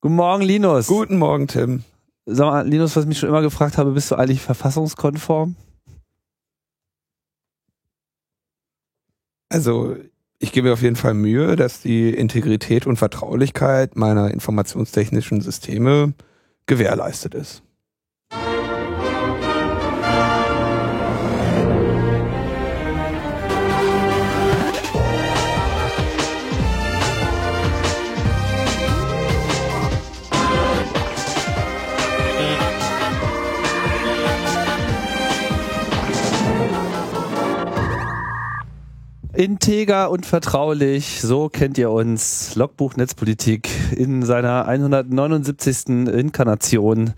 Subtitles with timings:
[0.00, 0.86] Guten Morgen, Linus.
[0.86, 1.82] Guten Morgen, Tim.
[2.24, 5.56] Sag mal, Linus, was ich mich schon immer gefragt habe, bist du eigentlich verfassungskonform?
[9.48, 9.96] Also,
[10.38, 16.14] ich gebe mir auf jeden Fall Mühe, dass die Integrität und Vertraulichkeit meiner informationstechnischen Systeme
[16.66, 17.64] gewährleistet ist.
[39.38, 42.56] Integer und vertraulich, so kennt ihr uns.
[42.56, 46.08] Logbuch Netzpolitik in seiner 179.
[46.08, 47.12] Inkarnation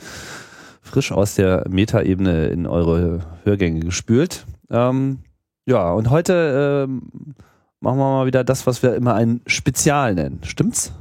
[0.82, 4.44] frisch aus der Metaebene in eure Hörgänge gespült.
[4.68, 5.20] Ähm,
[5.64, 7.34] ja, und heute ähm,
[7.80, 10.40] machen wir mal wieder das, was wir immer ein Spezial nennen.
[10.42, 10.92] Stimmt's?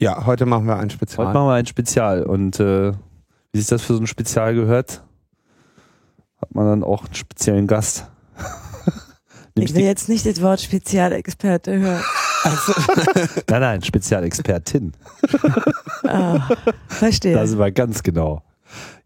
[0.00, 1.28] Ja, heute machen wir ein Spezial.
[1.28, 2.24] Heute machen wir ein Spezial.
[2.24, 2.92] Und äh,
[3.54, 5.02] wie sich das für so ein Spezial gehört,
[6.42, 8.11] hat man dann auch einen speziellen Gast.
[9.54, 12.02] Ich will jetzt nicht das Wort Spezialexperte hören.
[12.42, 12.72] Also,
[13.48, 14.92] nein, nein, Spezialexpertin.
[16.04, 16.48] Ah,
[16.88, 17.34] verstehe.
[17.34, 18.42] Da sind wir ganz genau.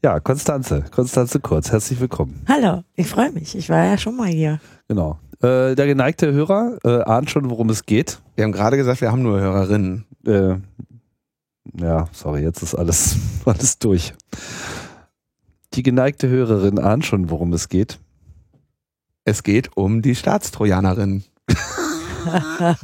[0.03, 2.45] Ja, Konstanze, Konstanze Kurz, herzlich willkommen.
[2.49, 3.57] Hallo, ich freue mich.
[3.57, 4.61] Ich war ja schon mal hier.
[4.87, 5.19] Genau.
[5.43, 8.21] Äh, der geneigte Hörer äh, ahnt schon, worum es geht.
[8.37, 10.05] Wir haben gerade gesagt, wir haben nur Hörerinnen.
[10.25, 10.55] Äh,
[11.79, 14.15] ja, sorry, jetzt ist alles, alles durch.
[15.75, 17.99] Die geneigte Hörerin ahnt schon, worum es geht.
[19.29, 21.25] Es geht um die Staatstrojanerin.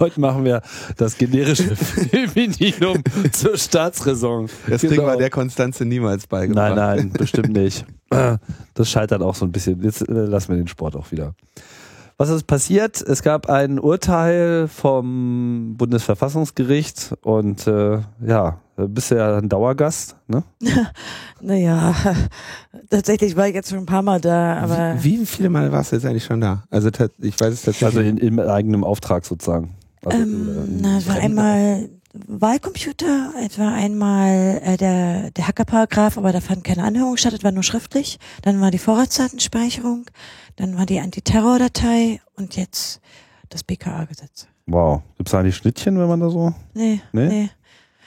[0.00, 0.62] Heute machen wir
[0.96, 4.48] das generische Femininum zur Staatsräson.
[4.66, 4.94] Das genau.
[4.94, 6.74] kriegen wir der Konstanze niemals beigebracht.
[6.74, 7.86] Nein, nein, bestimmt nicht.
[8.74, 9.82] Das scheitert auch so ein bisschen.
[9.82, 11.34] Jetzt äh, lassen wir den Sport auch wieder.
[12.16, 13.02] Was ist passiert?
[13.02, 20.42] Es gab ein Urteil vom Bundesverfassungsgericht und äh, ja, bist du ja ein Dauergast, ne?
[21.40, 21.94] naja,
[22.90, 24.96] tatsächlich war ich jetzt schon ein paar Mal da, aber.
[25.02, 26.64] Wie, wie viele Mal warst du jetzt eigentlich schon da?
[26.70, 27.84] Also ich weiß es tatsächlich.
[27.84, 29.74] Also in, im eigenen Auftrag sozusagen.
[30.04, 36.32] Also, ähm, na, es war einmal Wahlcomputer, es war einmal äh, der, der Hackerparagraph, aber
[36.32, 38.18] da fand keine Anhörung statt, es war nur schriftlich.
[38.42, 40.06] Dann war die Vorratsdatenspeicherung.
[40.56, 43.00] Dann war die Antiterror-Datei und jetzt
[43.48, 44.46] das BKA-Gesetz.
[44.66, 45.02] Wow.
[45.16, 46.54] Gibt es eigentlich Schnittchen, wenn man da so?
[46.74, 47.00] Nee.
[47.12, 47.28] Nee?
[47.28, 47.50] nee.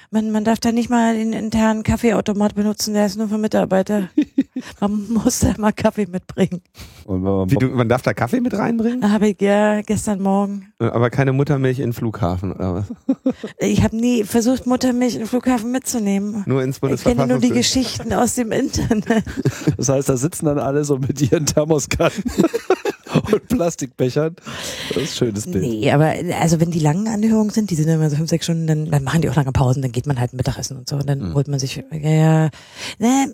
[0.09, 4.09] Man, man darf da nicht mal den internen Kaffeeautomat benutzen, der ist nur für Mitarbeiter.
[4.79, 6.61] man muss da mal Kaffee mitbringen.
[7.05, 9.11] Wie, du, man darf da Kaffee mit reinbringen?
[9.11, 10.71] Habe ich ja gestern Morgen.
[10.79, 12.93] Aber keine Muttermilch in den Flughafen, oder was?
[13.59, 16.43] Ich habe nie versucht, Muttermilch in den Flughafen mitzunehmen.
[16.45, 19.25] Nur ins Ich kenne nur die Geschichten aus dem Internet.
[19.75, 22.23] Das heißt, da sitzen dann alle so mit ihren Thermoskannen.
[23.31, 24.35] und Plastikbechern.
[24.89, 25.63] Das ist ein schönes Bild.
[25.63, 28.67] Nee, aber also wenn die langen Anhörungen sind, die sind immer so fünf, sechs Stunden,
[28.67, 31.07] dann, dann machen die auch lange Pausen, dann geht man halt Mittagessen und so und
[31.07, 31.33] dann mhm.
[31.33, 32.49] holt man sich, ja, ja,
[32.99, 33.33] ne,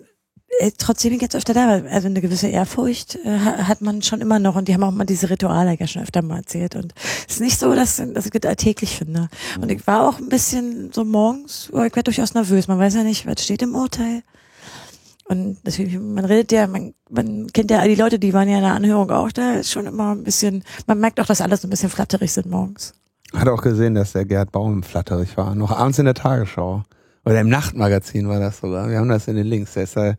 [0.58, 4.20] äh, trotzdem bin ich jetzt öfter da, also eine gewisse Ehrfurcht äh, hat man schon
[4.20, 6.94] immer noch und die haben auch mal diese Rituale ja schon öfter mal erzählt und
[7.28, 9.28] es ist nicht so, dass, dass ich das alltäglich finde.
[9.60, 12.94] Und ich war auch ein bisschen so morgens, oh, ich werde durchaus nervös, man weiß
[12.94, 14.22] ja nicht, was steht im Urteil.
[15.26, 18.56] Und deswegen, man redet ja, man, man kennt ja all die Leute, die waren ja
[18.56, 21.56] in der Anhörung auch da, ist schon immer ein bisschen, man merkt auch, dass alle
[21.56, 22.94] so ein bisschen flatterig sind morgens.
[23.32, 25.54] Hat auch gesehen, dass der Gerd Baum flatterig war.
[25.54, 26.84] Noch abends in der Tagesschau.
[27.24, 28.90] Oder im Nachtmagazin war das sogar.
[28.90, 29.72] Wir haben das in den Links.
[29.72, 30.14] Der ist ja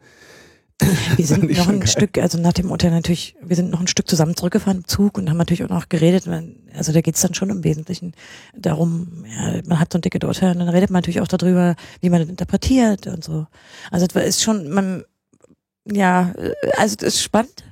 [0.81, 1.85] wir sind noch ein.
[1.87, 5.17] Stück, also nach dem Urteil natürlich, wir sind noch ein Stück zusammen zurückgefahren im Zug
[5.17, 6.27] und haben natürlich auch noch geredet.
[6.75, 8.13] Also da geht's dann schon im Wesentlichen
[8.55, 11.75] darum, ja, man hat so ein dicke Urteil und dann redet man natürlich auch darüber,
[12.01, 13.47] wie man das interpretiert und so.
[13.91, 15.03] Also das ist schon, man,
[15.89, 16.33] ja,
[16.77, 17.63] also das ist spannend.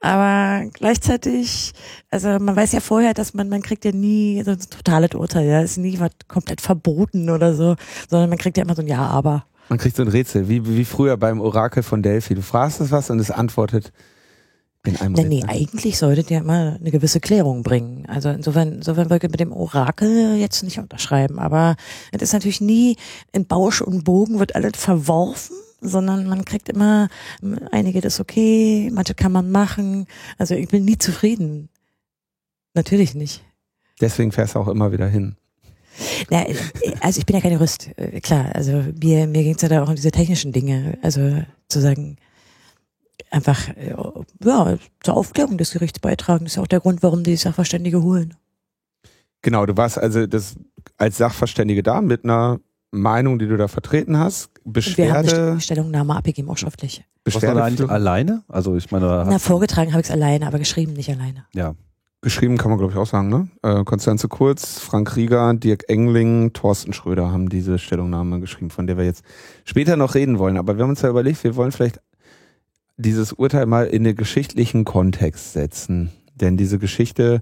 [0.00, 1.72] Aber gleichzeitig,
[2.10, 5.46] also man weiß ja vorher, dass man, man kriegt ja nie so ein totales Urteil,
[5.46, 7.74] ja, ist nie was komplett verboten oder so,
[8.08, 9.44] sondern man kriegt ja immer so ein Ja, aber.
[9.68, 12.34] Man kriegt so ein Rätsel, wie, wie früher beim Orakel von Delphi.
[12.34, 13.92] Du fragst es was und es antwortet
[14.86, 18.06] in einem nee, nee, eigentlich solltet ihr immer eine gewisse Klärung bringen.
[18.06, 21.38] Also insofern, insofern wollte ich mit dem Orakel jetzt nicht unterschreiben.
[21.38, 21.76] Aber
[22.12, 22.96] es ist natürlich nie
[23.32, 27.08] in Bausch und Bogen wird alles verworfen, sondern man kriegt immer,
[27.70, 30.06] einige das okay, manche kann man machen.
[30.38, 31.68] Also ich bin nie zufrieden.
[32.74, 33.44] Natürlich nicht.
[34.00, 35.36] Deswegen fährst du auch immer wieder hin.
[36.30, 36.44] Na,
[37.00, 38.50] also ich bin ja kein Jurist, äh, klar.
[38.54, 40.98] Also mir, mir ging es ja da auch um diese technischen Dinge.
[41.02, 42.16] Also zu sagen,
[43.30, 43.94] einfach äh,
[44.44, 46.44] ja, zur Aufklärung des Gerichts beitragen.
[46.44, 48.34] Das ist ja auch der Grund, warum die Sachverständige holen.
[49.42, 50.56] Genau, du warst also das
[50.96, 52.60] als Sachverständige da mit einer
[52.90, 55.30] Meinung, die du da vertreten hast, Beschwerde.
[55.30, 57.04] Wir haben Stellungnahme abgegeben, auch schriftlich.
[57.24, 58.42] Beschwerde alleine?
[58.48, 59.24] Also ich meine.
[59.28, 61.44] Na, vorgetragen habe ich es alleine, aber geschrieben nicht alleine.
[61.54, 61.74] Ja.
[62.20, 63.48] Geschrieben kann man, glaube ich, auch sagen, ne?
[63.62, 68.98] Äh, Konstanze Kurz, Frank Rieger, Dirk Engling, Thorsten Schröder haben diese Stellungnahme geschrieben, von der
[68.98, 69.22] wir jetzt
[69.64, 70.56] später noch reden wollen.
[70.56, 72.00] Aber wir haben uns ja überlegt, wir wollen vielleicht
[72.96, 76.10] dieses Urteil mal in den geschichtlichen Kontext setzen.
[76.34, 77.40] Denn diese Geschichte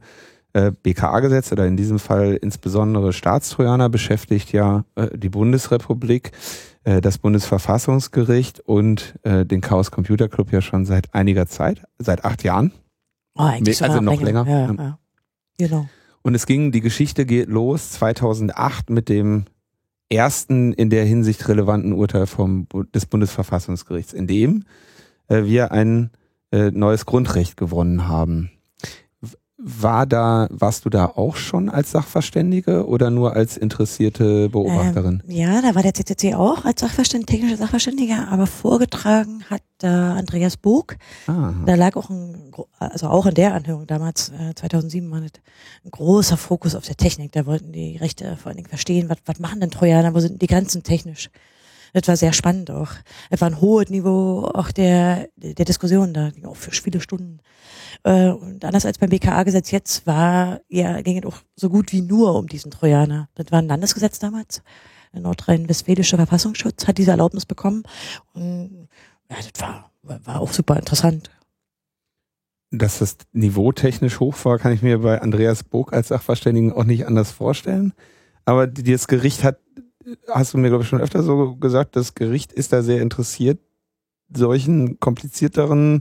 [0.53, 6.33] äh, BKA-Gesetz oder in diesem Fall insbesondere Staatstrojaner beschäftigt ja äh, die Bundesrepublik,
[6.85, 12.25] äh, das Bundesverfassungsgericht und äh, den Chaos Computer Club ja schon seit einiger Zeit, seit
[12.27, 12.73] acht Jahren.
[13.37, 14.47] Oh, eigentlich also noch länger.
[14.47, 14.75] Ja, Ja.
[14.75, 14.99] ja.
[15.59, 15.89] Genau.
[16.23, 19.45] Und es ging, die Geschichte geht los 2008 mit dem
[20.09, 24.65] ersten in der Hinsicht relevanten Urteil vom, des Bundesverfassungsgerichts, in dem
[25.29, 26.11] äh, wir ein
[26.53, 28.51] äh, neues Grundrecht gewonnen haben.
[29.69, 35.25] War da, warst du da auch schon als Sachverständige oder nur als interessierte Beobachterin?
[35.27, 40.15] Ähm, ja, da war der CCC auch als Sachverständiger, technischer Sachverständiger, aber vorgetragen hat da
[40.15, 40.95] Andreas Bog.
[41.27, 45.33] ah, Da lag auch ein, also auch in der Anhörung damals, äh, 2007 war das
[45.85, 47.33] ein großer Fokus auf der Technik.
[47.33, 50.41] Da wollten die Rechte vor allen Dingen verstehen, was, was machen denn Trojaner, wo sind
[50.41, 51.29] die Grenzen technisch?
[51.93, 52.91] Das war sehr spannend auch.
[53.31, 57.41] Es war ein hohes Niveau auch der, der Diskussion da, ging auch für viele Stunden.
[58.05, 62.03] Äh, Und anders als beim BKA-Gesetz jetzt war, ja, ging es auch so gut wie
[62.03, 63.29] nur um diesen Trojaner.
[63.35, 64.63] Das war ein Landesgesetz damals.
[65.13, 67.85] Der nordrhein-westfälische Verfassungsschutz hat diese Erlaubnis bekommen.
[68.35, 68.89] Und
[69.31, 71.31] ja, das war, war auch super interessant.
[72.71, 76.85] dass das Niveau technisch hoch war, kann ich mir bei Andreas Bog als Sachverständigen auch
[76.85, 77.93] nicht anders vorstellen.
[78.45, 79.61] Aber das Gericht hat,
[80.29, 83.61] hast du mir glaube ich schon öfter so gesagt, das Gericht ist da sehr interessiert,
[84.35, 86.01] solchen komplizierteren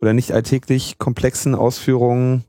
[0.00, 2.44] oder nicht alltäglich komplexen Ausführungen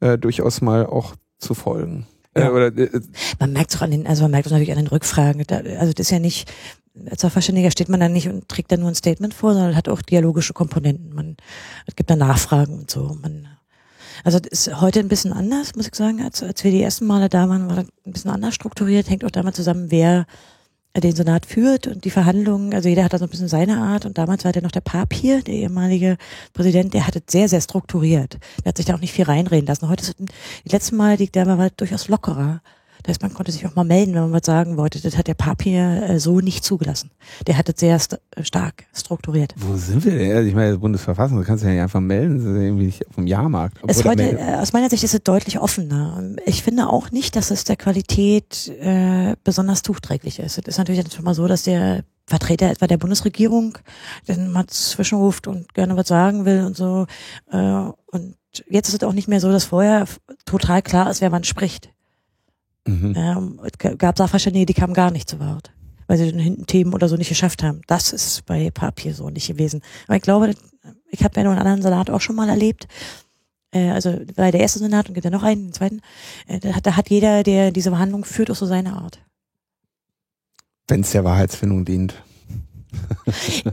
[0.00, 2.06] äh, durchaus mal auch zu folgen.
[2.36, 2.48] Ja.
[2.48, 3.00] Äh, oder, äh,
[3.38, 5.44] Man merkt es auch an den, also man merkt es natürlich an den Rückfragen.
[5.46, 6.50] Da, also das ist ja nicht,
[7.08, 9.88] als Sachverständiger steht man da nicht und trägt dann nur ein Statement vor, sondern hat
[9.88, 11.14] auch dialogische Komponenten.
[11.14, 11.36] Man,
[11.86, 13.16] es gibt da Nachfragen und so.
[13.20, 13.48] Man,
[14.24, 17.06] also das ist heute ein bisschen anders, muss ich sagen, als, als wir die ersten
[17.06, 20.26] Male da waren, war das ein bisschen anders strukturiert, hängt auch damit zusammen, wer
[20.96, 24.06] den Senat führt und die Verhandlungen, also jeder hat da so ein bisschen seine Art
[24.06, 26.16] und damals war der noch der Papier, der ehemalige
[26.52, 28.38] Präsident, der hat es sehr, sehr strukturiert.
[28.64, 29.88] Der hat sich da auch nicht viel reinreden lassen.
[29.88, 30.26] Heute ist es,
[30.64, 32.60] die letzten Mal, die da war, war durchaus lockerer.
[33.02, 35.00] Das heißt, man konnte sich auch mal melden, wenn man was sagen wollte.
[35.00, 37.10] Das hat der Papier äh, so nicht zugelassen.
[37.46, 39.54] Der hat es sehr st äh, stark strukturiert.
[39.56, 40.32] wo sind wir denn?
[40.36, 42.86] Also Ich meine, das Bundesverfassung, du kannst ja nicht einfach melden, das ist ja irgendwie
[42.86, 43.78] nicht auf dem Jahrmarkt.
[43.86, 46.22] Es heute, äh, aus meiner Sicht ist es deutlich offener.
[46.46, 50.58] Ich finde auch nicht, dass es der Qualität äh, besonders tuchträglich ist.
[50.58, 53.76] Es ist natürlich jetzt schon mal so, dass der Vertreter etwa der Bundesregierung
[54.26, 57.06] dann mal zwischenruft und gerne was sagen will und so.
[57.50, 57.56] Äh,
[58.06, 58.36] und
[58.68, 60.06] jetzt ist es auch nicht mehr so, dass vorher
[60.44, 61.90] total klar ist, wer wann spricht.
[62.86, 63.14] Mhm.
[63.16, 65.72] Ähm, es gab Sachverständige, die kamen gar nicht zu Wort,
[66.06, 67.82] weil sie dann hinten Themen oder so nicht geschafft haben.
[67.86, 69.82] Das ist bei Papier so nicht gewesen.
[70.06, 70.54] Aber ich glaube,
[71.10, 72.88] ich habe ja noch einen anderen Senat auch schon mal erlebt.
[73.72, 76.00] Äh, also bei der erste Senat und gibt ja noch einen, den zweiten.
[76.46, 79.20] Äh, da, hat, da hat jeder, der diese Verhandlung führt, auch so seine Art.
[80.88, 82.14] Wenn es der Wahrheitsfindung dient.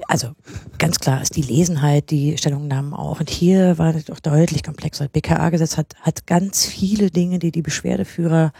[0.07, 0.33] Also
[0.77, 3.19] ganz klar ist die Lesenheit, die Stellungnahmen auch.
[3.19, 5.05] Und hier war das doch deutlich komplexer.
[5.05, 8.51] Das BKA-Gesetz hat, hat ganz viele Dinge, die die Beschwerdeführer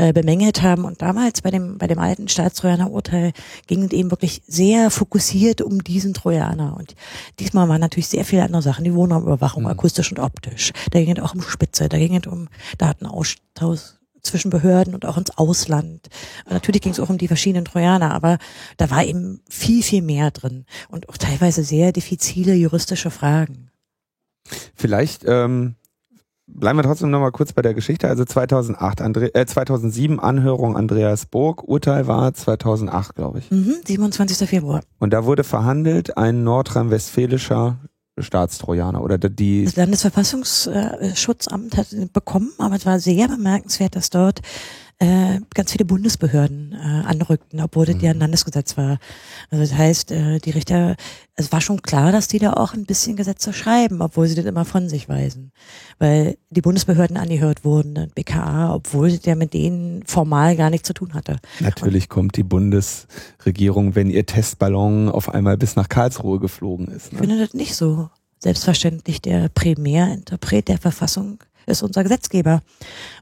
[0.00, 0.84] äh, bemängelt haben.
[0.86, 3.32] Und damals bei dem, bei dem alten Staatstrojaner-Urteil
[3.66, 6.74] ging es eben wirklich sehr fokussiert um diesen Trojaner.
[6.78, 6.94] Und
[7.38, 8.84] diesmal waren natürlich sehr viele andere Sachen.
[8.84, 9.68] Die Wohnraumüberwachung, Mhm.
[9.68, 10.72] akustisch und optisch.
[10.90, 12.48] Da ging es auch um Spitze, da ging es um
[12.78, 13.80] Datenaustausch
[14.22, 16.08] zwischen Behörden und auch ins Ausland.
[16.46, 18.38] Und natürlich ging es auch um die verschiedenen Trojaner, aber
[18.78, 23.70] da war eben viel, viel mehr drin und auch teilweise sehr diffizile juristische Fragen.
[24.74, 25.74] Vielleicht ähm,
[26.54, 28.08] bleiben wir trotzdem noch mal kurz bei der Geschichte.
[28.08, 33.50] Also 2008, Andre äh, 2007 Anhörung Andreas Burg, Urteil war 2008, glaube ich.
[33.50, 34.48] Mhm, 27.
[34.48, 34.80] Februar.
[34.98, 37.78] Und da wurde verhandelt ein nordrhein-westfälischer
[38.18, 44.40] Staatstrojaner oder die Das Landesverfassungsschutzamt hat bekommen, aber es war sehr bemerkenswert, dass dort
[45.02, 48.98] äh, ganz viele Bundesbehörden äh, anrückten, obwohl das ja ein Landesgesetz war.
[49.50, 50.94] Also das heißt, äh, die Richter,
[51.36, 54.44] es war schon klar, dass die da auch ein bisschen Gesetze schreiben, obwohl sie das
[54.44, 55.52] immer von sich weisen.
[55.98, 61.14] Weil die Bundesbehörden angehört wurden, BKA, obwohl ja mit denen formal gar nichts zu tun
[61.14, 61.38] hatte.
[61.60, 67.06] natürlich kommt die Bundesregierung, wenn ihr Testballon auf einmal bis nach Karlsruhe geflogen ist.
[67.06, 67.18] Ich Ne?
[67.20, 69.20] finde das nicht so selbstverständlich.
[69.22, 72.62] Der Primärinterpret der Verfassung ist unser Gesetzgeber.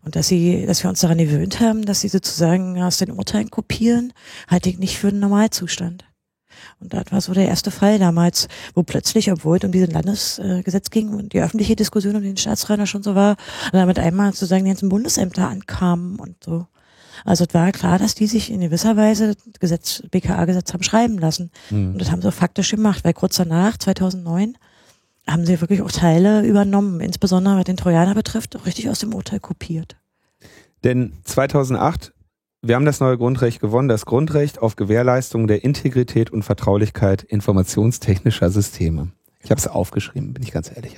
[0.04, 3.50] Und dass sie, dass wir uns daran gewöhnt haben, dass sie sozusagen aus den Urteilen
[3.50, 4.12] kopieren,
[4.48, 6.04] halte ich nicht für einen Normalzustand.
[6.80, 10.90] Und das war so der erste Fall damals, wo plötzlich, obwohl es um diesen Landesgesetz
[10.90, 13.36] ging und die öffentliche Diskussion um den Staatsräuber schon so war,
[13.72, 16.66] dann mit einmal sozusagen die ganzen Bundesämter ankamen und so.
[17.24, 21.18] Also es war klar, dass die sich in gewisser Weise das Gesetz, BKA-Gesetz haben schreiben
[21.18, 21.50] lassen.
[21.68, 21.92] Hm.
[21.92, 24.56] Und das haben sie auch faktisch gemacht, weil kurz danach, 2009,
[25.28, 29.14] haben sie wirklich auch Teile übernommen, insbesondere was den Trojaner betrifft, auch richtig aus dem
[29.14, 29.96] Urteil kopiert.
[30.84, 32.12] Denn 2008,
[32.62, 38.50] wir haben das neue Grundrecht gewonnen, das Grundrecht auf Gewährleistung der Integrität und Vertraulichkeit informationstechnischer
[38.50, 39.08] Systeme.
[39.40, 40.96] Ich habe es aufgeschrieben, bin ich ganz ehrlich.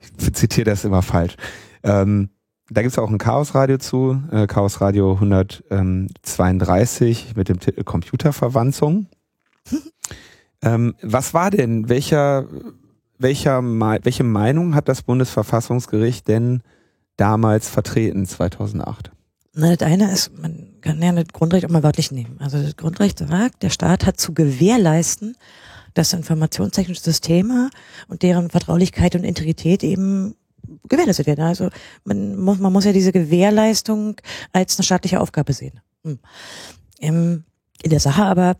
[0.00, 1.36] Ich, ich zitiere das immer falsch.
[1.82, 2.30] Ähm,
[2.70, 9.06] da gibt es auch ein Chaosradio zu, äh, Chaos Radio 132 mit dem Titel Computerverwanzung.
[10.62, 12.46] ähm, was war denn, welcher,
[13.18, 16.62] welcher, welche Meinung hat das Bundesverfassungsgericht denn
[17.16, 19.10] damals vertreten, 2008?
[19.54, 22.36] Na, das eine ist, man kann ja das Grundrecht auch mal wörtlich nehmen.
[22.38, 25.36] Also das Grundrecht sagt, der Staat hat zu gewährleisten,
[25.94, 27.70] dass informationstechnische Systeme
[28.06, 30.36] und deren Vertraulichkeit und Integrität eben
[30.88, 31.44] gewährleistet werden.
[31.44, 31.70] Also
[32.04, 34.16] man muss, man muss ja diese Gewährleistung
[34.52, 35.80] als eine staatliche Aufgabe sehen.
[36.04, 36.18] Hm.
[37.00, 37.44] In
[37.84, 38.56] der Sache aber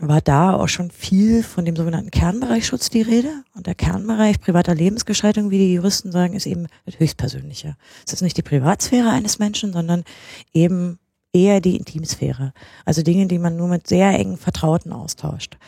[0.00, 3.44] war da auch schon viel von dem sogenannten Kernbereichschutz die Rede.
[3.54, 7.76] Und der Kernbereich privater Lebensgestaltung, wie die Juristen sagen, ist eben das höchstpersönliche.
[8.06, 10.04] Es ist nicht die Privatsphäre eines Menschen, sondern
[10.52, 10.98] eben
[11.32, 12.52] eher die Intimsphäre.
[12.84, 15.58] Also Dinge, die man nur mit sehr engen Vertrauten austauscht.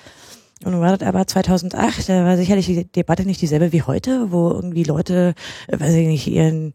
[0.64, 4.32] Und nun war das aber 2008, da war sicherlich die Debatte nicht dieselbe wie heute,
[4.32, 5.34] wo irgendwie Leute,
[5.68, 6.72] äh, weiß ich nicht, ihren,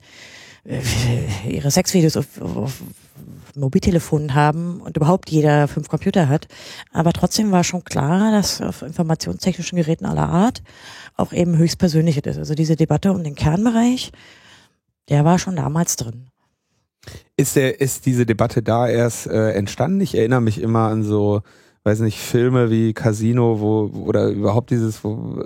[0.65, 0.79] äh,
[1.49, 2.83] ihre Sexvideos auf, auf
[3.55, 6.47] Mobiltelefonen haben und überhaupt jeder fünf Computer hat.
[6.91, 10.61] Aber trotzdem war schon klar, dass auf informationstechnischen Geräten aller Art
[11.15, 12.37] auch eben höchstpersönliches ist.
[12.37, 14.11] Also diese Debatte um den Kernbereich,
[15.09, 16.27] der war schon damals drin.
[17.35, 20.01] Ist der, ist diese Debatte da erst äh, entstanden?
[20.01, 21.41] Ich erinnere mich immer an so
[21.83, 25.43] weiß nicht, Filme wie Casino, wo, oder überhaupt dieses, wo,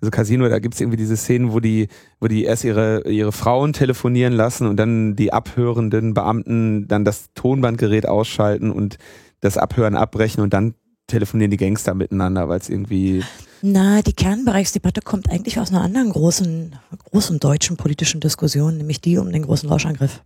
[0.00, 1.88] also Casino, da gibt's irgendwie diese Szenen, wo die,
[2.20, 7.28] wo die erst ihre, ihre Frauen telefonieren lassen und dann die abhörenden Beamten dann das
[7.34, 8.96] Tonbandgerät ausschalten und
[9.40, 10.74] das Abhören abbrechen und dann
[11.06, 13.24] telefonieren die Gangster miteinander, weil es irgendwie.
[13.62, 16.76] Na, die Kernbereichsdebatte kommt eigentlich aus einer anderen großen,
[17.10, 20.22] großen deutschen politischen Diskussion, nämlich die um den großen Lauschangriff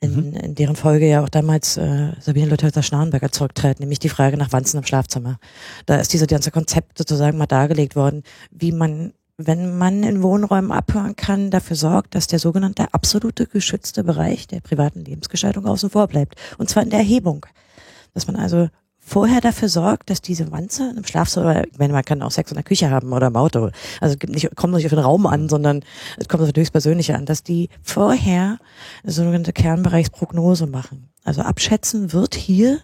[0.00, 0.36] in, mhm.
[0.36, 4.78] in deren Folge ja auch damals äh, Sabine Luther-Schnarrenberger zurücktrat, nämlich die Frage nach Wanzen
[4.78, 5.38] im Schlafzimmer.
[5.86, 10.72] Da ist dieses ganze Konzept sozusagen mal dargelegt worden, wie man, wenn man in Wohnräumen
[10.72, 16.08] abhören kann, dafür sorgt, dass der sogenannte absolute geschützte Bereich der privaten Lebensgestaltung außen vor
[16.08, 16.34] bleibt.
[16.56, 17.46] Und zwar in der Erhebung.
[18.14, 18.68] Dass man also
[19.10, 22.54] vorher dafür sorgt, dass diese Wanze im Schlafzimmer, ich meine, man kann auch Sex in
[22.54, 25.48] der Küche haben oder im Auto, also es nicht, kommt nicht auf den Raum an,
[25.48, 25.82] sondern
[26.16, 28.58] es kommt auf das Persönliche an, dass die vorher
[29.02, 31.08] eine sogenannte Kernbereichsprognose machen.
[31.24, 32.78] Also abschätzen, wird hier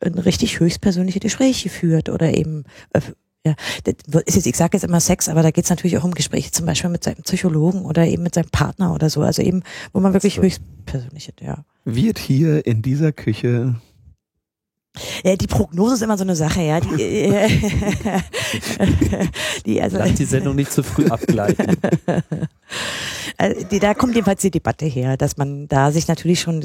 [0.00, 2.64] ein richtig höchstpersönliche Gespräch geführt oder eben
[2.94, 3.00] äh,
[3.44, 3.94] ja, das
[4.26, 6.50] ist jetzt, ich sage jetzt immer Sex, aber da geht es natürlich auch um Gespräche,
[6.50, 9.22] zum Beispiel mit seinem Psychologen oder eben mit seinem Partner oder so.
[9.22, 9.62] Also eben,
[9.92, 10.42] wo man wirklich so.
[10.42, 11.64] höchstpersönliche, ja.
[11.84, 13.76] Wird hier in dieser Küche
[15.24, 16.80] ja, die Prognose ist immer so eine Sache, ja.
[16.80, 17.48] Die, äh,
[19.66, 21.76] die, also, Lass die Sendung nicht zu früh abgleiten.
[23.38, 26.62] also, die, da kommt jedenfalls die Debatte her, dass man da sich natürlich schon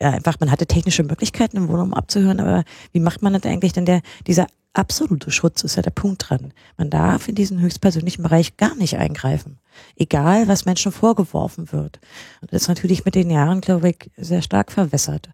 [0.00, 3.72] ja, einfach, man hatte technische Möglichkeiten im Wohnraum abzuhören, aber wie macht man das eigentlich
[3.72, 6.52] denn der, dieser absolute Schutz ist ja der Punkt dran.
[6.76, 9.58] Man darf in diesen höchstpersönlichen Bereich gar nicht eingreifen.
[9.96, 12.00] Egal, was Menschen vorgeworfen wird.
[12.40, 15.30] Und das ist natürlich mit den Jahren, glaube ich, sehr stark verwässert.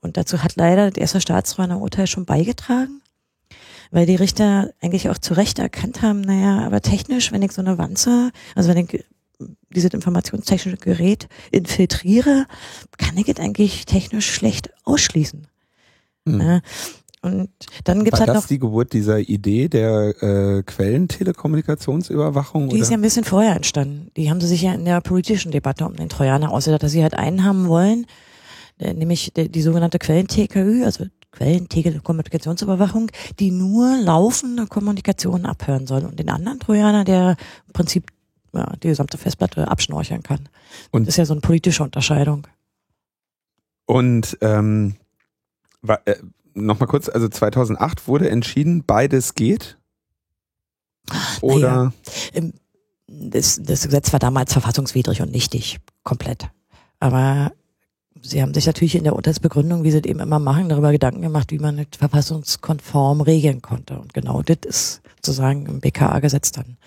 [0.00, 3.02] Und dazu hat leider das erste Staatstrojaner Urteil schon beigetragen,
[3.90, 7.62] weil die Richter eigentlich auch zu Recht erkannt haben, naja, aber technisch, wenn ich so
[7.62, 9.04] eine Wanze, also wenn ich
[9.70, 12.46] dieses informationstechnische Gerät infiltriere,
[12.96, 15.46] kann ich es eigentlich technisch schlecht ausschließen.
[16.24, 16.60] Mhm.
[17.26, 17.50] Und
[17.84, 22.68] dann gibt's War halt das noch die Geburt dieser Idee der äh, Quellentelekommunikationsüberwachung?
[22.68, 24.10] Die ist ja ein bisschen vorher entstanden.
[24.16, 27.02] Die haben sie sich ja in der politischen Debatte um den Trojaner ausgedacht, dass sie
[27.02, 28.06] halt einen haben wollen,
[28.78, 36.30] nämlich die, die sogenannte Quellen-TKÜ, also Quellen-Telekommunikationsüberwachung, die nur laufende Kommunikation abhören soll und den
[36.30, 38.06] anderen Trojaner, der im Prinzip
[38.54, 40.48] ja, die gesamte Festplatte abschnorcheln kann.
[40.90, 42.46] Und das ist ja so eine politische Unterscheidung.
[43.84, 44.96] Und ähm,
[45.86, 46.14] äh,
[46.56, 49.78] nochmal kurz, also 2008 wurde entschieden, beides geht?
[51.40, 51.92] Oder?
[52.34, 52.50] Naja,
[53.08, 56.48] das, das Gesetz war damals verfassungswidrig und nichtig, komplett.
[56.98, 57.52] Aber
[58.20, 61.22] sie haben sich natürlich in der Urteilsbegründung, wie sie es eben immer machen, darüber Gedanken
[61.22, 63.98] gemacht, wie man es verfassungskonform regeln konnte.
[63.98, 66.78] Und genau das ist sozusagen im BKA-Gesetz dann,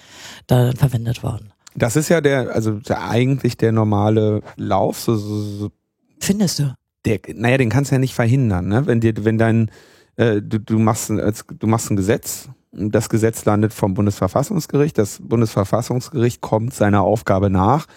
[0.47, 1.53] da verwendet worden.
[1.75, 4.99] Das ist ja der, also der, eigentlich der normale Lauf.
[4.99, 5.71] So, so, so.
[6.19, 6.73] Findest du?
[7.05, 8.85] Der, naja, den kannst du ja nicht verhindern, ne?
[8.85, 9.71] Wenn dir, wenn dein,
[10.17, 16.41] äh, du, du machst, du machst ein Gesetz, das Gesetz landet vom Bundesverfassungsgericht, das Bundesverfassungsgericht
[16.41, 17.87] kommt seiner Aufgabe nach,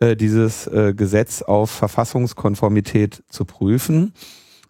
[0.00, 4.12] äh, dieses äh, Gesetz auf Verfassungskonformität zu prüfen,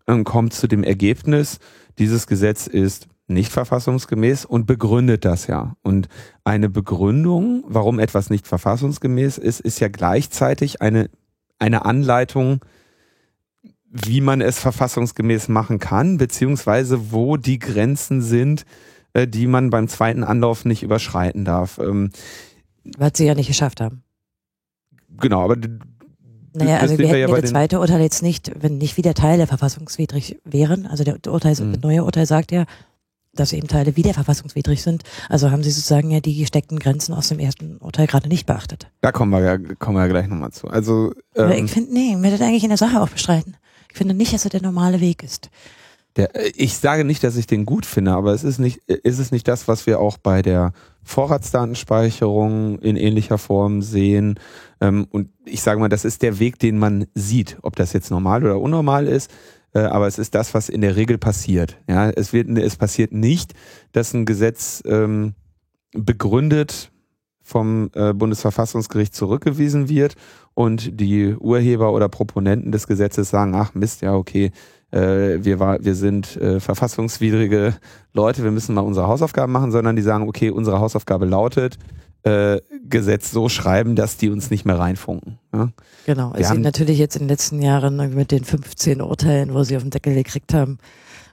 [0.08, 1.58] und kommt zu dem Ergebnis,
[1.98, 5.76] dieses Gesetz ist nicht verfassungsgemäß und begründet das ja.
[5.82, 6.08] Und
[6.44, 11.10] eine Begründung, warum etwas nicht verfassungsgemäß ist, ist ja gleichzeitig eine,
[11.58, 12.60] eine Anleitung,
[13.90, 18.64] wie man es verfassungsgemäß machen kann, beziehungsweise wo die Grenzen sind,
[19.14, 21.78] äh, die man beim zweiten Anlauf nicht überschreiten darf.
[21.78, 22.10] Ähm,
[22.98, 24.02] Was sie ja nicht geschafft haben.
[25.18, 25.56] genau, aber
[26.54, 29.46] Naja, also wir wir hätten ja das zweite Urteil jetzt nicht, wenn nicht wieder Teile
[29.46, 30.86] verfassungswidrig wären.
[30.86, 31.72] Also der Urteil, Mhm.
[31.72, 32.64] das neue Urteil sagt ja,
[33.34, 35.04] dass eben Teile wieder verfassungswidrig sind.
[35.28, 38.90] Also haben sie sozusagen ja die gesteckten Grenzen aus dem ersten Urteil gerade nicht beachtet.
[39.00, 40.66] da kommen wir ja, kommen wir ja gleich nochmal zu.
[40.68, 43.56] Also ähm, ich finde, nee, werde das eigentlich in der Sache auch bestreiten.
[43.90, 45.50] Ich finde nicht, dass das der normale Weg ist.
[46.16, 48.98] Der, äh, ich sage nicht, dass ich den gut finde, aber es ist nicht, äh,
[49.02, 50.72] ist es nicht das, was wir auch bei der
[51.04, 54.38] Vorratsdatenspeicherung in ähnlicher Form sehen.
[54.80, 58.10] Ähm, und ich sage mal, das ist der Weg, den man sieht, ob das jetzt
[58.10, 59.30] normal oder unnormal ist.
[59.74, 61.78] Äh, aber es ist das, was in der Regel passiert.
[61.88, 63.54] Ja, es wird, es passiert nicht,
[63.92, 65.34] dass ein Gesetz ähm,
[65.92, 66.90] begründet
[67.48, 70.16] vom äh, Bundesverfassungsgericht zurückgewiesen wird
[70.54, 74.50] und die Urheber oder Proponenten des Gesetzes sagen, ach Mist, ja okay,
[74.90, 77.74] äh, wir, war, wir sind äh, verfassungswidrige
[78.12, 81.78] Leute, wir müssen mal unsere Hausaufgaben machen, sondern die sagen, okay, unsere Hausaufgabe lautet,
[82.22, 85.38] äh, Gesetz so schreiben, dass die uns nicht mehr reinfunken.
[85.54, 85.70] Ja?
[86.04, 86.32] Genau.
[86.34, 89.76] Wir Es sind natürlich jetzt in den letzten Jahren mit den 15 Urteilen, wo sie
[89.76, 90.78] auf den Deckel gekriegt haben,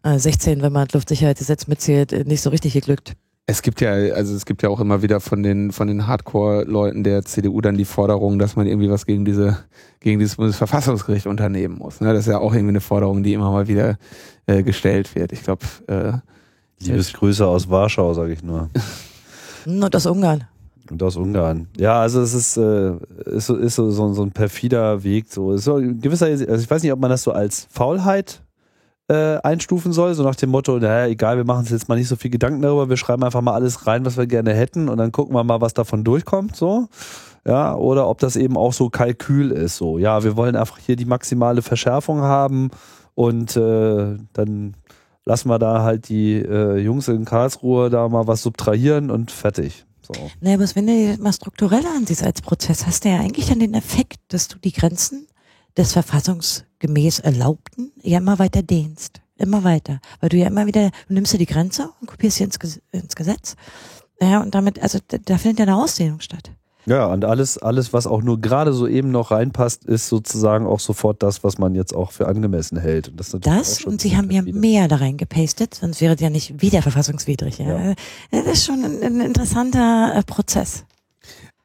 [0.03, 3.15] äh, 16, wenn man das Luftsicherheitsgesetz mitzählt, äh, nicht so richtig geglückt.
[3.47, 7.03] Es gibt ja, also es gibt ja auch immer wieder von den von den Hardcore-Leuten
[7.03, 9.59] der CDU dann die Forderung, dass man irgendwie was gegen diese
[9.99, 12.01] gegen dieses Bundesverfassungsgericht unternehmen muss.
[12.01, 12.11] Ne?
[12.11, 13.97] Das ist ja auch irgendwie eine Forderung, die immer mal wieder
[14.47, 15.31] äh, gestellt wird.
[15.31, 16.13] Ich glaube, äh,
[16.83, 18.69] Liebesgrüße aus Warschau, sage ich nur.
[19.65, 20.45] Und aus Ungarn.
[20.89, 21.67] Und aus Ungarn.
[21.77, 22.93] Ja, also es ist, äh,
[23.25, 25.25] ist, so- ist so, so, so ein perfider Weg.
[25.29, 28.43] So, ist so ein gewisser, also ich weiß nicht, ob man das so als Faulheit
[29.07, 32.07] äh, einstufen soll, so nach dem Motto, naja, egal, wir machen uns jetzt mal nicht
[32.07, 34.97] so viel Gedanken darüber, wir schreiben einfach mal alles rein, was wir gerne hätten und
[34.97, 36.88] dann gucken wir mal, was davon durchkommt, so.
[37.47, 40.00] Ja, oder ob das eben auch so Kalkül ist, so.
[40.00, 42.71] Ja, wir wollen einfach hier die maximale Verschärfung haben
[43.13, 44.75] und äh, dann
[45.25, 49.85] lassen wir da halt die äh, Jungs in Karlsruhe da mal was subtrahieren und fertig.
[50.01, 50.13] So.
[50.39, 53.60] Nee, aber wenn du das mal strukturell ansiehst als Prozess, hast du ja eigentlich dann
[53.60, 55.27] den Effekt, dass du die Grenzen
[55.77, 55.93] des
[56.86, 59.21] verfassungsgemäß Erlaubten ja immer weiter dehnst.
[59.38, 60.00] Immer weiter.
[60.21, 62.58] Weil du ja immer wieder, du nimmst dir die Grenze und kopierst sie ins,
[62.91, 63.56] ins Gesetz.
[64.21, 66.52] Ja, und damit, also da, findet ja eine Ausdehnung statt.
[66.86, 70.80] Ja, und alles, alles, was auch nur gerade so eben noch reinpasst, ist sozusagen auch
[70.80, 73.10] sofort das, was man jetzt auch für angemessen hält.
[73.10, 76.62] Und das, Das und sie haben ja mehr da reingepastet, sonst wäre es ja nicht
[76.62, 77.58] wieder verfassungswidrig.
[77.58, 77.89] Ja.
[77.89, 77.95] Ja.
[78.32, 80.86] Das ist schon ein, ein interessanter äh, Prozess.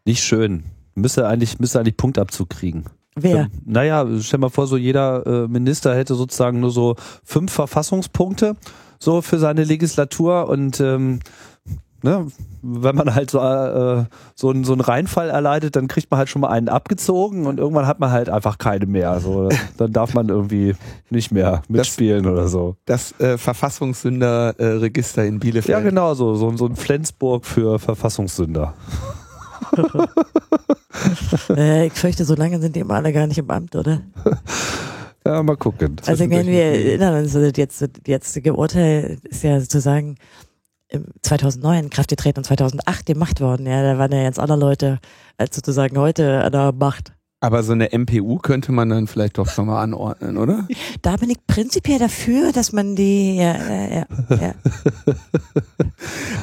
[0.06, 0.64] Nicht schön.
[0.94, 2.86] Müsste eigentlich, müsste eigentlich Punktabzug kriegen.
[3.22, 3.36] Wer?
[3.36, 8.56] Ähm, Naja, stell mal vor, so jeder äh, Minister hätte sozusagen nur so fünf Verfassungspunkte
[8.98, 11.20] so für seine Legislatur und ähm,
[12.02, 12.26] ne,
[12.62, 14.04] wenn man halt so, äh,
[14.34, 17.58] so, einen, so einen Reinfall erleidet, dann kriegt man halt schon mal einen abgezogen und
[17.58, 19.18] irgendwann hat man halt einfach keine mehr.
[19.20, 20.74] So, dann darf man irgendwie
[21.08, 22.76] nicht mehr mitspielen oder so.
[22.84, 25.78] das äh, Verfassungssünderregister in Bielefeld.
[25.78, 26.34] Ja, genau so.
[26.34, 28.74] So, so ein Flensburg für Verfassungssünder.
[31.56, 34.00] äh, ich fürchte, so lange sind die immer alle gar nicht im Amt, oder?
[35.22, 35.96] Ja, mal gucken.
[36.06, 40.16] Also wenn wir erinnern uns, das jetzt, das jetzige Urteil ist ja sozusagen
[40.88, 43.66] im 2009 in Kraft getreten und 2008 gemacht worden.
[43.66, 44.98] Ja, da waren ja jetzt andere Leute
[45.36, 47.12] als sozusagen heute an der Macht.
[47.42, 50.68] Aber so eine MPU könnte man dann vielleicht doch schon mal anordnen, oder?
[51.02, 54.54] Da bin ich prinzipiell dafür, dass man die, ja, ja, ja.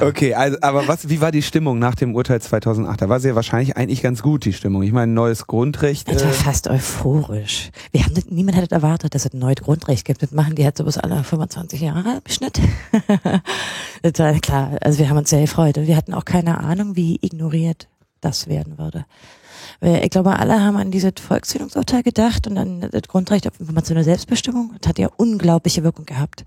[0.00, 3.02] Okay, also, aber was, wie war die Stimmung nach dem Urteil 2008?
[3.02, 4.82] Da war sie ja wahrscheinlich eigentlich ganz gut, die Stimmung.
[4.82, 6.08] Ich meine, neues Grundrecht.
[6.08, 7.70] Das war Äh, fast euphorisch.
[7.92, 10.22] Wir haben niemand hätte erwartet, dass es ein neues Grundrecht gibt.
[10.22, 12.60] Das machen die halt so bis alle 25 Jahre im Schnitt.
[14.02, 14.78] das war klar.
[14.80, 17.88] Also wir haben uns sehr gefreut und wir hatten auch keine Ahnung, wie ignoriert
[18.20, 19.04] das werden würde.
[19.80, 24.04] Weil Ich glaube, alle haben an dieses Volkszählungsurteil gedacht und an das Grundrecht auf informationelle
[24.04, 24.74] Selbstbestimmung.
[24.80, 26.44] Das hat ja unglaubliche Wirkung gehabt.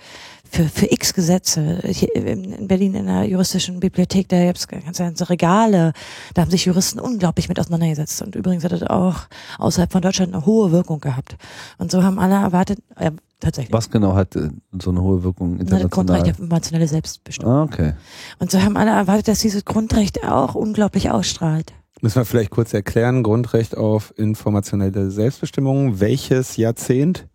[0.50, 1.80] Für, für x Gesetze.
[1.86, 5.94] Hier in in Berlin in der juristischen Bibliothek, da gibt's ganze, ganze Regale.
[6.34, 8.22] Da haben sich Juristen unglaublich mit auseinandergesetzt.
[8.22, 11.38] Und übrigens hat das auch außerhalb von Deutschland eine hohe Wirkung gehabt.
[11.78, 13.74] Und so haben alle erwartet, äh, tatsächlich.
[13.74, 14.50] Was genau hat äh,
[14.82, 16.32] so eine hohe Wirkung Na, das Grundrecht international?
[16.32, 17.54] auf informationelle Selbstbestimmung.
[17.54, 17.94] Ah, okay.
[18.40, 21.74] Und so haben alle erwartet, dass dieses Grundrecht auch unglaublich ausstrahlt.
[22.02, 26.00] Müssen wir vielleicht kurz erklären, Grundrecht auf informationelle Selbstbestimmung.
[26.00, 27.28] Welches Jahrzehnt?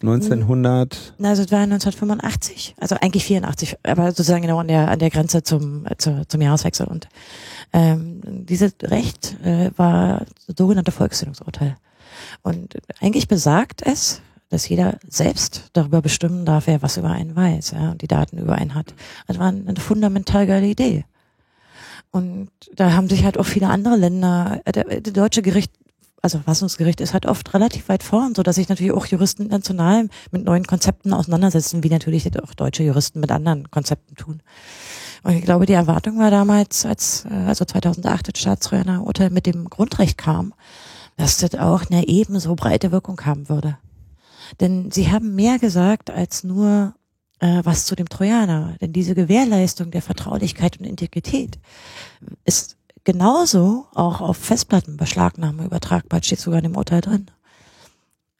[0.00, 1.14] 1900?
[1.18, 5.10] Na, Also es war 1985, also eigentlich 84, aber sozusagen genau an der an der
[5.10, 7.08] Grenze zum äh, zu, zum Jahreswechsel und
[7.72, 11.76] ähm, dieses Recht äh, war sogenannte Volkszählungsurteil
[12.42, 17.70] und eigentlich besagt es, dass jeder selbst darüber bestimmen darf, wer was über einen weiß,
[17.72, 18.94] ja, und die Daten über einen hat.
[19.26, 21.04] Das war eine fundamental geile Idee.
[22.12, 25.72] Und da haben sich halt auch viele andere Länder, äh, der, der deutsche Gericht,
[26.20, 30.08] also Verfassungsgericht ist halt oft relativ weit vorn, so dass sich natürlich auch Juristen international
[30.30, 34.42] mit neuen Konzepten auseinandersetzen, wie natürlich auch deutsche Juristen mit anderen Konzepten tun.
[35.24, 39.46] Und ich glaube, die Erwartung war damals, als äh, also 2008 das Staatstrojaner Urteil mit
[39.46, 40.52] dem Grundrecht kam,
[41.16, 43.78] dass das auch eine ebenso breite Wirkung haben würde.
[44.60, 46.94] Denn sie haben mehr gesagt als nur
[47.42, 48.76] äh, was zu dem Trojaner.
[48.80, 51.58] Denn diese Gewährleistung der Vertraulichkeit und Integrität
[52.44, 57.26] ist genauso auch auf Festplattenbeschlagnahme übertragbar, steht sogar in dem Urteil drin.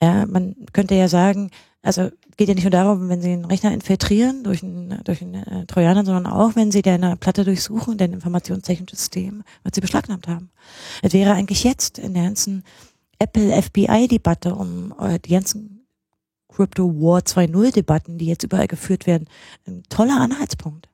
[0.00, 1.50] Ja, man könnte ja sagen,
[1.82, 5.34] also geht ja nicht nur darum, wenn Sie einen Rechner infiltrieren durch einen, durch einen
[5.34, 10.28] äh, Trojaner, sondern auch, wenn Sie deine Platte durchsuchen, dein informationstechnisches System, was Sie beschlagnahmt
[10.28, 10.50] haben.
[11.02, 12.62] Es wäre eigentlich jetzt in der ganzen
[13.18, 15.71] Apple-FBI-Debatte um äh, die ganzen
[16.54, 19.28] Crypto War 2.0 Debatten, die jetzt überall geführt werden,
[19.66, 20.88] ein toller Anhaltspunkt.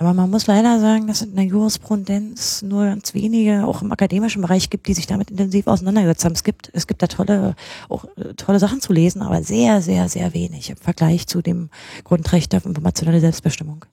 [0.00, 3.92] Aber man muss leider sagen, dass es in der Jurisprudenz nur ganz wenige, auch im
[3.92, 6.32] akademischen Bereich gibt, die sich damit intensiv auseinandergesetzt haben.
[6.32, 7.54] Es gibt, es gibt da tolle,
[7.90, 11.68] auch äh, tolle Sachen zu lesen, aber sehr, sehr, sehr wenig im Vergleich zu dem
[12.04, 13.84] Grundrecht auf informationelle Selbstbestimmung.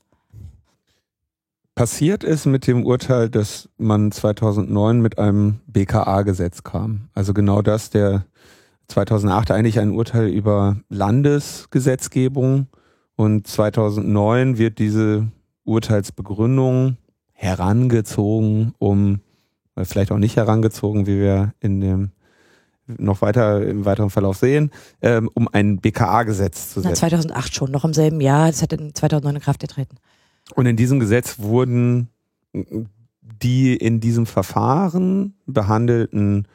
[1.76, 7.10] Passiert ist mit dem Urteil, dass man 2009 mit einem BKA-Gesetz kam.
[7.14, 8.24] Also genau das, der
[8.88, 12.68] 2008 eigentlich ein Urteil über Landesgesetzgebung
[13.16, 15.28] und 2009 wird diese
[15.64, 16.98] Urteilsbegründung
[17.34, 19.20] herangezogen, um
[19.76, 22.12] äh, vielleicht auch nicht herangezogen, wie wir in dem
[22.88, 24.72] noch weiter im weiteren Verlauf sehen,
[25.02, 26.94] ähm, um ein BKA-Gesetz zu setzen.
[26.94, 29.98] Na, 2008 schon, noch im selben Jahr, das hat in 2009 in Kraft getreten.
[30.56, 32.08] Und in diesem Gesetz wurden
[33.22, 36.48] die in diesem Verfahren behandelten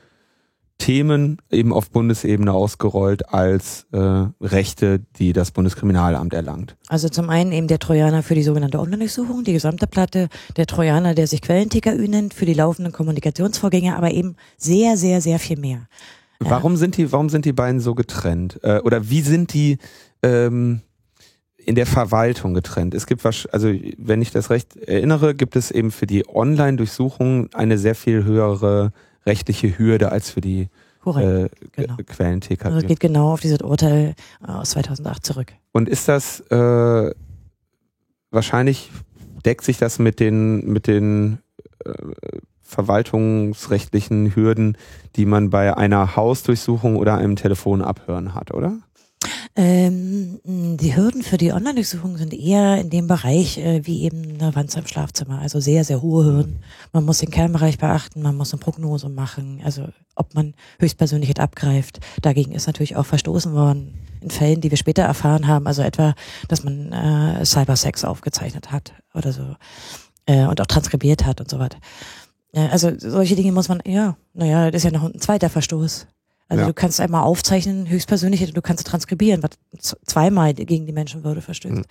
[0.83, 3.99] Themen eben auf Bundesebene ausgerollt als äh,
[4.40, 6.77] Rechte, die das Bundeskriminalamt erlangt.
[6.88, 11.14] Also zum einen eben der Trojaner für die sogenannte Online-Durchsuchung, die gesamte Platte, der Trojaner,
[11.14, 15.87] der sich Quellen-TKÜ nennt, für die laufenden Kommunikationsvorgänge, aber eben sehr, sehr, sehr viel mehr.
[16.40, 18.59] Warum sind die, warum sind die beiden so getrennt?
[18.64, 19.79] Äh, oder wie sind die
[20.25, 20.81] ähm,
[21.59, 22.95] in der Verwaltung getrennt?
[22.95, 27.51] Es gibt was, also wenn ich das recht erinnere, gibt es eben für die Online-Durchsuchung
[27.55, 28.90] eine sehr viel höhere
[29.26, 30.68] rechtliche Hürde als für die
[31.06, 31.96] äh, genau.
[32.06, 32.66] Quellen TKP.
[32.66, 34.14] Also geht genau auf dieses Urteil
[34.46, 35.52] äh, aus 2008 zurück.
[35.72, 37.14] Und ist das äh,
[38.30, 38.90] wahrscheinlich
[39.44, 41.38] deckt sich das mit den mit den
[41.85, 41.92] äh,
[42.62, 44.78] verwaltungsrechtlichen Hürden,
[45.16, 48.78] die man bei einer Hausdurchsuchung oder einem Telefonabhören hat, oder?
[49.54, 54.54] Ähm, die Hürden für die Online-Durchsuchung sind eher in dem Bereich äh, wie eben eine
[54.54, 55.40] Wand im Schlafzimmer.
[55.40, 56.61] Also sehr, sehr hohe Hürden.
[56.92, 62.00] Man muss den Kernbereich beachten, man muss eine Prognose machen, also ob man höchstpersönlich abgreift.
[62.22, 65.66] Dagegen ist natürlich auch verstoßen worden in Fällen, die wir später erfahren haben.
[65.66, 66.14] Also etwa,
[66.48, 69.56] dass man äh, Cybersex aufgezeichnet hat oder so
[70.26, 71.78] äh, und auch transkribiert hat und so weiter.
[72.52, 76.06] Äh, also solche Dinge muss man, ja, naja, das ist ja noch ein zweiter Verstoß.
[76.48, 76.66] Also ja.
[76.66, 81.74] du kannst einmal aufzeichnen, höchstpersönlich, du kannst transkribieren, was zweimal gegen die Menschenwürde verstößt.
[81.74, 81.85] Mhm.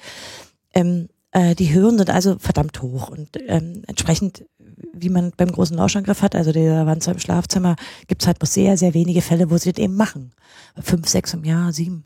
[0.73, 4.45] Ähm, äh, die Hürden sind also verdammt hoch und ähm, entsprechend,
[4.93, 7.75] wie man beim großen Lauschangriff hat, also der Wanze im Schlafzimmer,
[8.07, 10.33] gibt's halt noch sehr, sehr wenige Fälle, wo sie das eben machen.
[10.81, 12.03] Fünf, sechs im Jahr, sieben.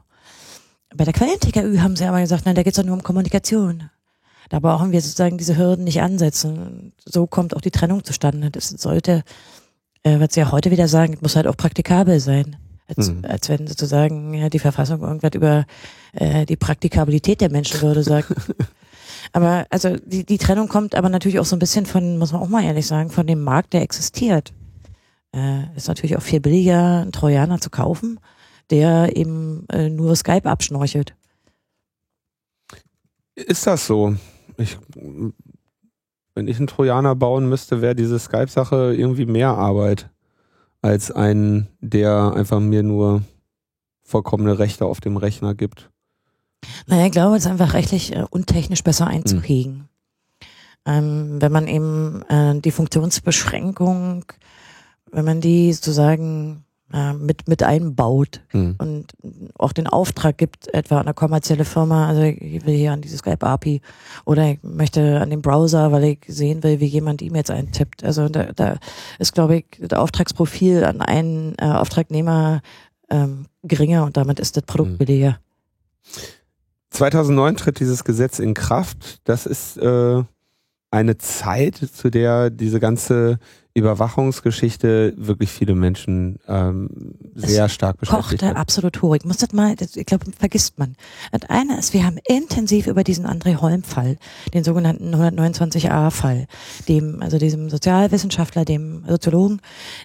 [0.95, 3.89] Bei der Quellen-TKÜ haben sie aber gesagt, nein, da geht's doch nur um Kommunikation.
[4.49, 6.93] Da brauchen wir sozusagen diese Hürden nicht ansetzen.
[7.03, 8.51] So kommt auch die Trennung zustande.
[8.51, 9.23] Das sollte
[10.05, 12.55] äh, was sie ja heute wieder sagen, muss halt auch praktikabel sein.
[12.87, 13.25] Als, mhm.
[13.27, 15.65] als wenn sozusagen ja, die Verfassung irgendwas über
[16.13, 18.31] äh, die Praktikabilität der Menschenwürde sagt.
[19.33, 22.41] aber also die, die Trennung kommt aber natürlich auch so ein bisschen von, muss man
[22.43, 24.53] auch mal ehrlich sagen, von dem Markt, der existiert.
[25.35, 28.19] Äh, ist natürlich auch viel billiger, einen Trojaner zu kaufen,
[28.69, 31.15] der eben äh, nur Skype abschnorchelt.
[33.33, 34.15] Ist das so?
[34.57, 34.77] Ich
[36.35, 40.09] wenn ich einen Trojaner bauen müsste, wäre diese Skype-Sache irgendwie mehr Arbeit
[40.81, 43.23] als ein, der einfach mir nur
[44.03, 45.89] vollkommene Rechte auf dem Rechner gibt.
[46.87, 49.73] Naja, ich glaube, es ist einfach rechtlich äh, und technisch besser einzuhegen.
[49.73, 49.85] Mhm.
[50.87, 54.25] Ähm, wenn man eben äh, die Funktionsbeschränkung,
[55.11, 58.75] wenn man die sozusagen äh, mit, mit einbaut mhm.
[58.77, 59.13] und
[59.57, 63.17] auch den Auftrag gibt, etwa an eine kommerzielle Firma, also ich will hier an diese
[63.17, 63.81] Skype-API
[64.25, 68.03] oder ich möchte an den Browser, weil ich sehen will, wie jemand E-Mails eintippt.
[68.03, 68.77] Also da, da
[69.17, 72.61] ist, glaube ich, das Auftragsprofil an einen äh, Auftragnehmer
[73.09, 74.97] ähm, geringer und damit ist das Produkt mhm.
[74.97, 75.39] billiger.
[76.91, 79.21] 2009 tritt dieses Gesetz in Kraft.
[79.23, 80.23] Das ist äh,
[80.91, 83.39] eine Zeit, zu der diese ganze
[83.75, 86.89] Überwachungsgeschichte wirklich viele Menschen ähm,
[87.35, 88.55] sehr Es stark beschäftigt kochte hat.
[88.55, 89.15] absolut hoch.
[89.15, 90.95] Ich muss das mal, das, ich glaube, vergisst man.
[91.33, 94.17] Das eine ist, wir haben intensiv über diesen André Holm-Fall,
[94.53, 96.47] den sogenannten 129a-Fall,
[96.87, 99.61] dem, also diesem Sozialwissenschaftler, dem Soziologen,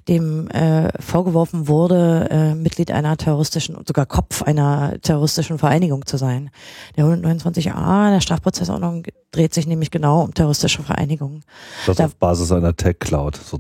[0.09, 6.51] dem äh, vorgeworfen wurde, äh, Mitglied einer terroristischen, sogar Kopf einer terroristischen Vereinigung zu sein.
[6.97, 11.45] Der 129a der Strafprozessordnung dreht sich nämlich genau um terroristische Vereinigungen,
[11.87, 13.60] Das Da- auf Basis einer Tech-Cloud sozusagen.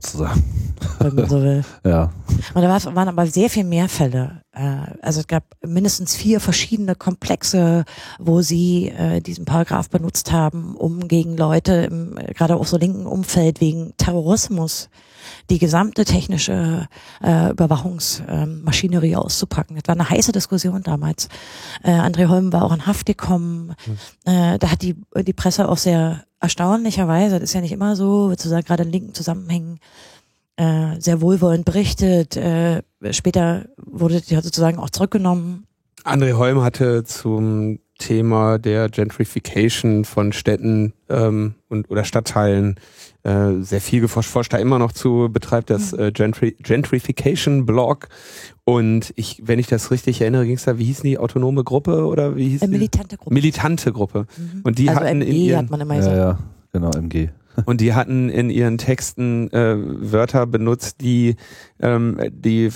[0.98, 1.64] Wenn man so will.
[1.84, 2.10] Ja.
[2.54, 4.42] Und da war- waren aber sehr viel mehr Fälle.
[4.52, 7.84] Äh, Also es gab mindestens vier verschiedene Komplexe,
[8.18, 13.06] wo sie äh, diesen Paragraph benutzt haben, um gegen Leute, im, gerade auch so linken
[13.06, 14.88] Umfeld, wegen Terrorismus
[15.50, 16.88] die gesamte technische
[17.22, 19.76] äh, Überwachungsmaschinerie auszupacken.
[19.76, 21.28] Das war eine heiße Diskussion damals.
[21.82, 23.74] Äh, André Holm war auch in Haft gekommen.
[24.24, 28.30] Äh, da hat die, die Presse auch sehr erstaunlicherweise, das ist ja nicht immer so,
[28.30, 29.78] sozusagen gerade in linken Zusammenhängen,
[30.56, 32.36] äh, sehr wohlwollend berichtet.
[32.36, 35.66] Äh, später wurde die sozusagen auch zurückgenommen.
[36.04, 42.76] André Holm hatte zum Thema der Gentrification von Städten ähm, und oder Stadtteilen
[43.22, 48.08] äh, sehr viel geforscht, forscht da immer noch zu, betreibt das äh, Gentri Gentrification Blog
[48.64, 52.06] und ich, wenn ich das richtig erinnere, ging es da, wie hieß die autonome Gruppe
[52.06, 52.72] oder wie hieß Äh, die?
[52.72, 53.34] militante Gruppe.
[53.34, 54.26] Militante Gruppe.
[54.36, 54.60] Mhm.
[54.62, 56.16] Und die also hatten in MG ihren, hat man immer Ja, gesagt.
[56.16, 56.38] ja,
[56.72, 57.28] genau, MG.
[57.66, 61.34] Und die hatten in ihren Texten äh, Wörter benutzt, die
[61.80, 62.70] ähm, die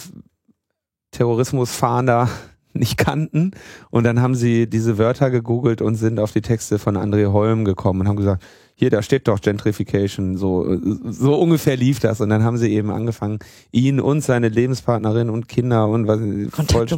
[1.12, 2.28] Terrorismusfahnder
[2.74, 3.52] nicht kannten.
[3.90, 7.64] Und dann haben sie diese Wörter gegoogelt und sind auf die Texte von André Holm
[7.64, 8.42] gekommen und haben gesagt,
[8.76, 10.36] hier, da steht doch Gentrification.
[10.36, 12.20] So, so ungefähr lief das.
[12.20, 13.38] Und dann haben sie eben angefangen,
[13.70, 16.18] ihn und seine Lebenspartnerin und Kinder und was
[16.50, 16.92] Kontakt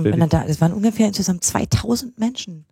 [0.49, 2.65] es waren ungefähr insgesamt 2000 Menschen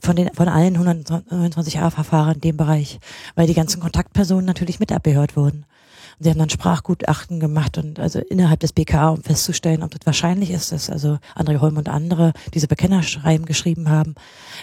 [0.00, 2.98] von den von allen 129 A-Verfahren in dem Bereich,
[3.34, 5.64] weil die ganzen Kontaktpersonen natürlich mit abgehört wurden.
[6.22, 10.50] Sie haben dann Sprachgutachten gemacht und also innerhalb des BKA, um festzustellen, ob das wahrscheinlich
[10.50, 14.14] ist, dass also André Holm und andere diese Bekennerschreiben geschrieben haben.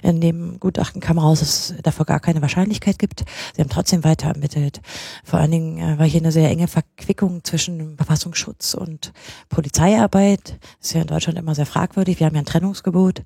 [0.04, 3.26] In dem Gutachten kam raus, dass es dafür gar keine Wahrscheinlichkeit gibt.
[3.56, 4.82] Sie haben trotzdem weiter ermittelt.
[5.24, 9.12] Vor allen Dingen äh, war hier eine sehr enge Verquickung zwischen Verfassungsschutz und
[9.50, 10.60] Polizeiarbeit.
[10.80, 12.20] Das ist ja in Deutschland immer sehr fragwürdig.
[12.20, 13.24] Wir haben ja ein Trennungsgebot.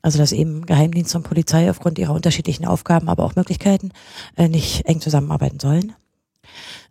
[0.00, 3.90] Also dass eben Geheimdienst und Polizei aufgrund ihrer unterschiedlichen Aufgaben, aber auch Möglichkeiten
[4.36, 5.94] äh, nicht eng zusammenarbeiten sollen.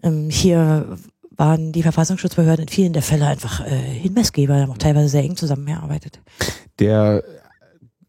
[0.03, 0.97] Ähm, hier
[1.35, 5.35] waren die Verfassungsschutzbehörden in vielen der Fälle einfach äh, Hinweisgeber, haben auch teilweise sehr eng
[5.35, 6.19] zusammengearbeitet.
[6.79, 7.23] Der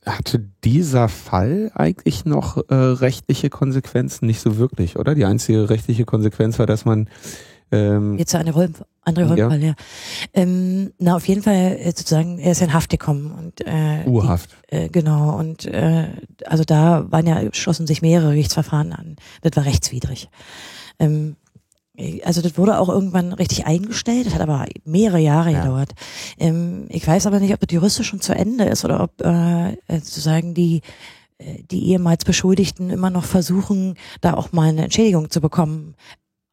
[0.05, 4.27] hatte dieser Fall eigentlich noch äh, rechtliche Konsequenzen?
[4.27, 5.15] Nicht so wirklich, oder?
[5.15, 7.09] Die einzige rechtliche Konsequenz war, dass man
[7.73, 9.49] ähm, Jetzt eine Holm, andere Ja.
[9.49, 9.75] Holmfall, ja.
[10.35, 14.51] Ähm, na, auf jeden Fall äh, sozusagen, er ist in Haft gekommen und äh, Urhaft.
[14.71, 16.09] Die, äh, genau, und äh,
[16.45, 19.17] also da waren ja, schlossen sich mehrere Gerichtsverfahren an.
[19.41, 20.29] Das war rechtswidrig.
[20.99, 21.37] Ähm,
[22.25, 25.63] also das wurde auch irgendwann richtig eingestellt, das hat aber mehrere Jahre Ja.
[25.63, 25.93] gedauert.
[26.39, 29.77] Ähm, ich weiß aber nicht, ob das juristisch schon zu Ende ist oder ob äh,
[29.89, 30.81] sozusagen die
[31.39, 35.95] äh, die ehemals Beschuldigten immer noch versuchen, da auch mal eine Entschädigung zu bekommen.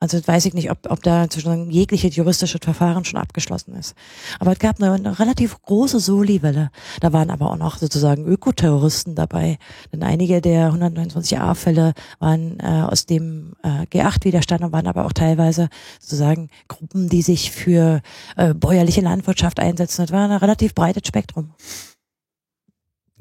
[0.01, 3.93] Also weiß ich nicht, ob, ob da sozusagen jegliche juristische Verfahren schon abgeschlossen ist.
[4.39, 6.71] Aber es gab eine, eine relativ große Soli-Welle.
[7.01, 9.59] Da waren aber auch noch sozusagen Ökoterroristen dabei.
[9.93, 15.69] Denn einige der 129a-Fälle waren äh, aus dem äh, G8-Widerstand und waren aber auch teilweise
[15.99, 18.01] sozusagen Gruppen, die sich für
[18.37, 20.01] äh, bäuerliche Landwirtschaft einsetzen.
[20.01, 21.51] Das war ein relativ breites Spektrum.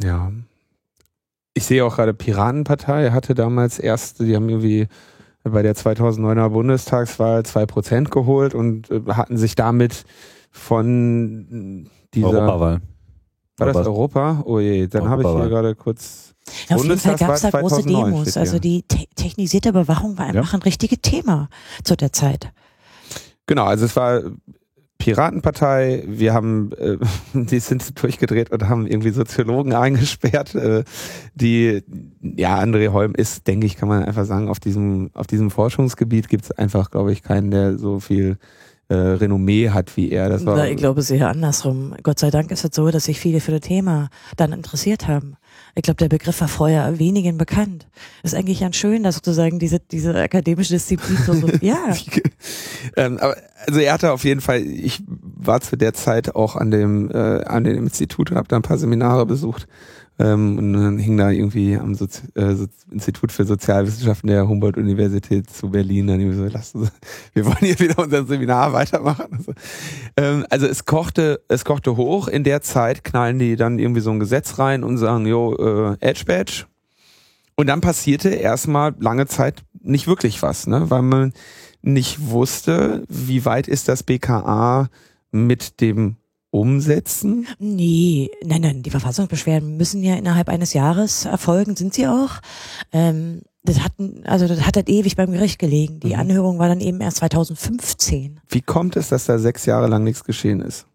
[0.02, 0.32] Ja.
[1.52, 4.88] Ich sehe auch gerade Piratenpartei hatte damals erst, die haben irgendwie
[5.50, 10.04] bei der 2009er Bundestagswahl zwei Prozent geholt und äh, hatten sich damit
[10.50, 12.80] von dieser Europawahl.
[13.58, 14.42] war das Europa?
[14.44, 16.34] Oh je, dann habe ich hier gerade kurz
[16.68, 18.36] Ja, auf jeden Fall gab es da Bundestagswahl große 2009 Demos.
[18.36, 21.48] Also die te technisierte Überwachung war einfach ein richtiges Thema
[21.84, 22.52] zu der Zeit.
[23.46, 24.22] Genau, also es war
[25.00, 26.98] Piratenpartei, wir haben, äh,
[27.34, 30.84] die sind durchgedreht und haben irgendwie Soziologen eingesperrt, äh,
[31.34, 31.82] die,
[32.22, 36.28] ja, André Holm ist, denke ich, kann man einfach sagen, auf diesem, auf diesem Forschungsgebiet
[36.28, 38.38] gibt es einfach, glaube ich, keinen, der so viel
[38.90, 40.28] äh, Renommee hat wie er.
[40.28, 41.94] Das war, Na, ich glaube, es ist eher andersrum.
[42.02, 45.36] Gott sei Dank ist es so, dass sich viele für das Thema dann interessiert haben.
[45.76, 47.86] Ich glaube, der Begriff war vorher wenigen bekannt.
[48.24, 51.94] Ist eigentlich ganz schön, dass sozusagen diese, diese akademische Disziplin so, so ja.
[52.96, 56.72] ähm, aber, also er hatte auf jeden Fall, ich war zu der Zeit auch an
[56.72, 59.68] dem, äh, an dem Institut und habe da ein paar Seminare besucht.
[60.20, 62.54] Ähm, und dann hing da irgendwie am Sozi äh,
[62.90, 66.90] Institut für Sozialwissenschaften der Humboldt-Universität zu Berlin dann irgendwie so, lassen Sie,
[67.32, 69.28] wir wollen hier wieder unser Seminar weitermachen.
[69.32, 69.54] Also,
[70.18, 72.28] ähm, also es kochte, es kochte hoch.
[72.28, 75.96] In der Zeit knallen die dann irgendwie so ein Gesetz rein und sagen, jo, äh,
[76.00, 76.66] Edge Badge.
[77.56, 80.90] Und dann passierte erstmal lange Zeit nicht wirklich was, ne?
[80.90, 81.32] Weil man
[81.80, 84.90] nicht wusste, wie weit ist das BKA
[85.30, 86.16] mit dem
[86.50, 87.46] Umsetzen?
[87.58, 92.40] Nee, nein, nein, die Verfassungsbeschwerden müssen ja innerhalb eines Jahres erfolgen, sind sie auch.
[92.92, 96.00] Ähm, das hatten, also das hat halt ewig beim Gericht gelegen.
[96.00, 96.20] Die Mhm.
[96.20, 98.40] Anhörung war dann eben erst 2015.
[98.48, 100.86] Wie kommt es, dass da sechs Jahre lang nichts geschehen ist?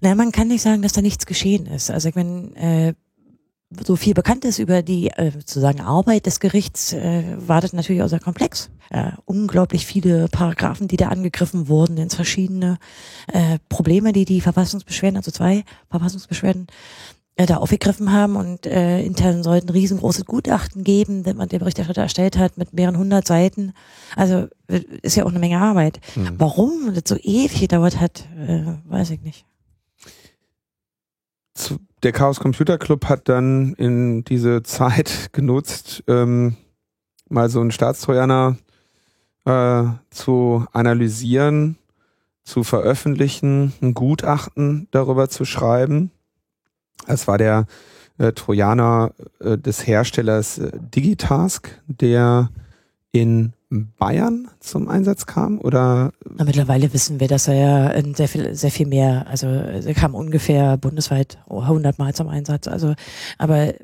[0.00, 1.90] Na, man kann nicht sagen, dass da nichts geschehen ist.
[1.90, 2.94] Also ich meine, äh,
[3.86, 8.02] so viel bekannt ist über die äh, sozusagen Arbeit des Gerichts, äh, war das natürlich
[8.02, 8.70] auch sehr komplex.
[8.90, 12.78] Äh, unglaublich viele Paragraphen, die da angegriffen wurden, ins verschiedene
[13.28, 16.66] äh, Probleme, die die Verfassungsbeschwerden, also zwei Verfassungsbeschwerden,
[17.36, 22.02] äh, da aufgegriffen haben und äh, intern sollten riesengroße Gutachten geben, das man der Berichterstatter
[22.02, 23.72] erstellt hat mit mehreren hundert Seiten.
[24.16, 24.48] Also
[25.02, 26.00] ist ja auch eine Menge Arbeit.
[26.14, 26.34] Hm.
[26.38, 29.46] Warum das so ewig gedauert hat, äh, weiß ich nicht.
[31.54, 36.56] zu, der Chaos Computer Club hat dann in diese Zeit genutzt, ähm,
[37.28, 38.56] mal so einen Staatstrojaner
[39.44, 41.76] äh, zu analysieren,
[42.42, 46.10] zu veröffentlichen, ein Gutachten darüber zu schreiben.
[47.06, 47.66] Es war der
[48.18, 52.50] äh, Trojaner äh, des Herstellers äh, Digitask, der
[53.12, 58.28] in Bayern zum Einsatz kam oder Na, mittlerweile wissen wir, dass er ja in sehr
[58.28, 62.66] viel, sehr viel mehr, also er kam ungefähr bundesweit 100 Mal zum Einsatz.
[62.66, 62.94] Also,
[63.38, 63.74] aber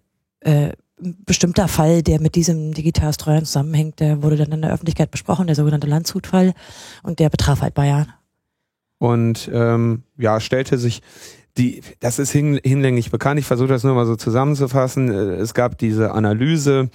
[0.40, 5.10] äh, ein bestimmter Fall, der mit diesem Digitalstreuern zusammenhängt, der wurde dann in der Öffentlichkeit
[5.10, 6.54] besprochen, der sogenannte Landshutfall,
[7.02, 8.08] und der betraf halt Bayern.
[8.98, 11.02] und ähm, ja, stellte sich
[11.58, 13.38] die, das ist hin, hinlänglich bekannt.
[13.40, 15.10] Ich versuche das nur mal so zusammenzufassen.
[15.10, 16.90] Äh, Es gab diese Analyse,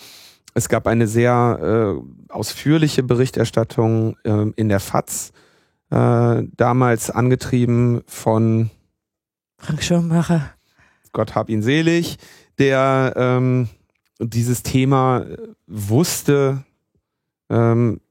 [0.53, 5.31] es gab eine sehr äh, ausführliche Berichterstattung äh, in der FAZ,
[5.89, 8.69] äh, damals angetrieben von
[9.57, 10.53] Frank Schirmacher.
[11.13, 12.17] Gott hab ihn selig,
[12.57, 13.69] der ähm,
[14.19, 15.25] dieses Thema
[15.67, 16.63] wusste
[17.49, 18.01] ähm,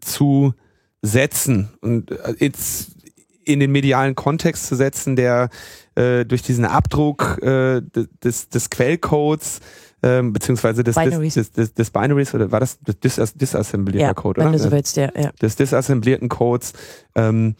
[0.00, 0.54] zu
[1.02, 2.96] setzen und äh, jetzt
[3.44, 5.50] in den medialen Kontext zu setzen, der
[5.94, 7.80] äh, durch diesen Abdruck äh,
[8.22, 9.60] des, des Quellcodes
[10.02, 11.34] ähm, beziehungsweise des, Binaries.
[11.34, 14.58] des, des, des Binaries oder war das das dis disassemblierter Ja, Code, wenn oder?
[14.58, 15.30] du so willst, ja, ja.
[15.40, 16.72] des disassemblierten Codes
[17.14, 17.56] ähm,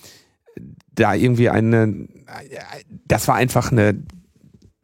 [0.94, 2.08] da irgendwie eine,
[3.06, 3.94] das war einfach eine,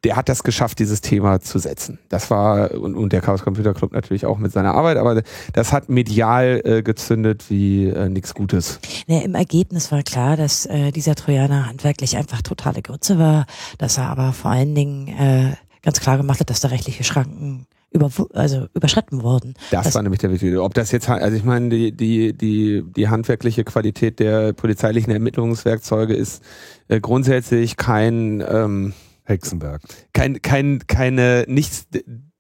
[0.05, 1.99] der hat das geschafft, dieses Thema zu setzen.
[2.09, 5.73] Das war, und, und der Chaos Computer Club natürlich auch mit seiner Arbeit, aber das
[5.73, 8.81] hat medial äh, gezündet wie äh, nichts Gutes.
[9.07, 13.47] Nee, Im Ergebnis war klar, dass äh, dieser Trojaner handwerklich einfach totale Grütze war,
[13.79, 17.67] dass er aber vor allen Dingen äh, ganz klar gemacht hat, dass da rechtliche Schranken
[17.91, 19.55] über, also überschritten wurden.
[19.71, 20.63] Das, Das- war nämlich der wichtige.
[20.63, 26.15] Ob das jetzt, also ich meine, die, die, die, die handwerkliche Qualität der polizeilichen Ermittlungswerkzeuge
[26.15, 26.43] ist
[26.89, 29.83] äh, grundsätzlich kein, ähm, Hexenberg.
[30.13, 31.87] kein, kein, keine, nichts,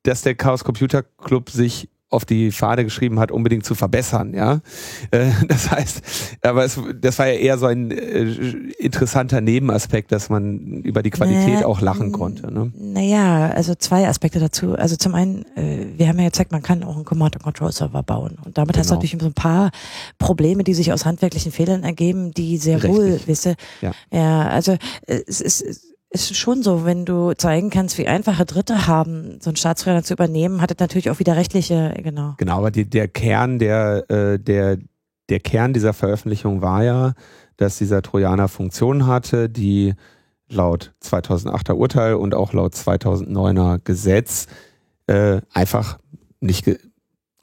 [0.02, 4.60] dass der Chaos Computer Club sich auf die Fahne geschrieben hat, unbedingt zu verbessern, ja.
[5.10, 6.02] Äh, das heißt,
[6.42, 8.24] aber es, das war ja eher so ein äh,
[8.78, 12.52] interessanter Nebenaspekt, dass man über die Qualität Naja, auch lachen konnte.
[12.52, 12.70] Ne?
[12.78, 14.74] Naja, also zwei Aspekte dazu.
[14.74, 18.36] Also zum einen, äh, wir haben ja gezeigt, man kann auch einen Command-and-Control-Server bauen.
[18.44, 19.00] Und damit hast du Genau.
[19.00, 19.70] natürlich so ein paar
[20.18, 23.28] Probleme, die sich aus handwerklichen Fehlern ergeben, die sehr wohl, Rechtlich.
[23.28, 23.92] weißt du, Ja.
[24.12, 25.64] ja, also es ist,
[26.12, 30.14] ist schon so, wenn du zeigen kannst, wie einfache Dritte haben, so einen Staatstrojaner zu
[30.14, 32.34] übernehmen, hat es natürlich auch wieder rechtliche, genau.
[32.38, 34.78] Genau, aber die, der Kern der, äh, der,
[35.28, 37.14] der Kern dieser Veröffentlichung war ja,
[37.56, 39.94] dass dieser Trojaner Funktionen hatte, die
[40.48, 44.46] laut 2008er Urteil und auch laut 2009er Gesetz
[45.06, 45.98] äh, einfach
[46.40, 46.70] nicht,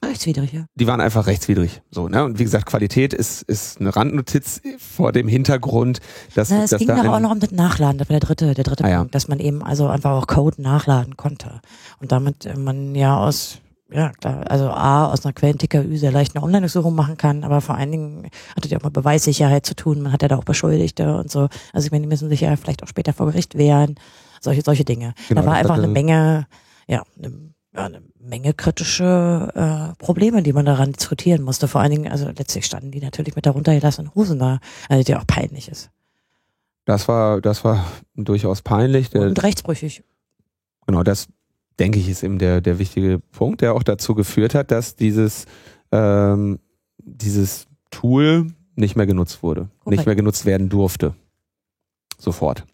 [0.03, 0.65] Rechtswidrig, ja.
[0.75, 1.81] die waren einfach rechtswidrig.
[1.91, 2.23] So, ne?
[2.23, 5.99] Und wie gesagt, Qualität ist, ist eine Randnotiz vor dem Hintergrund,
[6.35, 8.53] dass, Na, es dass ging da auch noch um das Nachladen, das war der dritte,
[8.53, 8.97] der dritte Ah, ja.
[8.99, 11.59] Punkt, dass man eben also einfach auch Code nachladen konnte.
[11.99, 13.59] Und damit äh, man ja aus,
[13.91, 17.75] ja klar, also A, aus einer Quellen-TKÜ sehr leicht eine Online-Durchsuchung machen kann, aber vor
[17.75, 20.45] allen Dingen hat das ja auch mit Beweissicherheit zu tun, man hat ja da auch
[20.45, 21.49] Beschuldigte und so.
[21.73, 23.95] Also ich meine, die müssen sich ja vielleicht auch später vor Gericht wehren,
[24.39, 25.13] solche, solche Dinge.
[25.27, 26.47] Genau, da war einfach hatte- eine Menge,
[26.88, 31.67] ja, eine, ja, eine Menge kritische äh, Probleme, die man daran diskutieren musste.
[31.67, 35.15] Vor allen Dingen, also letztlich standen die natürlich mit darunter gelassenen Hosen da, also die
[35.15, 35.89] auch peinlich ist.
[36.86, 39.10] das war, das war durchaus peinlich.
[39.10, 40.03] Der, Und rechtsbrüchig.
[40.86, 41.27] Genau, das
[41.79, 45.45] denke ich ist eben der, der wichtige Punkt, der auch dazu geführt hat, dass dieses,
[45.91, 46.60] ähm,
[46.97, 49.99] dieses Tool nicht mehr genutzt wurde, Korrekt.
[49.99, 51.13] nicht mehr genutzt werden durfte.
[52.17, 52.65] Sofort.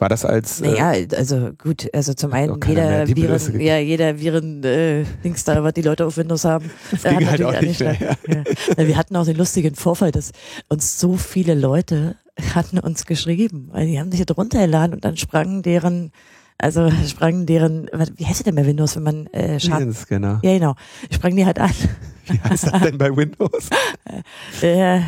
[0.00, 4.64] War das als äh, Naja, also gut, also zum einen, jeder Viren, ja, jeder Viren,
[4.64, 6.70] äh, Dings da, was die Leute auf Windows haben,
[7.04, 8.16] äh, ging halt auch nicht mehr, angeschlagen.
[8.26, 8.76] Ja.
[8.78, 10.32] Ja, Wir hatten auch den lustigen Vorfall, dass
[10.68, 12.16] uns so viele Leute
[12.54, 16.12] hatten uns geschrieben, weil die haben sich das runtergeladen und dann sprangen deren,
[16.56, 20.40] also sprangen deren, wie heißt denn bei Windows, wenn man äh, Schad Scanner?
[20.42, 20.74] Ja, genau.
[21.12, 21.72] Sprangen die halt an.
[22.26, 23.68] Wie heißt das denn bei Windows?
[24.62, 25.00] Äh,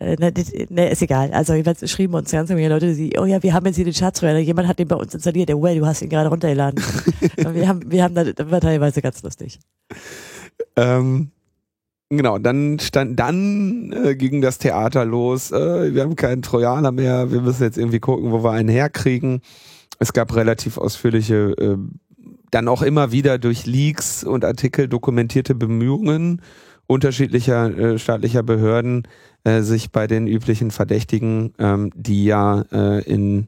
[0.00, 0.32] äh, ne,
[0.68, 1.32] ne, ist egal.
[1.32, 3.94] Also jedenfalls schrieben uns ganz viele Leute, die, oh ja, wir haben jetzt hier den
[3.94, 4.38] Schatzrechner.
[4.38, 5.48] Jemand hat den bei uns installiert.
[5.48, 6.82] Ja, well, du hast ihn gerade runtergeladen.
[7.52, 9.58] Wir haben, wir haben da, das war teilweise ganz lustig.
[10.76, 11.30] Ähm,
[12.10, 15.50] genau, dann stand, dann äh, ging das Theater los.
[15.50, 17.30] Äh, wir haben keinen Trojaner mehr.
[17.30, 19.40] Wir müssen jetzt irgendwie gucken, wo wir einen herkriegen.
[19.98, 21.76] Es gab relativ ausführliche, äh,
[22.50, 26.42] dann auch immer wieder durch Leaks und Artikel dokumentierte Bemühungen
[26.88, 29.06] unterschiedlicher äh, staatlicher Behörden,
[29.44, 33.46] äh, sich bei den üblichen Verdächtigen, ähm, die ja äh, in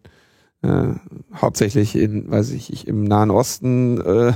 [0.62, 0.88] äh,
[1.34, 4.34] hauptsächlich in, weiß ich, im Nahen Osten äh,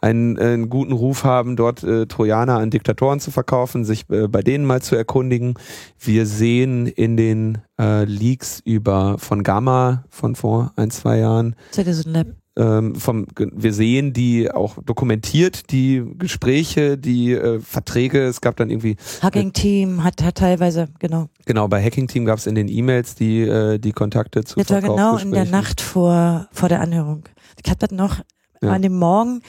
[0.00, 4.26] einen, äh, einen guten Ruf haben, dort äh, Trojaner an Diktatoren zu verkaufen, sich äh,
[4.26, 5.54] bei denen mal zu erkundigen.
[5.98, 12.12] Wir sehen in den äh, Leaks über von Gamma von vor ein, zwei Jahren, Citizen
[12.12, 12.26] Lab.
[12.56, 18.22] Ähm, vom, wir sehen die auch dokumentiert, die Gespräche, die äh, Verträge.
[18.24, 21.28] Es gab dann irgendwie Hugging Team hat, hat teilweise, genau.
[21.46, 24.70] Genau, bei Hacking Team gab es in den E-Mails die, äh, die Kontakte zu Das
[24.70, 25.44] war genau in der.
[25.46, 27.24] Nacht vor, vor der Anhörung.
[27.64, 28.20] Ich hab das noch
[28.62, 28.72] Ja.
[28.72, 29.40] an dem Morgen,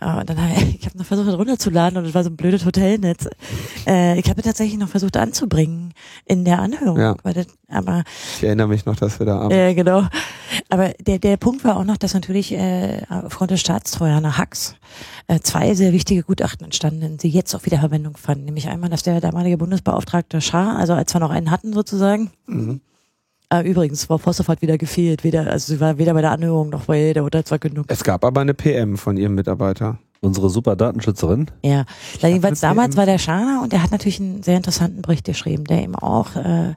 [0.00, 2.36] äh, dann hab ich, ich habe noch versucht, das runterzuladen und es war so ein
[2.36, 3.28] blödes Hotelnetz.
[3.86, 5.92] Äh, ich habe tatsächlich noch versucht anzubringen
[6.24, 6.98] in der Anhörung.
[6.98, 7.16] Ja.
[7.22, 8.04] Weil das, aber
[8.36, 10.04] Ich erinnere mich noch, dass wir da am äh, genau.
[10.68, 14.76] Aber der, der Punkt war auch noch, dass natürlich äh, aufgrund des Staatstrojaner Hacks
[15.26, 18.44] äh, zwei sehr wichtige Gutachten entstanden sind, die jetzt auch wieder Verwendung fanden.
[18.44, 22.80] Nämlich einmal, dass der damalige Bundesbeauftragte Schar, also als wir noch einen hatten sozusagen, Mhm.
[23.52, 26.70] Äh, übrigens, Frau Vossoff hat wieder gefehlt, weder, also sie war weder bei der Anhörung
[26.70, 27.84] noch bei der Urteilsverkündung.
[27.88, 29.98] Es gab aber eine PM von ihrem Mitarbeiter.
[30.22, 31.46] Unsere super Datenschützerin.
[31.64, 31.84] Ja,
[32.20, 32.98] da jedenfalls damals PM.
[32.98, 36.36] war der Schar und der hat natürlich einen sehr interessanten Bericht geschrieben, der eben auch,
[36.36, 36.74] äh,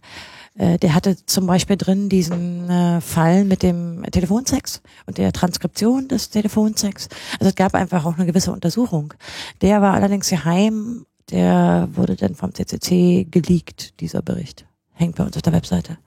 [0.58, 6.08] äh, der hatte zum Beispiel drin diesen äh, Fall mit dem Telefonsex und der Transkription
[6.08, 7.10] des Telefonsex.
[7.38, 9.14] Also es gab einfach auch eine gewisse Untersuchung.
[9.62, 14.66] Der war allerdings geheim, der wurde dann vom CCC geleakt, dieser Bericht.
[14.94, 15.98] Hängt bei uns auf der Webseite.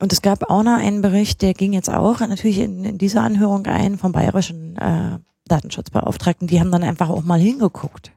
[0.00, 3.20] Und es gab auch noch einen Bericht, der ging jetzt auch natürlich in, in diese
[3.20, 6.48] Anhörung ein vom bayerischen äh, Datenschutzbeauftragten.
[6.48, 8.12] Die haben dann einfach auch mal hingeguckt.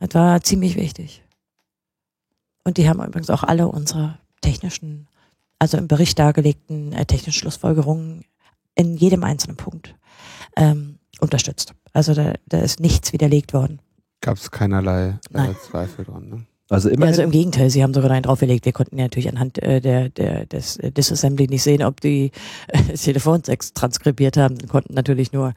[0.00, 1.22] Das war ziemlich wichtig.
[2.64, 5.06] Und die haben übrigens auch alle unsere technischen,
[5.58, 8.24] also im Bericht dargelegten äh, technischen Schlussfolgerungen
[8.74, 9.94] in jedem einzelnen Punkt
[10.56, 11.74] ähm, unterstützt.
[11.92, 13.80] Also da, da ist nichts widerlegt worden.
[14.20, 15.54] Gab es keinerlei äh.
[15.62, 16.28] Zweifel dran.
[16.28, 16.46] Ne?
[16.68, 18.64] Also Ja, immerhin, also im Gegenteil, sie haben sogar einen draufgelegt.
[18.64, 22.30] Wir konnten ja natürlich anhand äh, der, der, des äh, Disassembly nicht sehen, ob die
[22.68, 24.58] äh, Telefonsex transkribiert haben.
[24.60, 25.54] Sie konnten natürlich nur,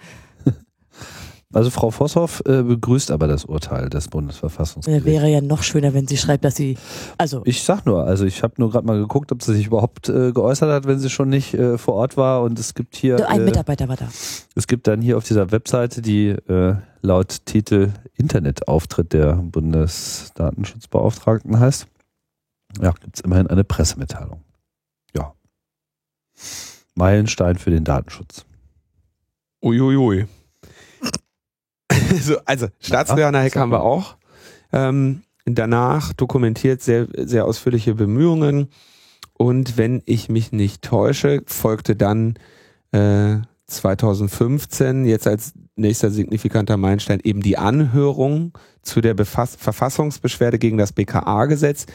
[1.54, 5.06] also Frau Vosshoff äh, begrüßt aber das Urteil des Bundesverfassungsgerichts.
[5.06, 6.78] wäre ja noch schöner, wenn sie schreibt, dass sie,
[7.18, 10.10] also Ich sag nur, also ich habe nur gerade mal geguckt, ob sie sich überhaupt
[10.10, 12.42] äh, geäußert hat, wenn sie schon nicht äh, vor Ort war.
[12.42, 14.10] Und es gibt hier, ein äh, Mitarbeiter war da.
[14.56, 21.88] es gibt dann hier auf dieser Webseite, die äh, laut Titel Internetauftritt der Bundesdatenschutzbeauftragten heißt,
[22.82, 24.42] ja, gibt es immerhin eine Pressemitteilung.
[25.16, 25.34] Ja.
[26.96, 28.46] Meilenstein für den Datenschutz.
[29.64, 30.24] Uiuiui.
[30.24, 30.28] so,
[32.46, 34.16] also Staatstrojaner-Hack haben wir auch.
[34.72, 38.70] Ähm, danach dokumentiert sehr, sehr ausführliche Bemühungen.
[39.34, 42.36] Und wenn ich mich nicht täusche, folgte dann
[42.92, 43.38] äh,
[43.68, 50.94] 2015, jetzt als nächster signifikanter Meilenstein, eben die Anhörung zu der Befass Verfassungsbeschwerde gegen das
[50.94, 51.86] BKA-Gesetz,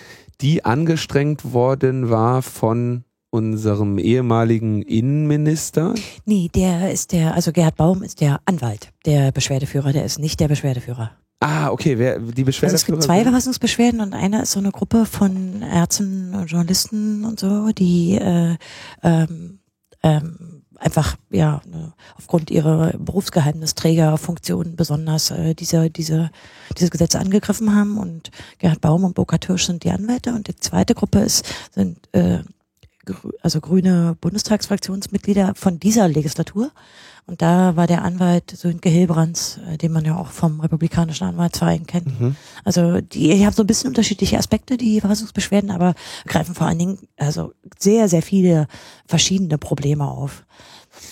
[0.41, 5.95] die angestrengt worden war von unserem ehemaligen Innenminister.
[6.24, 10.41] Nee, der ist der, also Gerhard Baum ist der Anwalt, der Beschwerdeführer, der ist nicht
[10.41, 11.12] der Beschwerdeführer.
[11.43, 14.72] Ah, okay, wer die Beschwerde Also es gibt zwei Verfassungsbeschwerden und einer ist so eine
[14.72, 18.57] Gruppe von Ärzten und Journalisten und so, die äh,
[19.03, 19.61] ähm,
[20.03, 26.31] ähm, einfach ja ne, aufgrund ihrer Berufsgeheimnisträgerfunktion besonders äh, diese diese
[26.76, 30.57] dieses Gesetz angegriffen haben und Gerhard Baum und Burkhard Hirsch sind die Anwälte und die
[30.57, 32.41] zweite Gruppe ist sind äh,
[33.43, 36.71] also grüne Bundestagsfraktionsmitglieder von dieser Legislatur
[37.31, 41.87] und da war der Anwalt Sönke Hilbrands, äh, den man ja auch vom republikanischen Anwaltsverein
[41.87, 42.21] kennt.
[42.21, 42.35] Mhm.
[42.65, 45.95] Also die, die haben so ein bisschen unterschiedliche Aspekte, die Verfassungsbeschwerden, aber
[46.27, 48.67] greifen vor allen Dingen also sehr, sehr viele
[49.07, 50.45] verschiedene Probleme auf.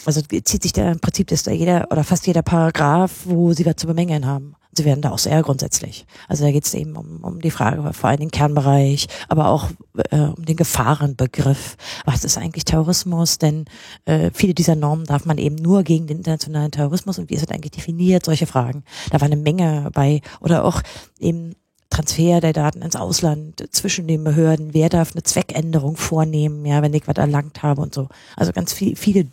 [0.07, 3.65] Also zieht sich da im Prinzip ist da jeder oder fast jeder Paragraph, wo sie
[3.65, 4.57] was zu bemängeln haben.
[4.79, 6.07] Sie werden da auch sehr grundsätzlich.
[6.29, 9.69] Also da geht es eben um, um die Frage, vor allem den Kernbereich, aber auch
[10.11, 11.77] äh, um den Gefahrenbegriff.
[12.05, 13.39] Was ist eigentlich Terrorismus?
[13.39, 13.67] Denn
[14.05, 17.43] äh, viele dieser Normen darf man eben nur gegen den internationalen Terrorismus und wie ist
[17.43, 18.25] es eigentlich definiert?
[18.25, 18.85] Solche Fragen.
[19.11, 20.21] Da war eine Menge bei.
[20.41, 20.81] Oder auch
[21.19, 21.55] eben
[21.91, 24.75] Transfer der Daten ins Ausland zwischen den Behörden.
[24.75, 28.09] Wer darf eine Zweckänderung vornehmen, ja, wenn ich was erlangt habe und so.
[28.37, 29.27] Also ganz viel, viele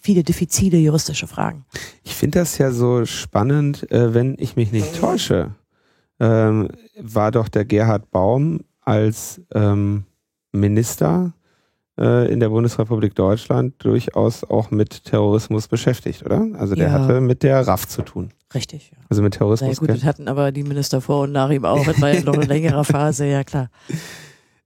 [0.00, 1.64] viele diffizile juristische Fragen.
[2.02, 5.54] Ich finde das ja so spannend, äh, wenn ich mich nicht täusche,
[6.20, 6.68] ähm,
[7.00, 10.04] war doch der Gerhard Baum als ähm,
[10.52, 11.32] Minister
[11.98, 16.46] äh, in der Bundesrepublik Deutschland durchaus auch mit Terrorismus beschäftigt, oder?
[16.54, 16.92] Also der Ja.
[16.92, 18.30] hatte mit der RAF zu tun.
[18.54, 18.92] Richtig.
[18.92, 18.98] Ja.
[19.10, 19.78] Also mit Na ja, Terrorismus.
[19.80, 21.84] gut, das hatten aber die Minister vor und nach ihm auch.
[21.84, 23.68] Das war ja noch eine längere Phase, ja klar.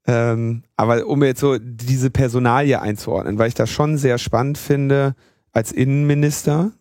[0.07, 5.15] Ähm, aber um jetzt so diese Personalie einzuordnen, weil ich das schon sehr spannend finde,
[5.53, 6.73] als Innenminister,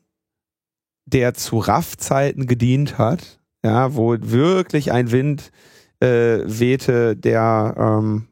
[1.05, 5.51] der zu RAF-Zeiten gedient hat, ja, wo wirklich ein Wind
[5.99, 8.27] äh, wehte, der ähm,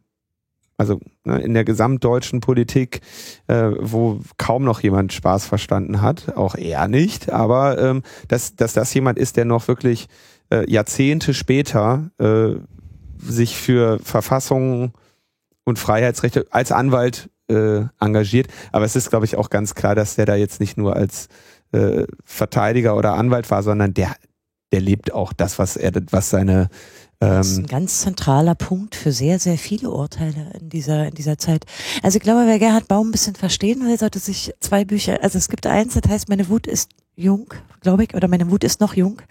[0.79, 3.01] also ne, in der gesamtdeutschen Politik,
[3.47, 8.73] äh, wo kaum noch jemand Spaß verstanden hat, auch er nicht, aber ähm, dass, dass
[8.73, 10.07] das jemand ist, der noch wirklich
[10.49, 12.55] äh, Jahrzehnte später äh,
[13.21, 14.93] sich für Verfassung
[15.63, 18.47] und Freiheitsrechte als Anwalt äh, engagiert.
[18.71, 21.27] Aber es ist, glaube ich, auch ganz klar, dass der da jetzt nicht nur als
[21.71, 24.15] äh, Verteidiger oder Anwalt war, sondern der,
[24.71, 26.69] der lebt auch das, was er, was seine
[27.19, 31.13] Das ist ähm, ein ganz zentraler Punkt für sehr, sehr viele Urteile in dieser, in
[31.15, 31.65] dieser Zeit.
[32.01, 35.37] Also ich glaube, wer Gerhard Baum ein bisschen verstehen will, sollte sich zwei Bücher, also
[35.37, 38.79] es gibt eins, das heißt, meine Wut ist jung, glaube ich, oder meine Wut ist
[38.79, 39.21] noch jung.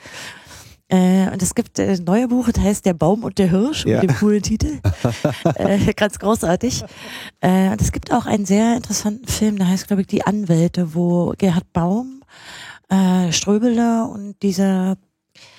[0.91, 3.85] Äh, und es gibt äh, ein neues Buch, das heißt Der Baum und der Hirsch
[3.85, 4.01] Ja.
[4.01, 4.79] mit dem coolen Titel.
[5.57, 6.83] äh, ganz großartig.
[7.41, 10.95] Äh, und es gibt auch einen sehr interessanten Film, der heißt, glaube ich, Die Anwälte,
[10.95, 12.23] wo Gerhard Baum,
[12.89, 14.97] äh, Ströbele und dieser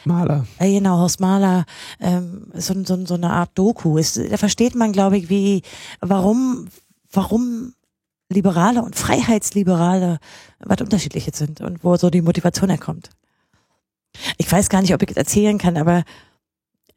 [0.03, 0.45] Maler.
[0.59, 1.65] ja, genau, Horst Mahler,
[1.99, 4.17] ähm, so, so, so eine Art Doku ist.
[4.17, 5.61] Da versteht man, glaube ich, wie,
[6.01, 6.67] warum,
[7.11, 7.73] warum
[8.29, 10.17] Liberale und Freiheitsliberale
[10.59, 13.09] was unterschiedliches sind und wo so die Motivation herkommt.
[14.37, 16.03] Ich weiß gar nicht, ob ich das erzählen kann, aber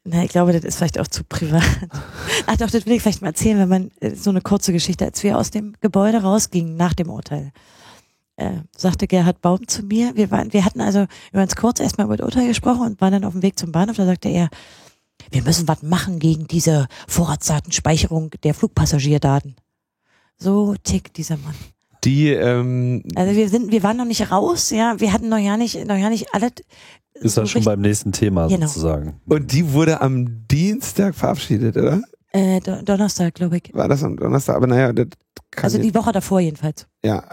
[0.05, 1.63] na, ich glaube, das ist vielleicht auch zu privat.
[2.45, 5.05] Ach doch, das will ich vielleicht mal erzählen, wenn man äh, so eine kurze Geschichte,
[5.05, 7.51] als wir aus dem Gebäude rausgingen nach dem Urteil.
[8.35, 12.17] Äh, sagte Gerhard Baum zu mir, wir waren, wir hatten also ganz kurz erstmal über
[12.17, 14.49] das Urteil gesprochen und waren dann auf dem Weg zum Bahnhof, da sagte er,
[15.31, 19.55] wir müssen was machen gegen diese Vorratsdatenspeicherung der Flugpassagierdaten.
[20.37, 21.55] So tickt dieser Mann.
[22.03, 25.55] Die, ähm, Also wir sind, wir waren noch nicht raus, ja, wir hatten noch ja
[25.55, 26.49] nicht, noch ja nicht alle.
[27.23, 28.67] Ist ja so schon beim nächsten Thema Genau.
[28.67, 29.19] sozusagen.
[29.27, 32.01] und die wurde am Dienstag verabschiedet, oder?
[32.31, 33.71] äh, Do- Donnerstag, glaube ich.
[33.73, 34.55] War das am Donnerstag?
[34.55, 35.07] Aber naja, das
[35.51, 36.87] kann Also die Woche davor jedenfalls.
[37.03, 37.23] ja,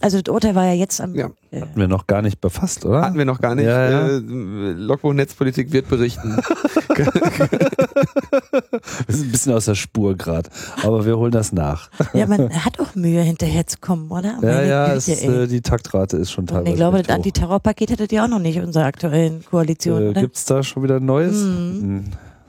[0.00, 1.14] Also das Urteil war ja jetzt am.
[1.14, 1.30] Ja.
[1.50, 3.02] Äh, Hatten wir noch gar nicht befasst, oder?
[3.02, 3.64] hatten wir noch gar nicht.
[3.66, 4.06] Ja, ja.
[4.08, 6.36] Äh, Logbuch Netzpolitik wird berichten.
[9.06, 10.48] Wir sind ein bisschen aus der Spur gerade,
[10.82, 11.90] aber wir holen das nach.
[12.12, 14.34] ja, man hat auch Mühe, hinterher zu kommen, oder?
[14.34, 15.42] Ja, Meine ja, Güte, es ist, ey.
[15.44, 16.70] äh, die Taktrate ist schon Und teilweise.
[16.70, 17.14] ich glaube, das.
[17.14, 20.20] Antiterrorpaket hättet ihr auch noch nicht in unserer aktuellen Koalition, Äh, oder?
[20.22, 21.36] gibt's da schon wieder Neues?
[21.36, 21.80] Mhm.
[21.80, 22.04] Hm,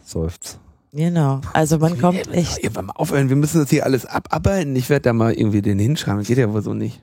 [0.06, 0.60] Seufzt.
[0.92, 1.42] Genau.
[1.54, 2.64] Also man kommt echt.
[2.64, 4.76] Irgendwann mal aufhören, wir müssen das hier alles abarbeiten.
[4.76, 6.24] Ich werde da mal irgendwie den hinschreiben.
[6.24, 7.02] Geht ja wohl so nicht.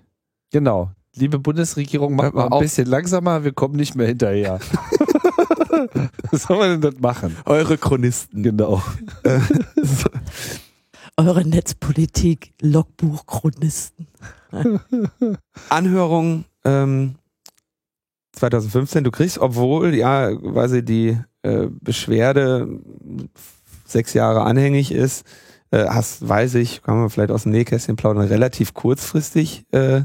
[0.51, 0.91] Genau.
[1.14, 2.61] Liebe Bundesregierung, macht mal mal ein auf.
[2.62, 4.59] bisschen langsamer, wir kommen nicht mehr hinterher.
[6.31, 7.37] Was soll man denn das machen?
[7.45, 8.43] Eure Chronisten.
[8.43, 8.83] Genau.
[11.17, 14.07] Eure Netzpolitik, Logbuchchronisten.
[15.71, 17.14] Anhörung ähm,
[18.33, 19.05] 2015.
[19.05, 22.69] Du kriegst, obwohl ja quasi die äh, Beschwerde
[23.87, 25.25] sechs Jahre anhängig ist,
[25.71, 30.03] äh, hast, weiß ich, kann man vielleicht aus dem Nähkästchen plaudern, relativ kurzfristig äh,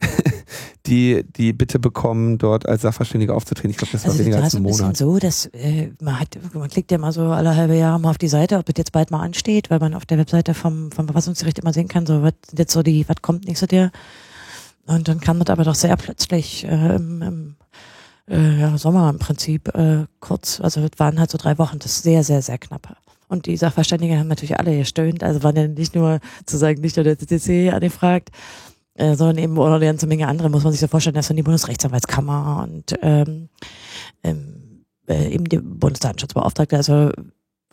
[0.86, 3.70] die, die Bitte bekommen, dort als Sachverständiger aufzutreten.
[3.70, 4.96] Ich glaube, das war Also weniger da als ein Monat.
[4.96, 8.18] so, dass äh, man hat, man klickt ja mal so alle halbe Jahre mal auf
[8.18, 11.06] die Seite, ob das jetzt bald mal ansteht, weil man auf der Webseite vom, vom
[11.06, 13.90] Verfassungsgericht immer sehen kann, so was jetzt so die, was kommt nächstes Jahr.
[14.86, 17.56] Und dann kam das aber doch sehr plötzlich äh, im, im
[18.28, 21.92] äh, ja, Sommer im Prinzip äh, kurz, also es waren halt so drei Wochen, das
[21.92, 22.96] ist sehr, sehr, sehr knapp.
[23.28, 26.96] Und die Sachverständigen haben natürlich alle gestöhnt, also waren ja nicht nur, zu sagen, nicht
[26.96, 28.30] nur der CCC angefragt,
[29.00, 31.36] äh, sondern eben noch eine ganze Menge andere, muss man sich so vorstellen, das sind
[31.36, 33.48] die Bundesrechtsanwaltskammer und ähm,
[34.22, 37.10] ähm, äh, eben der Bundesdatenschutzbeauftragte, also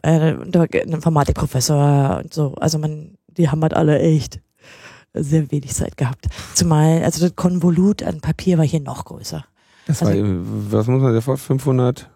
[0.04, 2.56] äh, ein Informatikprofessor und so.
[2.56, 4.40] Also man, die haben halt alle echt
[5.14, 6.28] sehr wenig Zeit gehabt.
[6.54, 9.44] Zumal, also das Konvolut an Papier war hier noch größer.
[9.86, 11.38] Das also- war, was muss man dir vor?
[11.38, 12.10] 500,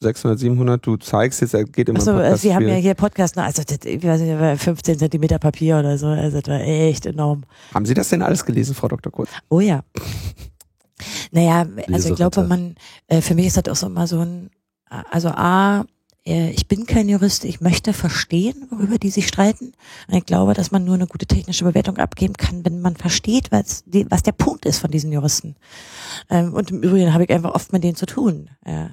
[0.00, 0.86] 600, 700?
[0.86, 2.68] Du zeigst jetzt, geht immer Achso, also Podcast Sie haben viel.
[2.68, 6.06] ja hier Podcast, ne, also das, ich weiß nicht, war 15 Zentimeter Papier oder so,
[6.08, 7.44] also das war echt enorm.
[7.72, 9.10] Haben Sie das denn alles gelesen, Frau Dr.
[9.10, 9.30] Kurz?
[9.48, 9.82] Oh ja.
[11.30, 12.74] Naja, also ich glaube, man,
[13.08, 14.50] äh, für mich ist das auch so immer so ein,
[14.88, 15.84] also A,
[16.26, 19.72] äh, ich bin kein Jurist, ich möchte verstehen, worüber die sich streiten.
[20.08, 23.52] Und ich glaube, dass man nur eine gute technische Bewertung abgeben kann, wenn man versteht,
[23.52, 25.56] was, die, was der Punkt ist von diesen Juristen.
[26.28, 28.50] Ähm, und im Übrigen habe ich einfach oft mit denen zu tun.
[28.66, 28.90] Ja.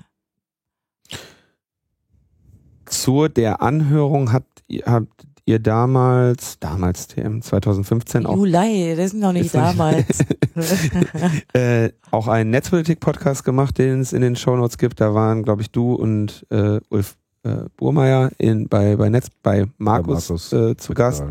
[3.01, 9.15] Zu der Anhörung habt, ihr- habt ihr damals, damals TM 2015 auch, Juli, das ist
[9.15, 10.19] noch nicht Ist nicht- damals.
[11.53, 15.01] äh, auch einen Netzpolitik-Podcast gemacht, den es in den Shownotes gibt.
[15.01, 19.65] Da waren, glaube ich, du und äh, Ulf äh, Burmeier in, bei, bei Netz, bei
[19.77, 20.53] Markus, Markus.
[20.53, 21.23] äh, zu Gast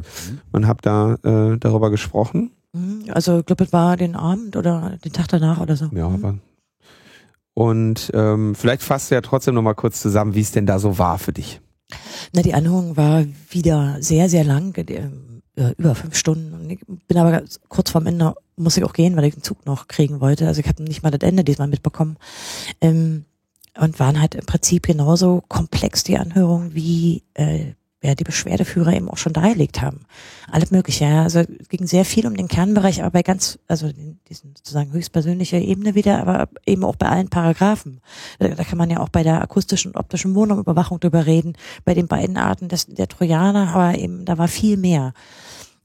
[0.52, 2.50] und habe da äh, darüber gesprochen.
[2.74, 5.86] Mhm, also ich glaube, es war den Abend oder den Tag danach oder so.
[5.92, 6.14] Ja, Mhm.
[6.24, 6.34] aber
[7.54, 10.78] und ähm, vielleicht fasst du ja trotzdem noch mal kurz zusammen, wie es denn da
[10.78, 11.60] so war für dich.
[12.32, 16.54] Na, die Anhörung war wieder sehr, sehr lang, äh, über fünf Stunden.
[16.54, 19.66] Und ich bin aber kurz vorm Ende, muss ich auch gehen, weil ich den Zug
[19.66, 20.46] noch kriegen wollte.
[20.46, 22.16] Also ich habe nicht mal das Ende diesmal mitbekommen.
[22.80, 23.26] Ähm,
[23.78, 27.72] und waren halt im Prinzip genauso komplex, die Anhörung, wie äh,
[28.02, 30.00] ja, die Beschwerdeführer eben auch schon dargelegt haben.
[30.50, 31.04] Alles Mögliche.
[31.04, 31.22] Ja.
[31.22, 33.90] Also ging sehr viel um den Kernbereich, aber bei ganz, also
[34.28, 38.00] diesen sozusagen höchstpersönliche Ebene wieder, aber eben auch bei allen Paragraphen.
[38.40, 42.08] Da, kann man ja auch bei der akustischen und optischen Wohnungsüberwachung drüber reden, bei den
[42.08, 45.14] beiden Arten des, der Trojaner, aber eben da war viel mehr.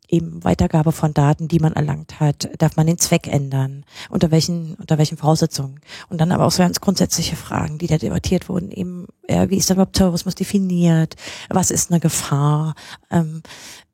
[0.10, 4.76] Eben Weitergabe von Daten, die man erlangt hat, darf man den Zweck ändern, unter welchen,
[4.76, 5.82] unter welchen Voraussetzungen.
[6.10, 9.58] Und dann aber auch so ganz grundsätzliche Fragen, die da debattiert wurden, eben, ja, wie
[9.58, 11.16] ist überhaupt Terrorismus definiert?
[11.50, 12.76] Was ist eine Gefahr?
[13.12, 13.42] Ähm,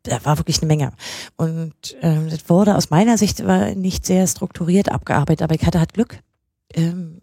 [0.03, 0.91] da war wirklich eine Menge.
[1.37, 5.79] Und ähm, das wurde aus meiner Sicht war nicht sehr strukturiert abgearbeitet, aber ich hatte
[5.79, 6.19] halt Glück.
[6.73, 7.22] Ähm,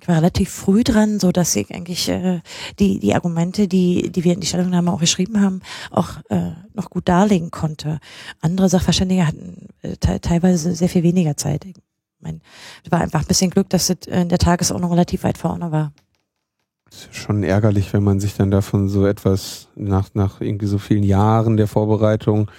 [0.00, 2.40] ich war relativ früh dran, so dass ich eigentlich äh,
[2.78, 6.90] die die Argumente, die die wir in die Stellungnahme auch geschrieben haben, auch äh, noch
[6.90, 7.98] gut darlegen konnte.
[8.40, 11.64] Andere Sachverständige hatten äh, te teilweise sehr viel weniger Zeit.
[11.64, 11.74] Ich
[12.20, 12.40] mein,
[12.84, 15.92] es war einfach ein bisschen Glück, dass es in der Tagesordnung relativ weit vorne war.
[16.90, 21.02] Ist schon ärgerlich, wenn man sich dann davon so etwas nach, nach irgendwie so vielen
[21.02, 22.50] Jahren der Vorbereitung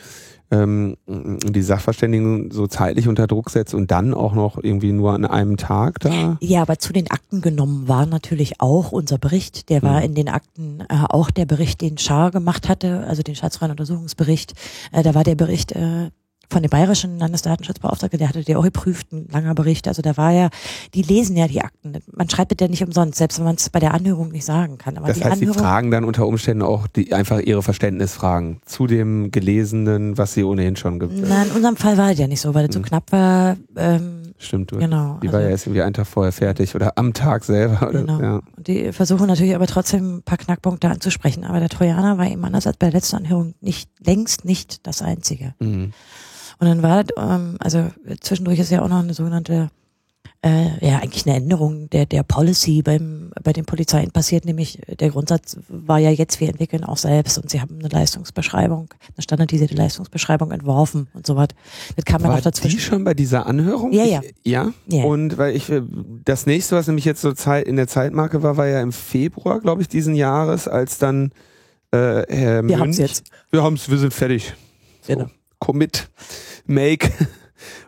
[0.52, 5.26] ähm, die Sachverständigen so zeitlich unter Druck setzt und dann auch noch irgendwie nur an
[5.26, 6.38] einem Tag da.
[6.42, 9.70] Ja, aber zu den Akten genommen war natürlich auch unser Bericht.
[9.70, 10.06] Der war Mhm.
[10.06, 14.54] in den Akten äh, auch der Bericht, den Schar gemacht hatte, also den staatsfreien Untersuchungsbericht.
[14.92, 16.10] Äh, da war der Bericht äh,
[16.52, 19.88] von dem bayerischen Landesdatenschutzbeauftragten, der hatte der auch geprüft, ein langer Bericht.
[19.88, 20.50] Also da war ja,
[20.94, 21.94] die lesen ja die Akten.
[22.12, 24.98] Man schreibt ja nicht umsonst, selbst wenn man es bei der Anhörung nicht sagen kann.
[24.98, 28.62] Aber Das die heißt, die Anhörung, fragen dann unter Umständen auch die, einfach ihre Verständnisfragen
[28.66, 32.28] zu dem Gelesenen, was sie ohnehin schon ge na, in unserem Fall war es ja
[32.28, 32.84] nicht so, weil es so Mhm.
[32.86, 33.58] knapp war.
[33.76, 34.78] Ähm, Stimmt, du.
[34.78, 35.20] genau.
[35.22, 37.90] Die war also- ja erst irgendwie einen Tag vorher fertig oder am Tag selber.
[37.90, 38.22] Oder, Genau.
[38.22, 38.40] ja.
[38.58, 41.44] Und die versuchen natürlich aber trotzdem ein paar Knackpunkte anzusprechen.
[41.44, 45.02] Aber der Trojaner war eben anders als bei der letzten Anhörung nicht, längst nicht das
[45.02, 45.54] einzige.
[45.60, 45.92] Mhm.
[46.60, 47.90] Und dann war, ähm, also
[48.22, 49.70] zwischendurch ist ja auch noch eine sogenannte,
[50.42, 54.96] äh, ja, eigentlich eine Änderung der, der Policy beim, bei den Polizeien passiert, nämlich äh,
[54.96, 59.22] der Grundsatz war ja jetzt, wir entwickeln auch selbst und sie haben eine Leistungsbeschreibung, eine
[59.24, 61.48] standardisierte Leistungsbeschreibung entworfen und so was.
[61.96, 62.78] Das kam ja noch dazwischen.
[62.78, 63.92] die schon bei dieser Anhörung?
[63.94, 64.22] Ja, ja.
[64.44, 64.72] Ich, ja.
[64.88, 65.04] Ja.
[65.06, 65.82] Und weil ich äh,
[66.26, 69.60] das nächste, was nämlich jetzt so Zeit in der Zeitmarke war, war ja im Februar,
[69.62, 71.32] glaube ich, diesen Jahres, als dann
[71.92, 73.24] äh, Herr Wir haben's Münch- jetzt.
[73.52, 74.54] Wir haben's, wir sind fertig.
[75.02, 75.28] So, Genau.
[75.60, 76.10] Commit,
[76.66, 77.12] Make.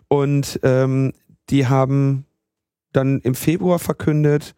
[0.08, 1.14] Und ähm,
[1.50, 2.26] die haben
[2.92, 4.54] dann im Februar verkündet,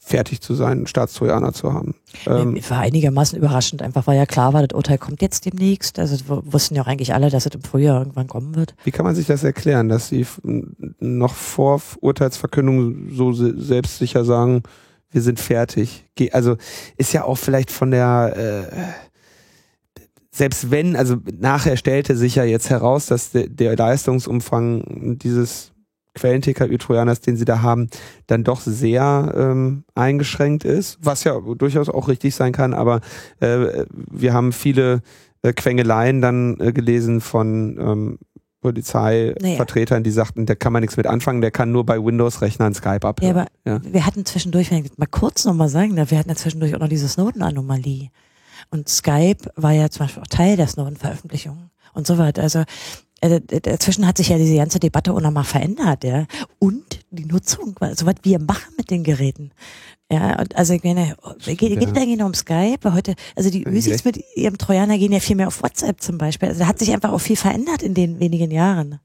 [0.00, 1.94] fertig zu sein, Staatstrojaner zu haben.
[2.26, 5.98] Ähm, war einigermaßen überraschend, einfach weil ja klar war, das Urteil kommt jetzt demnächst.
[5.98, 8.74] Also wussten ja auch eigentlich alle, dass es im Frühjahr irgendwann kommen wird.
[8.84, 10.26] Wie kann man sich das erklären, dass sie
[10.98, 14.62] noch vor Urteilsverkündung so se- selbstsicher sagen,
[15.10, 16.06] wir sind fertig?
[16.32, 16.56] Also
[16.96, 19.07] ist ja auch vielleicht von der, äh,
[20.38, 25.72] selbst wenn, also nachher stellte sich ja jetzt heraus, dass de, der Leistungsumfang dieses
[26.14, 27.88] Quellen-TKÜ-Trojaners, den sie da haben,
[28.26, 33.00] dann doch sehr ähm, eingeschränkt ist, was ja durchaus auch richtig sein kann, aber
[33.40, 35.02] äh, wir haben viele
[35.42, 38.18] äh, Quengeleien dann äh, gelesen von ähm,
[38.60, 43.00] Polizeivertretern, die sagten, da kann man nichts mit anfangen, der kann nur bei Windows-Rechnern Skype
[43.02, 43.36] Ja, abhören.
[43.36, 43.80] aber Ja.
[43.84, 46.88] wir hatten zwischendurch, wenn ich mal kurz nochmal sagen wir hatten ja zwischendurch auch noch
[46.88, 48.08] diese Snowden-Anomalie.
[48.70, 52.42] Und Skype war ja zum Beispiel auch Teil der Snowden-Veröffentlichung und so weiter.
[52.42, 52.64] Also
[53.20, 56.26] äh, dazwischen hat sich ja diese ganze Debatte auch nochmal verändert, ja.
[56.58, 59.50] Und die Nutzung, so was wir machen mit den Geräten.
[60.10, 61.90] Ja, und also ich meine, geht, geht Ja.
[61.90, 65.20] da nicht nur um Skype, weil heute, also die Ösis mit ihrem Trojaner gehen ja
[65.20, 66.48] viel mehr auf WhatsApp zum Beispiel.
[66.48, 69.00] Also da hat sich einfach auch viel verändert in den wenigen Jahren.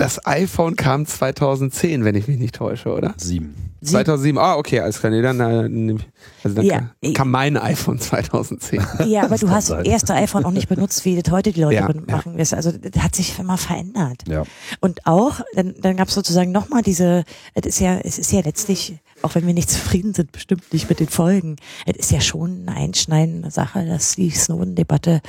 [0.00, 3.14] Das iPhone kam 2010, wenn ich mich nicht täusche, oder?
[3.18, 3.54] Sieben.
[3.82, 5.10] Sie- 2007, ah, okay, alles klar.
[5.10, 5.96] Nee, dann, äh,
[6.44, 6.78] also dann Ja.
[7.02, 8.82] kam, kam mein iPhone 2010.
[9.06, 9.78] Ja, aber du hast sein.
[9.84, 11.94] das erste iPhone auch nicht benutzt, wie das heute die Leute Ja, ja.
[12.16, 12.36] machen.
[12.36, 14.22] Das, also das hat sich immer verändert.
[14.28, 14.42] Ja.
[14.80, 17.24] Und auch, dann, dann gab es sozusagen nochmal diese,
[17.54, 20.88] es ist ja, es ist ja letztlich, auch wenn wir nicht zufrieden sind, bestimmt nicht
[20.90, 25.20] mit den Folgen, es ist ja schon eine einschneidende Sache, dass die Snowden-Debatte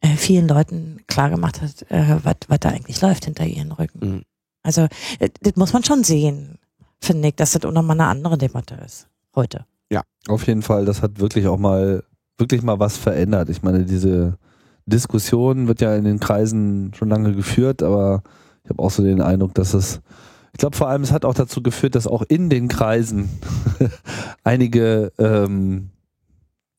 [0.00, 4.08] äh, vielen Leuten klargemacht hat, äh, was da eigentlich läuft hinter ihren Rücken.
[4.08, 4.22] Mhm.
[4.62, 4.82] Also
[5.18, 6.58] äh, das muss man schon sehen,
[7.00, 9.64] finde ich, dass das auch nochmal eine andere Debatte ist heute.
[10.28, 12.04] Auf jeden Fall, das hat wirklich auch mal,
[12.38, 13.48] wirklich mal was verändert.
[13.48, 14.38] Ich meine, diese
[14.86, 18.22] Diskussion wird ja in den Kreisen schon lange geführt, aber
[18.64, 20.00] ich habe auch so den Eindruck, dass es,
[20.52, 23.30] ich glaube vor allem, es hat auch dazu geführt, dass auch in den Kreisen
[24.44, 25.90] einige, ähm,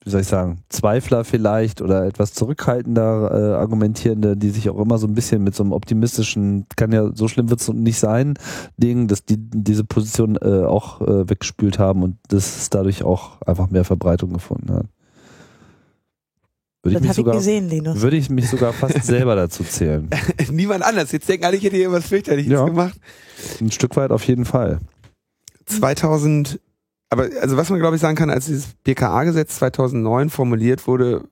[0.04, 4.97] wie soll ich sagen, Zweifler vielleicht oder etwas zurückhaltender äh, Argumentierende, die sich auch immer
[4.97, 8.34] so ein bisschen mit so einem optimistischen, kann ja so schlimm wird es nicht sein,
[8.78, 13.70] Ding, dass die diese Position äh, auch äh, weggespült haben und das dadurch auch einfach
[13.70, 14.86] mehr Verbreitung gefunden hat.
[16.84, 18.02] Würde das ich, mich habe ich gesehen, Linus.
[18.02, 20.10] würde ich mich sogar fast selber dazu zählen.
[20.52, 21.12] Niemand anders.
[21.12, 22.66] Jetzt denken alle, ich hätte hier was fürchterliches Ja.
[22.66, 22.99] gemacht.
[23.60, 24.80] Ein Stück weit auf jeden Fall.
[25.68, 26.60] 2000,
[27.12, 31.26] aber also was man glaube ich sagen kann, als dieses BKA-Gesetz 2009 formuliert wurde,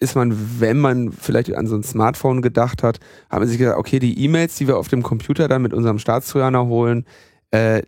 [0.00, 2.98] ist man, wenn man vielleicht an so ein Smartphone gedacht hat,
[3.28, 5.98] hat man sich gedacht, okay, die E-Mails, die wir auf dem Computer dann mit unserem
[5.98, 7.04] Staatstrojaner holen,
[7.50, 7.82] äh,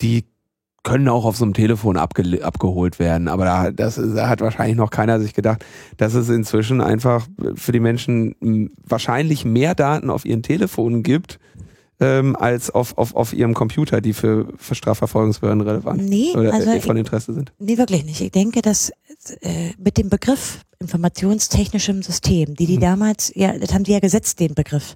[0.00, 0.24] die
[0.82, 3.28] können auch auf so einem Telefon abge abgeholt werden.
[3.28, 5.64] Aber da, das, da hat wahrscheinlich noch keiner sich gedacht,
[5.96, 11.38] dass es inzwischen einfach für die Menschen m, wahrscheinlich mehr Daten auf ihren Telefonen gibt,
[12.02, 16.80] ähm, als auf, auf, auf ihrem Computer, die für, für Strafverfolgungsbehörden relevant Nee, oder also
[16.80, 17.52] von Interesse sind.
[17.58, 18.20] nee, wirklich nicht.
[18.20, 18.90] Ich denke, dass
[19.40, 22.80] äh, mit dem Begriff informationstechnischem System, die die Mhm.
[22.80, 24.94] damals, ja, das haben die ja gesetzt, den Begriff,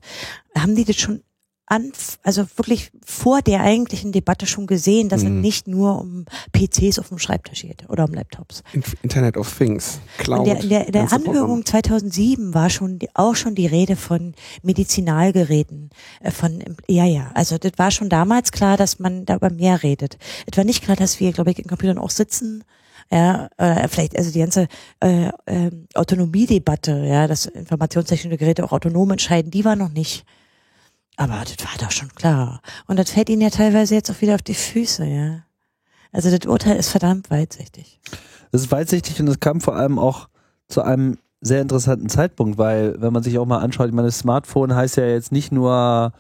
[0.57, 1.21] haben die das schon
[1.69, 1.91] an,
[2.23, 5.39] also wirklich vor der eigentlichen Debatte schon gesehen, dass Mhm.
[5.39, 8.63] es nicht nur um PCs auf dem Schreibtisch geht oder um Laptops.
[8.73, 10.41] In- Internet of Things, Cloud.
[10.41, 13.97] Und der, in der, der ganze Anhörung 2007 war schon die, auch schon die Rede
[13.97, 15.91] von Medizinalgeräten,
[16.21, 19.83] äh, von ja ja, also das war schon damals klar, dass man da über mehr
[19.83, 20.19] redet.
[20.51, 22.65] Es war nicht klar, dass wir, glaube ich, in Computern auch sitzen.
[23.13, 24.67] Ja, äh, vielleicht also die ganze
[25.01, 30.25] äh, ähm, Autonomiedebatte, ja, dass informationstechnische Geräte auch autonom entscheiden, die war noch nicht.
[31.17, 32.61] Aber das war doch schon klar.
[32.87, 35.43] Und das fällt ihnen ja teilweise jetzt auch wieder auf die Füße, ja.
[36.13, 38.01] Also das Urteil ist verdammt weitsichtig.
[38.53, 40.29] Das ist weitsichtig und es kam vor allem auch
[40.69, 44.75] zu einem sehr interessanten Zeitpunkt, weil wenn man sich auch mal anschaut, ich meine, Smartphone
[44.75, 46.13] heißt ja jetzt nicht nur,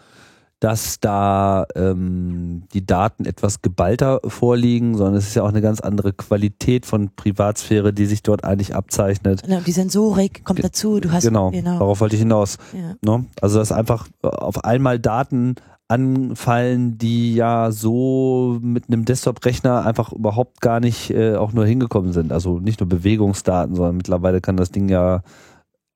[0.60, 5.80] dass da ähm, die Daten etwas geballter vorliegen, sondern es ist ja auch eine ganz
[5.80, 9.42] andere Qualität von Privatsphäre, die sich dort eigentlich abzeichnet.
[9.46, 10.98] Und die Sensorik kommt Ge- dazu.
[10.98, 11.78] Du hast genau, genau.
[11.78, 12.56] darauf wollte ich hinaus.
[12.72, 12.94] Ja.
[13.04, 13.26] Ne?
[13.40, 15.56] Also dass einfach auf einmal Daten
[15.88, 22.12] anfallen, die ja so mit einem Desktop-Rechner einfach überhaupt gar nicht äh, auch nur hingekommen
[22.12, 22.32] sind.
[22.32, 25.22] Also nicht nur Bewegungsdaten, sondern mittlerweile kann das Ding ja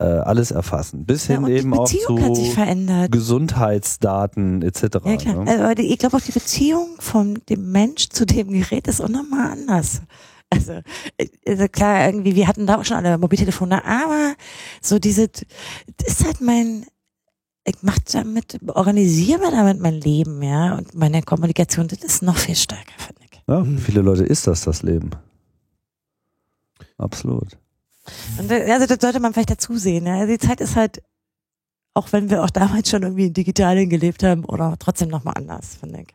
[0.01, 1.05] äh, alles erfassen.
[1.05, 3.13] Bis hin eben auch Beziehung hat sich zu verändert.
[3.13, 4.83] Gesundheitsdaten etc.
[5.05, 5.45] Ja klar.
[5.45, 5.67] Ne?
[5.69, 9.53] Also, ich glaube auch die Beziehung von dem Mensch zu dem Gerät ist auch nochmal
[9.53, 10.01] anders.
[10.49, 10.81] Also,
[11.47, 14.35] also klar, irgendwie, wir hatten da auch schon alle Mobiltelefone, aber
[14.81, 16.87] so diese, das ist halt mein,
[17.65, 22.37] ich mach damit, organisiere mir damit mein Leben, ja, und meine Kommunikation, das ist noch
[22.37, 23.43] viel stärker, finde ich.
[23.47, 25.11] Ja, viele Leute ist das das Leben.
[26.99, 27.57] Absolut.
[28.39, 30.07] Und also das sollte man vielleicht dazu sehen.
[30.07, 30.27] Ja.
[30.27, 31.03] Die Zeit ist halt,
[31.95, 35.77] auch wenn wir auch damals schon irgendwie in Digitalien gelebt haben, oder trotzdem nochmal anders,
[35.77, 36.15] finde ich.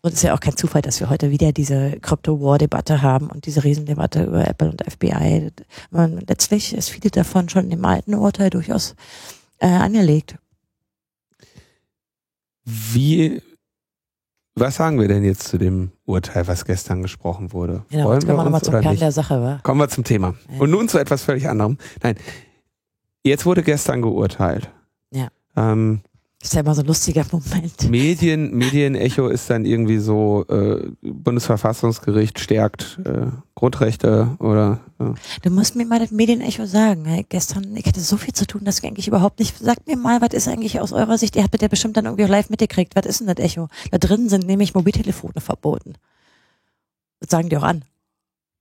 [0.00, 3.46] Und es ist ja auch kein Zufall, dass wir heute wieder diese Crypto-War-Debatte haben und
[3.46, 5.50] diese Riesendebatte über Apple und FBI.
[5.90, 8.94] Man, letztlich ist viele davon schon im alten Urteil durchaus
[9.58, 10.36] äh, angelegt.
[12.64, 13.42] Wie,
[14.60, 17.84] was sagen wir denn jetzt zu dem Urteil, was gestern gesprochen wurde?
[17.90, 19.02] Ja, Wollen jetzt wir kommen wir nochmal uns zum oder Kern nicht?
[19.02, 19.60] der Sache, wa?
[19.62, 20.34] Kommen wir zum Thema.
[20.52, 20.60] Ja.
[20.60, 21.78] Und nun zu etwas völlig anderem.
[22.02, 22.16] Nein,
[23.24, 24.70] jetzt wurde gestern geurteilt.
[25.10, 25.28] Ja.
[25.56, 26.00] Ähm,
[26.40, 27.90] Ist ja immer so ein lustiger Moment.
[27.90, 33.26] Medien, Medienecho ist dann irgendwie so, äh, Bundesverfassungsgericht stärkt äh,
[33.56, 37.06] Grundrechte oder äh, Du musst mir mal das Medienecho sagen.
[37.06, 39.58] Hey, gestern, ich hatte so viel zu tun, dass ich eigentlich überhaupt nicht.
[39.58, 41.34] Sagt mir mal, was ist eigentlich aus eurer Sicht?
[41.34, 42.94] Ihr habt das ja bestimmt dann irgendwie auch live mitgekriegt.
[42.94, 43.68] Was ist denn das Echo?
[43.90, 45.94] Da drin sind nämlich Mobiltelefone verboten.
[47.18, 47.82] Das sagen die auch an.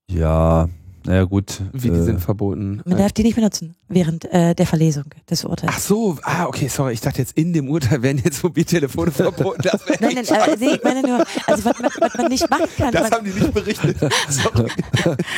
[0.10, 0.68] Ja,
[1.08, 1.62] naja gut.
[1.74, 2.82] wie die äh, sind verboten.
[2.86, 5.74] Man darf die nicht benutzen während äh, der Verlesung des Urteils.
[5.76, 9.62] Ach so, ah, okay, sorry, ich dachte jetzt in dem Urteil werden jetzt Mobiltelefone verboten.
[9.64, 10.58] Das, Nein, nein, scheiße.
[10.60, 13.26] nee, ich meine nur, also was man, was man nicht machen kann, das was, haben
[13.26, 13.98] die nicht berichtet.
[14.30, 14.70] Sorry.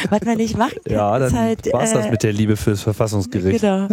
[0.09, 1.73] was man nicht machen kann, ja, ist dann halt.
[1.73, 3.61] war's das äh, mit der Liebe fürs Verfassungsgericht.
[3.61, 3.87] Genau.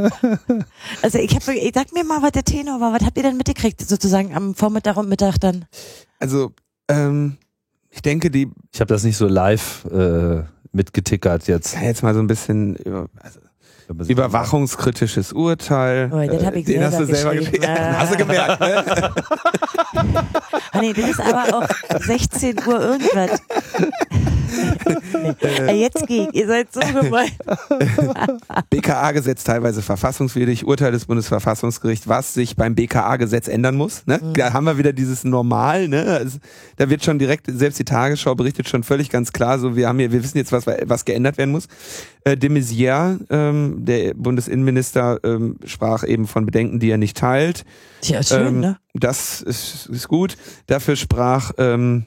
[1.03, 2.93] Also ich habe, ich sag mir mal, was der Tenor war.
[2.93, 5.67] Was habt ihr denn mitgekriegt, sozusagen am Vormittag und Mittag dann?
[6.19, 6.53] Also,
[6.89, 7.37] ähm,
[7.91, 10.43] ich denke, die Ich habe das nicht so live äh,
[10.77, 11.77] mitgetickert jetzt.
[11.81, 12.77] jetzt mal so ein bisschen
[13.21, 13.41] also,
[14.09, 16.11] überwachungskritisches Urteil.
[16.13, 17.61] Oh, das hab Äh, ich Den hast du selber geschrieben.
[17.63, 17.77] geschrieben.
[17.77, 18.85] Ja, hast du gemerkt, ne?
[20.73, 21.67] Ah, nee, das ist aber auch
[22.01, 23.41] 16 Uhr irgendwas.
[25.67, 27.31] Ey, jetzt geht, ihr seid so gemein.
[28.71, 34.07] BKA-Gesetz teilweise verfassungswidrig, Urteil des Bundesverfassungsgerichts, was sich beim BKA-Gesetz ändern muss.
[34.07, 34.21] Ne?
[34.23, 34.35] Mhm.
[34.35, 35.89] Da haben wir wieder dieses Normal.
[35.89, 36.31] Ne?
[36.77, 39.99] Da wird schon direkt, selbst die Tagesschau berichtet schon völlig ganz klar, so wir haben
[39.99, 41.69] hier, wir wissen jetzt, was, was geändert werden muss.
[42.25, 47.65] Äh, de Maizière, ähm, der Bundesinnenminister, ähm, sprach eben von Bedenken, die er nicht teilt.
[48.01, 48.79] Ist schön, Ähm, ne?
[48.95, 50.37] Das ist, ist gut.
[50.67, 52.07] Dafür sprach ähm,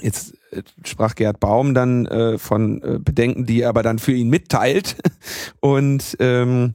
[0.00, 4.12] jetzt äh, sprach Gerd Baum dann äh, von äh, Bedenken, die er aber dann für
[4.12, 4.96] ihn mitteilt
[5.60, 6.74] und ähm,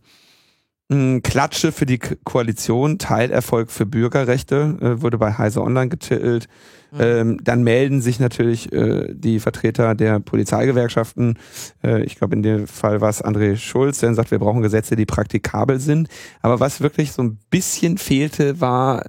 [0.89, 6.47] Klatsche für die Koalition, Teilerfolg für Bürgerrechte, äh, wurde bei Heise Online getitelt.
[6.91, 6.99] Mhm.
[6.99, 11.39] Ähm, dann melden sich natürlich äh, die Vertreter der Polizeigewerkschaften.
[11.83, 14.95] Äh, ich glaube, in dem Fall war es André Schulz, der sagt, wir brauchen Gesetze,
[14.95, 16.09] die praktikabel sind.
[16.41, 19.03] Aber was wirklich so ein bisschen fehlte, war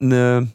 [0.00, 0.48] eine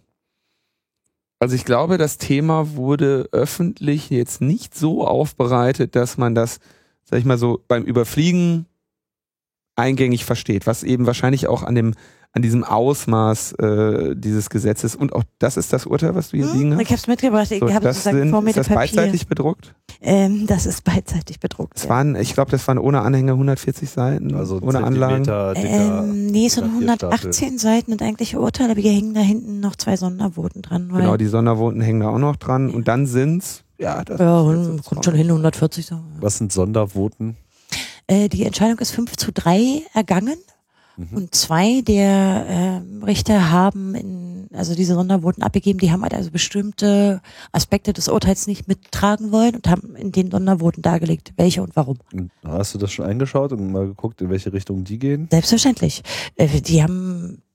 [1.41, 6.59] also ich glaube, das Thema wurde öffentlich jetzt nicht so aufbereitet, dass man das,
[7.05, 8.65] sag ich mal so, beim Überfliegen
[9.80, 11.93] eingängig versteht, was eben wahrscheinlich auch an dem
[12.32, 16.45] an diesem Ausmaß äh, dieses Gesetzes und auch das ist das Urteil, was du hier
[16.53, 16.82] liegen Hm, hast.
[16.84, 17.49] ich hab's mitgebracht.
[17.49, 18.82] Ich So, habe das sozusagen sind, vor mir ist das Papier.
[18.82, 19.73] beidseitig bedruckt?
[19.99, 21.73] Ähm, das ist beidseitig bedruckt.
[21.77, 21.89] Das ja.
[21.89, 25.25] waren, ich glaube, das waren ohne Anhänge 140 Seiten, Also ohne Anlagen.
[25.25, 26.89] Zentimeter Ähm, nee, es sind A4-Stapel.
[26.99, 30.89] 118 Seiten und eigentliche Urteile, aber hier hängen da hinten noch zwei Sondervoten dran.
[30.91, 34.43] Weil, Genau, die Sondervoten hängen da auch noch dran und dann sind's, ja, das ja,
[34.86, 35.95] kommt schon hin, 140 so.
[36.19, 37.38] Was sind Sondervoten?
[38.10, 40.38] Äh, die Entscheidung ist 5 zu 3 ergangen.
[40.97, 41.16] Mhm.
[41.16, 46.30] Und zwei der ähm, Richter haben in, also diese Sondervoten abgegeben, die haben halt also
[46.30, 47.22] bestimmte
[47.53, 51.99] Aspekte des Urteils nicht mittragen wollen und haben in den Sondervoten dargelegt, welche und warum.
[52.43, 55.28] Hast du das schon eingeschaut und mal geguckt, in welche Richtung die gehen?
[55.32, 56.01] Selbstverständlich.
[56.36, 57.48] Äh, die haben äh,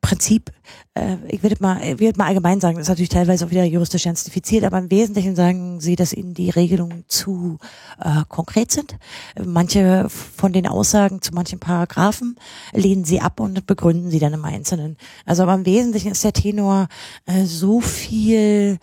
[0.00, 0.52] Prinzip,
[0.94, 3.64] äh, ich würde mal, ich würde mal allgemein sagen, das ist natürlich teilweise auch wieder
[3.64, 7.58] juristisch diffizil, aber im Wesentlichen sagen sie, dass ihnen die Regelungen zu
[8.00, 8.96] äh, konkret sind.
[9.44, 12.36] Manche von den Aussagen zu manchen Paragraphen
[12.72, 14.96] lehnen sie ab und begründen sie dann im Einzelnen.
[15.24, 16.88] Also aber im Wesentlichen ist der Tenor
[17.26, 18.78] äh, so viel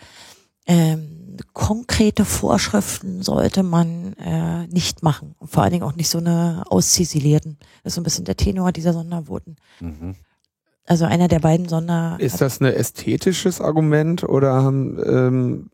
[0.66, 5.36] ähm, konkrete Vorschriften sollte man äh, nicht machen.
[5.40, 7.58] Und vor allen Dingen auch nicht so eine ausziselierten.
[7.84, 9.56] Das ist so ein bisschen der Tenor dieser Sondervoten.
[9.80, 10.16] Mhm.
[10.86, 12.18] Also einer der beiden Sonder...
[12.20, 15.70] Ist das ein ästhetisches Argument oder ähm,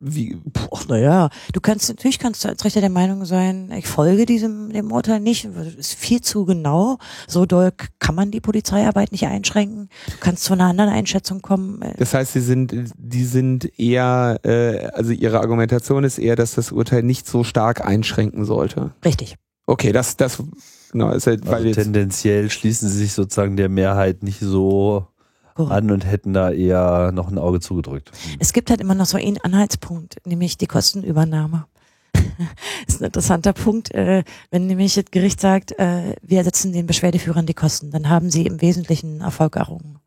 [0.00, 0.38] wie
[0.72, 4.72] Ach, naja, du kannst, natürlich kannst du als Richter der Meinung sein, ich folge diesem,
[4.72, 5.44] dem Urteil nicht,
[5.76, 6.98] ist viel zu genau.
[7.26, 9.88] So doll kann man die Polizeiarbeit nicht einschränken.
[10.06, 11.82] Du kannst zu einer anderen Einschätzung kommen.
[11.82, 16.54] äh, das heißt, sie sind die sind eher äh, also ihre Argumentation ist eher, dass
[16.54, 18.92] das Urteil nicht so stark einschränken sollte.
[19.04, 19.36] Richtig.
[19.66, 20.42] Okay, das das
[20.90, 25.06] genau ist halt, weil Also tendenziell schließen sie sich sozusagen der Mehrheit nicht so
[25.54, 25.72] Korrekt.
[25.72, 28.12] an und hätten da eher noch ein Auge zugedrückt.
[28.38, 31.66] Es gibt halt immer noch so einen Anhaltspunkt, nämlich die Kostenübernahme.
[32.86, 33.92] ist ein interessanter Punkt.
[33.94, 38.30] Äh, wenn nämlich das Gericht sagt, äh, wir ersetzen den Beschwerdeführern die Kosten, dann haben
[38.30, 39.98] sie im Wesentlichen Erfolg errungen.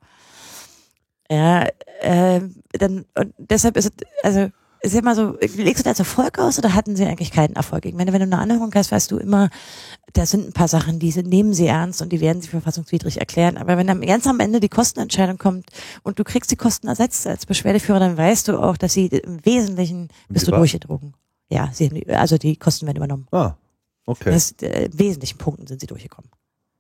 [1.30, 1.68] Ja,
[2.02, 2.42] äh,
[2.74, 3.92] dann, und deshalb ist es,
[4.24, 4.50] also,
[4.84, 7.56] ist ja immer so, legst du das als Erfolg aus oder hatten sie eigentlich keinen
[7.56, 7.86] Erfolg?
[7.86, 9.50] Ich meine, wenn du eine Anhörung hast, weißt du immer,
[10.14, 13.20] da sind ein paar Sachen, die sind, nehmen sie ernst und die werden sie verfassungswidrig
[13.20, 13.58] erklären.
[13.58, 15.70] Aber wenn dann ganz am Ende die Kostenentscheidung kommt
[16.04, 19.46] und du kriegst die Kosten ersetzt als Beschwerdeführer, dann weißt du auch, dass sie im
[19.46, 21.14] Wesentlichen bist du durchgedrungen.
[21.50, 23.28] Ja, sie haben die, also die Kosten werden übernommen.
[23.32, 23.54] Ah,
[24.06, 26.30] okay, Das, äh, in wesentlichen Punkten sind sie durchgekommen.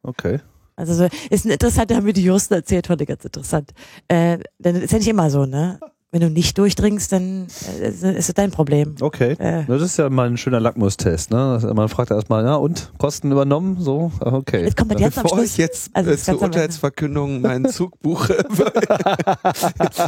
[0.03, 0.39] okay.
[0.77, 3.71] Also so, ist ein interessanter, haben mir die Juristen erzählt, fand ich ganz interessant.
[4.07, 5.79] Äh, denn ist ja nicht immer so, ne?
[6.13, 7.47] Wenn du nicht durchdringst, dann
[7.79, 8.95] äh, ist es dein Problem.
[8.99, 9.31] Okay.
[9.39, 11.71] Äh, Das ist ja mal ein schöner Lackmustest, ne?
[11.73, 13.77] Man fragt erstmal, ja, und Kosten übernommen?
[13.79, 14.65] So, Ah, okay.
[14.65, 15.51] jetzt kommt man jetzt am Bevor Schluss.
[15.51, 16.41] ich jetzt Also äh, das zur.
[16.41, 18.43] Urteilsverkündung meinen Zug buche,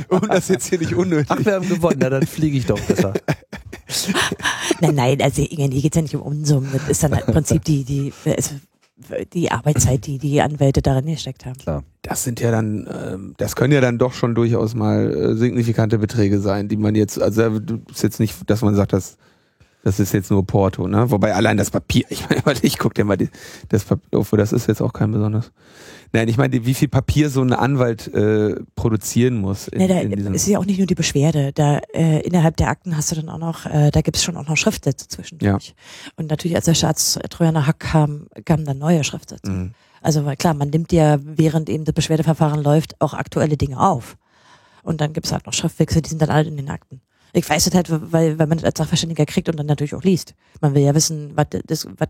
[0.09, 1.27] um das jetzt hier nicht unnötig.
[1.29, 3.13] Ach, wir haben gewonnen, na dann fliege ich doch besser.
[4.81, 6.69] Nein, nein, also hier geht's ja nicht um Unsummen.
[6.73, 8.55] Das ist dann halt im Prinzip die, die, ist
[9.33, 11.83] die Arbeitszeit, die die Anwälte darin gesteckt haben.
[12.01, 15.97] Das sind ja dann, ähm, das können ja dann doch schon durchaus mal äh, signifikante
[15.97, 19.17] Beträge sein, die man jetzt, also du- ist jetzt nicht, dass man sagt, das,
[19.83, 21.09] das ist jetzt nur Porto, ne?
[21.11, 23.29] Wobei allein das Papier, ich meine, ich guck dir mal die,
[23.69, 25.51] das Papier, obwohl das ist jetzt auch kein besonders.
[26.15, 29.67] Nein, ich meine, wie viel Papier so ein Anwalt äh, produzieren muss.
[29.67, 31.51] In, Nee, da ist ja auch nicht nur die Beschwerde.
[31.53, 34.47] Da äh, innerhalb der Akten hast du dann auch noch, äh, da gibt's schon auch
[34.47, 35.73] noch Schriftsätze zwischendurch.
[36.15, 39.49] Und natürlich, als der Staatstrojaner Hack kam, kamen dann neue Schriftsätze.
[39.49, 39.73] Mhm.
[40.03, 44.15] Also klar, man nimmt ja, während eben das Beschwerdeverfahren läuft, auch aktuelle Dinge auf.
[44.83, 47.01] Und dann gibt's halt noch Schriftwechsel, die sind dann alle in den Akten.
[47.31, 50.03] Ich weiß das halt, weil, weil man das als Sachverständiger kriegt und dann natürlich auch
[50.03, 50.35] liest.
[50.61, 51.47] Man will ja wissen, was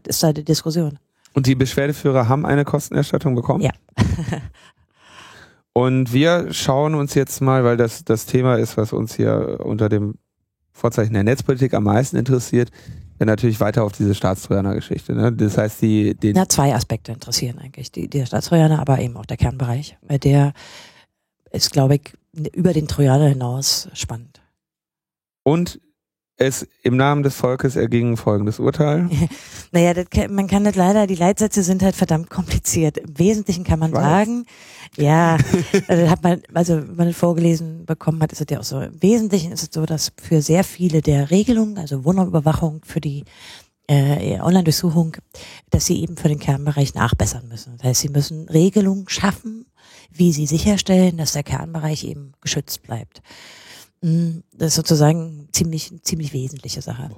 [0.08, 0.99] ist da die Diskussion.
[1.34, 3.62] Und die Beschwerdeführer haben eine Kostenerstattung bekommen?
[3.62, 3.72] Ja.
[5.74, 9.90] Und wir schauen uns jetzt mal, weil das das Thema ist, was uns hier unter
[9.90, 10.16] dem
[10.72, 12.70] Vorzeichen der Netzpolitik am meisten interessiert,
[13.18, 15.14] wäre natürlich weiter auf diese Staatstrojaner-Geschichte.
[15.14, 15.32] Ne?
[15.32, 17.92] Das heißt, die, die Na, zwei Aspekte interessieren eigentlich.
[17.92, 19.98] Die, der Staatstrojaner, aber eben auch der Kernbereich.
[20.02, 20.54] Weil der
[21.52, 22.14] ist, glaube ich,
[22.54, 24.42] über den Trojaner hinaus spannend.
[25.44, 25.80] und
[26.38, 29.10] es im Namen des Volkes erging folgendes Urteil.
[29.76, 33.00] Naja, das kann, man kann das leider, die Leitsätze sind halt verdammt kompliziert.
[33.00, 34.46] Im Wesentlichen kann man sagen,
[34.98, 35.36] ja,
[35.88, 38.80] also hat man, also wenn man das vorgelesen bekommen hat, ist es ja auch so.
[38.80, 43.24] Im Wesentlichen ist es so, dass für sehr viele der Regelungen, also Wohnraumüberwachung für die
[43.88, 45.18] äh, Online-Durchsuchung,
[45.72, 47.78] dass sie eben für den Kernbereich nachbessern müssen.
[47.78, 49.66] Das heißt, sie müssen Regelungen schaffen,
[50.12, 53.24] wie sie sicherstellen, dass der Kernbereich eben geschützt bleibt.
[54.04, 57.10] Mm, Das ist sozusagen ziemlich, ziemlich wesentliche Sache.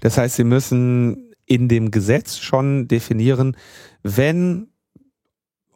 [0.00, 3.56] Das heißt, sie müssen in dem Gesetz schon definieren,
[4.02, 4.68] wenn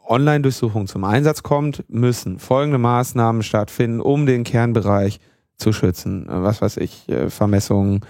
[0.08, 5.18] Online-Durchsuchung zum Einsatz kommt, müssen folgende Maßnahmen stattfinden, um den Kernbereich
[5.56, 6.28] zu schützen.
[6.28, 8.00] Äh, Was weiß ich, äh, Vermessungen,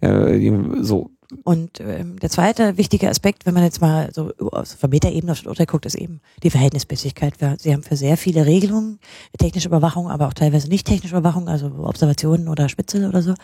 [0.00, 1.10] äh, so.
[1.44, 5.38] Und ähm, der zweite wichtige Aspekt, wenn man jetzt mal so aus von Metaebene auf
[5.38, 7.34] das Urteil guckt, ist eben die Verhältnismäßigkeit.
[7.58, 8.98] Sie haben für sehr viele Regelungen,
[9.38, 13.34] technische Überwachung, aber auch teilweise nicht technische Überwachung, also Observationen oder Spitzel oder so,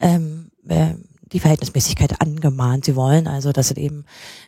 [0.00, 0.94] ähm, äh,
[1.32, 2.84] die Verhältnismäßigkeit angemahnt.
[2.84, 4.04] Sie wollen also, dass es eben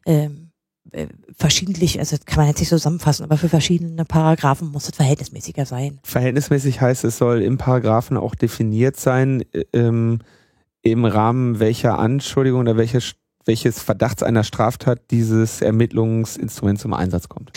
[0.07, 0.53] ähm,
[0.91, 1.07] äh,
[1.37, 6.01] verschiedentlich, also kann man jetzt nicht zusammenfassen, aber für verschiedene Paragraphen muss es verhältnismäßiger sein.
[6.03, 10.19] Verhältnismäßig heißt, es soll im Paragraphen auch definiert sein, äh, ähm,
[10.83, 13.15] im Rahmen welcher Anschuldigung oder welches,
[13.45, 17.53] welches Verdachts einer Straftat dieses Ermittlungsinstrument zum Einsatz kommt.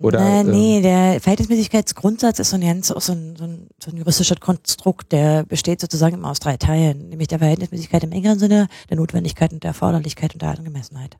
[0.00, 3.90] Oder, äh, ähm, nee, der Verhältnismäßigkeitsgrundsatz ist so ein ganz so ein, so ein, so
[3.90, 8.38] ein juristisches Konstrukt, der besteht sozusagen immer aus drei Teilen, nämlich der Verhältnismäßigkeit im engeren
[8.38, 11.16] Sinne, der Notwendigkeit und der Erforderlichkeit und der Angemessenheit.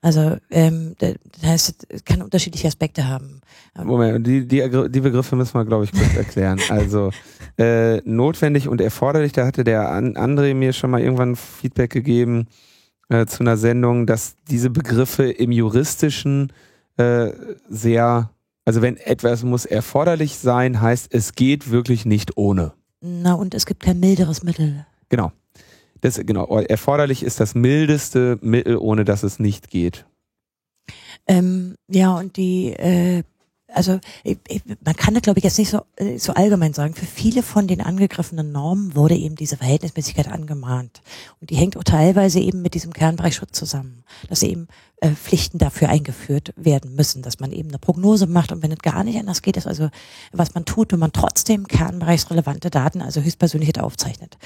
[0.00, 3.40] Also ähm, das heißt, es kann unterschiedliche Aspekte haben.
[3.76, 6.60] Moment, die, die, die Begriffe müssen wir, glaube ich, kurz erklären.
[6.68, 7.10] Also
[7.58, 12.46] äh, notwendig und erforderlich, da hatte der An André mir schon mal irgendwann Feedback gegeben
[13.08, 16.52] äh, zu einer Sendung, dass diese Begriffe im juristischen
[16.98, 17.32] äh,
[17.68, 18.30] sehr,
[18.64, 22.72] also wenn etwas muss erforderlich sein, heißt es geht wirklich nicht ohne.
[23.00, 24.86] Na und es gibt kein milderes Mittel.
[25.08, 25.32] Genau.
[26.00, 30.06] Das, genau, erforderlich ist das mildeste Mittel, ohne dass es nicht geht.
[31.26, 33.24] Ähm, ja, und die, äh,
[33.72, 34.00] also
[34.82, 36.94] man kann das, glaube ich, jetzt nicht so, äh, so allgemein sagen.
[36.94, 41.02] Für viele von den angegriffenen Normen wurde eben diese Verhältnismäßigkeit angemahnt.
[41.40, 44.68] Und die hängt auch teilweise eben mit diesem Kernbereich Schutz zusammen, dass eben
[45.00, 48.78] äh, Pflichten dafür eingeführt werden müssen, dass man eben eine Prognose macht und wenn es
[48.78, 49.90] gar nicht anders geht, ist also,
[50.32, 54.38] was man tut, wenn man trotzdem kernbereichsrelevante Daten, also höchstpersönliche aufzeichnet.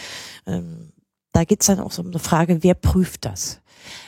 [0.46, 0.92] Ähm,
[1.32, 3.60] da geht's dann auch so um eine Frage, wer prüft das?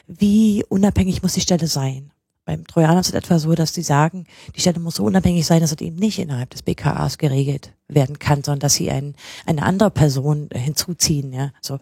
[0.06, 2.12] Wie unabhängig muss die Stelle sein?
[2.44, 5.60] Beim Trojaner ist es etwa so, dass die sagen, die Stelle muss so unabhängig sein,
[5.60, 9.14] dass es eben nicht innerhalb des BKAs geregelt werden kann, sondern dass sie ein,
[9.46, 11.52] eine andere Person äh, hinzuziehen, ja.
[11.62, 11.78] So.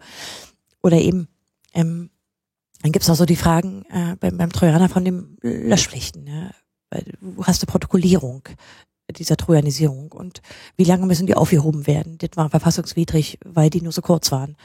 [0.81, 1.27] Oder eben,
[1.73, 2.09] ähm,
[2.81, 6.51] dann gibt's auch so die Fragen äh, beim, beim Trojaner von den Löschpflichten, ja.
[6.89, 8.43] Weil du hast eine Protokollierung
[9.11, 10.41] dieser Trojanisierung und
[10.77, 12.17] wie lange müssen die aufgehoben werden?
[12.19, 14.55] Das war verfassungswidrig, weil die nur so kurz waren.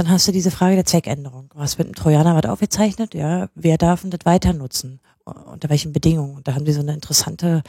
[0.00, 1.50] Dann hast du diese Frage der Zweckänderung.
[1.54, 3.12] Was mit einem Trojaner was aufgezeichnet?
[3.12, 4.98] Ja, wer darf denn das weiter nutzen?
[5.26, 6.36] Unter welchen Bedingungen?
[6.36, 7.62] Und da haben die so eine interessante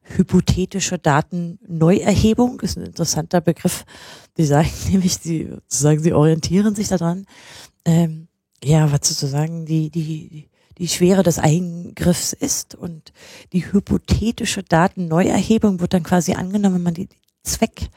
[0.00, 3.84] hypothetische Datenneuerhebung, ist ein interessanter Begriff.
[4.38, 7.26] Die sagen nämlich, die sozusagen, sie orientieren sich daran,
[7.84, 8.28] ähm,
[8.64, 10.48] ja, was sozusagen die, die,
[10.78, 13.12] die Schwere des Eingriffs ist und
[13.52, 17.10] die hypothetische Datenneuerhebung wird dann quasi angenommen, wenn man die
[17.42, 17.90] Zweck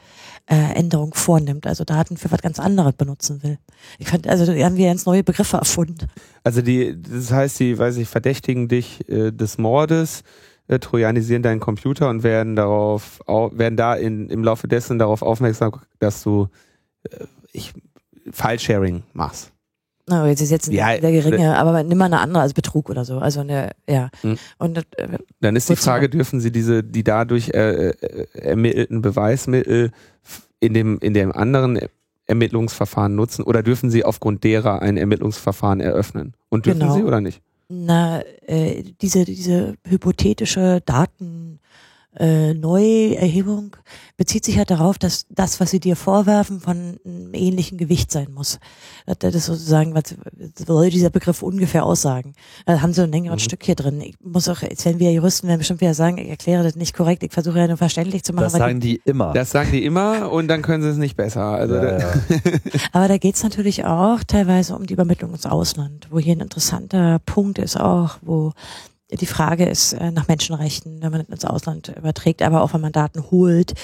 [0.50, 3.58] äh, Änderung vornimmt, also Daten für was ganz anderes benutzen will.
[3.98, 6.08] Ich fand, also haben wir ganz neue Begriffe erfunden.
[6.42, 10.24] Also die, das heißt, die, weiß ich, verdächtigen dich äh, des Mordes,
[10.66, 15.22] äh, trojanisieren deinen Computer und werden darauf, au, werden da in, im Laufe dessen darauf
[15.22, 16.48] aufmerksam, dass du
[17.04, 17.72] äh, ich,
[18.32, 19.52] File-Sharing machst.
[20.10, 22.90] Na, jetzt ist jetzt ein Ja, sehr geringe, aber nimm mal eine andere als Betrug
[22.90, 23.18] oder so.
[23.18, 24.10] Also eine, ja.
[24.22, 24.36] Hm.
[24.58, 29.92] Und äh, Dann ist die Frage, dürfen sie diese, die dadurch äh, äh, ermittelten Beweismittel
[30.58, 31.78] in dem, in dem anderen
[32.26, 36.34] Ermittlungsverfahren nutzen oder dürfen sie aufgrund derer ein Ermittlungsverfahren eröffnen?
[36.48, 36.94] Und dürfen Genau.
[36.94, 37.40] sie oder nicht?
[37.72, 41.59] na, äh, diese, diese hypothetische Daten
[42.18, 43.76] äh, Neuerhebung
[44.16, 48.32] bezieht sich halt darauf, dass das, was sie dir vorwerfen, von einem ähnlichen Gewicht sein
[48.34, 48.58] muss.
[49.20, 50.14] Das ist sozusagen, was
[50.66, 52.34] soll dieser Begriff ungefähr aussagen.
[52.66, 53.44] Da haben sie ein längeres Mhm.
[53.44, 54.00] Stück hier drin.
[54.00, 56.94] Ich muss auch, jetzt werden wir Juristen werden bestimmt wieder sagen, ich erkläre das nicht
[56.96, 58.44] korrekt, ich versuche ja nur verständlich zu machen.
[58.44, 59.32] Das sagen die immer.
[59.32, 61.42] Das sagen die immer und dann können sie es nicht besser.
[61.44, 62.12] Also Ja, da, ja.
[62.92, 67.20] Aber da geht's natürlich auch teilweise um die Übermittlung ins Ausland, wo hier ein interessanter
[67.24, 68.52] Punkt ist auch, wo
[69.12, 72.92] die Frage ist äh, nach Menschenrechten, wenn man ins Ausland überträgt, aber auch wenn man
[72.92, 73.74] Daten holt.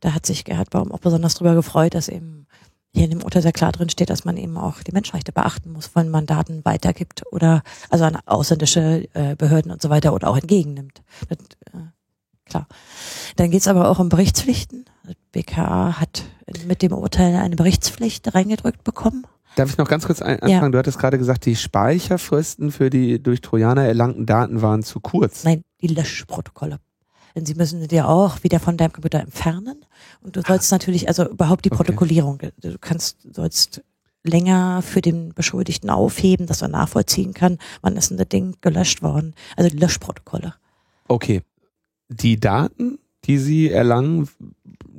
[0.00, 2.46] Da hat sich Gerhard Baum auch besonders drüber gefreut, dass eben
[2.94, 5.72] hier in dem Urteil sehr klar drin steht, dass man eben auch die Menschenrechte beachten
[5.72, 10.28] muss, wenn man Daten weitergibt oder also an ausländische äh, Behörden und so weiter oder
[10.28, 11.02] auch entgegennimmt.
[11.28, 11.38] Das,
[11.72, 11.86] äh,
[12.44, 12.66] klar.
[13.36, 14.84] Dann geht's aber auch um Berichtspflichten.
[15.04, 16.24] Das BKA hat
[16.66, 19.26] mit dem Urteil eine Berichtspflicht reingedrückt bekommen.
[19.56, 20.50] Darf ich noch ganz kurz anfangen?
[20.50, 20.68] Ja.
[20.68, 25.44] Du hattest gerade gesagt, die Speicherfristen für die durch Trojaner erlangten Daten waren zu kurz.
[25.44, 26.78] Nein, die Löschprotokolle.
[27.34, 29.84] Denn sie müssen dir auch wieder von deinem Computer entfernen.
[30.20, 31.76] Und du sollst natürlich, also überhaupt die Okay.
[31.76, 33.82] Protokollierung, du kannst, sollst
[34.24, 39.02] länger für den Beschuldigten aufheben, dass er nachvollziehen kann, wann ist denn das Ding gelöscht
[39.02, 39.34] worden.
[39.56, 40.54] Also die Löschprotokolle.
[41.08, 41.42] Okay.
[42.08, 44.28] Die Daten, die sie erlangen,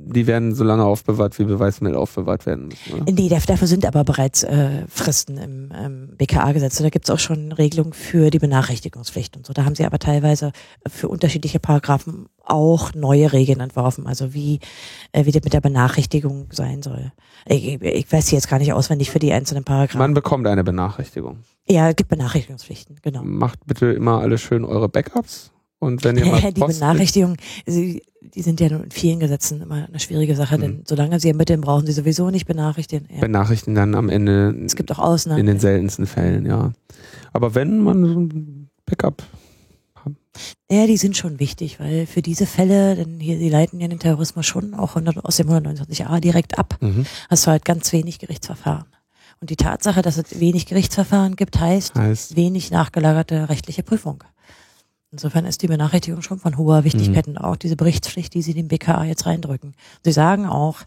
[0.06, 3.12] die werden so lange aufbewahrt, wie Beweismittel aufbewahrt werden müssen, oder?
[3.12, 6.78] Nee, dafür sind aber bereits äh, Fristen im ähm, BKA-Gesetz.
[6.78, 9.52] Da gibt's auch schon Regelungen für die Benachrichtigungspflicht und so.
[9.52, 10.52] Da haben sie aber teilweise
[10.86, 14.60] für unterschiedliche Paragraphen auch neue Regeln entworfen, also wie,
[15.12, 17.12] äh, wie das mit der Benachrichtigung sein soll.
[17.46, 19.98] Ich, ich weiß die jetzt gar nicht auswendig für die einzelnen Paragraphen.
[19.98, 21.38] Man bekommt eine Benachrichtigung.
[21.68, 23.22] ja, es gibt Benachrichtigungspflichten, genau.
[23.22, 25.53] Macht bitte immer alle schön eure Backups.
[25.84, 29.86] Und wenn ihr mal die Post Benachrichtigungen, sie, die sind ja in vielen Gesetzen immer
[29.86, 30.60] eine schwierige Sache, Mhm.
[30.62, 33.08] denn solange sie ermitteln, brauchen sie sowieso nicht benachrichtigen.
[33.14, 33.20] Ja.
[33.20, 35.40] benachrichten dann am Ende es gibt auch Ausnahmen.
[35.40, 36.72] in den seltensten Fällen, ja.
[37.32, 39.22] Aber wenn man so ein Backup
[40.70, 44.00] Ja, die sind schon wichtig, weil für diese Fälle, denn hier, die leiten ja den
[44.00, 47.06] Terrorismus schon auch 100, aus dem 129a direkt ab, mhm.
[47.30, 48.86] hast du halt ganz wenig Gerichtsverfahren.
[49.40, 54.24] Und die Tatsache, dass es wenig Gerichtsverfahren gibt, heißt heißt, wenig nachgelagerte rechtliche Prüfung.
[55.14, 58.66] Insofern ist die Benachrichtigung schon von hoher Wichtigkeit und auch diese Berichtspflicht, die sie dem
[58.66, 59.76] BKA jetzt reindrücken.
[60.02, 60.78] Sie sagen auch,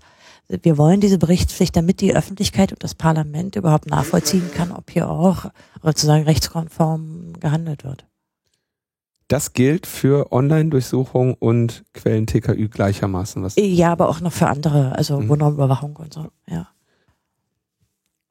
[0.49, 5.09] wir wollen diese Berichtspflicht, damit die Öffentlichkeit und das Parlament überhaupt nachvollziehen kann, ob hier
[5.09, 5.45] auch
[5.81, 8.05] sozusagen rechtskonform gehandelt wird.
[9.29, 13.41] das gilt für Online-Durchsuchung und Quellen-TKÜ gleichermaßen.
[13.43, 15.29] Was Ja, aber auch noch für andere, also Mhm.
[15.29, 16.67] Wohnraumüberwachung und so, ja.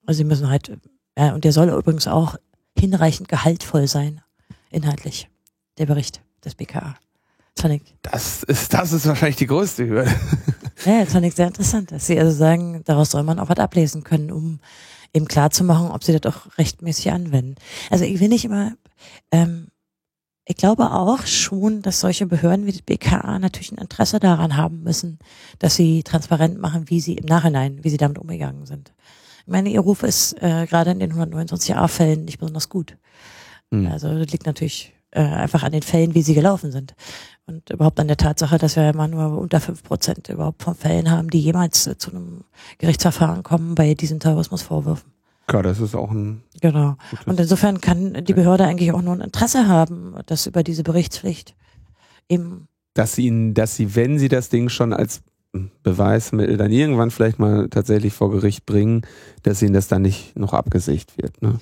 [0.05, 0.77] Also sie müssen halt,
[1.19, 2.37] ja, und der soll übrigens auch
[2.79, 4.21] hinreichend gehaltvoll sein,
[4.71, 5.29] inhaltlich,
[5.79, 6.97] der Bericht des BKA.
[7.65, 10.15] Ich, das ist, das ist wahrscheinlich die größte Hürde.
[10.85, 13.59] ja, das fand ich sehr interessant, dass sie also sagen, daraus soll man auch was
[13.59, 14.61] ablesen können, um
[15.13, 17.57] eben klarzumachen, ob sie das auch rechtmäßig anwenden.
[17.91, 18.75] Also ich will nicht immer,
[19.33, 19.69] ähm,
[20.45, 24.83] ich glaube auch schon, dass solche Behörden wie das BKA natürlich ein Interesse daran haben
[24.83, 25.19] müssen,
[25.59, 28.93] dass sie transparent machen, wie sie im Nachhinein, wie sie damit umgegangen sind.
[29.41, 32.97] Ich meine, ihr Ruf ist äh, gerade in den 129a-Fällen nicht besonders gut.
[33.73, 33.87] Hm.
[33.87, 36.95] Also das liegt natürlich äh, einfach an den Fällen, wie sie gelaufen sind.
[37.47, 41.11] Und überhaupt an der Tatsache, dass wir immer nur unter fünf Prozent überhaupt von Fällen
[41.11, 42.45] haben, die jemals äh, zu einem
[42.79, 45.11] Gerichtsverfahren kommen bei diesen Terrorismusvorwürfen.
[45.47, 46.97] Klar, das ist auch ein Genau.
[47.25, 51.55] Und insofern kann die Behörde eigentlich auch nur ein Interesse haben, dass über diese Berichtspflicht
[52.29, 55.21] eben dass sie ihnen, dass sie, wenn sie das Ding schon als
[55.83, 59.03] Beweismittel dann irgendwann vielleicht mal tatsächlich vor Gericht bringen,
[59.43, 61.41] dass ihnen das dann nicht noch abgesägt wird.
[61.43, 61.61] Ne?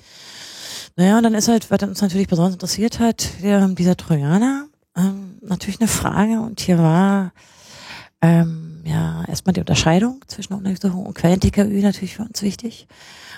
[0.97, 5.39] Naja, und dann ist halt, was uns natürlich besonders interessiert hat, der, dieser Trojaner, ähm,
[5.41, 6.39] natürlich eine Frage.
[6.39, 7.33] Und hier war
[8.21, 12.87] ähm, ja erstmal die Unterscheidung zwischen Untersuchung und Quellen-TKÜ natürlich für uns wichtig.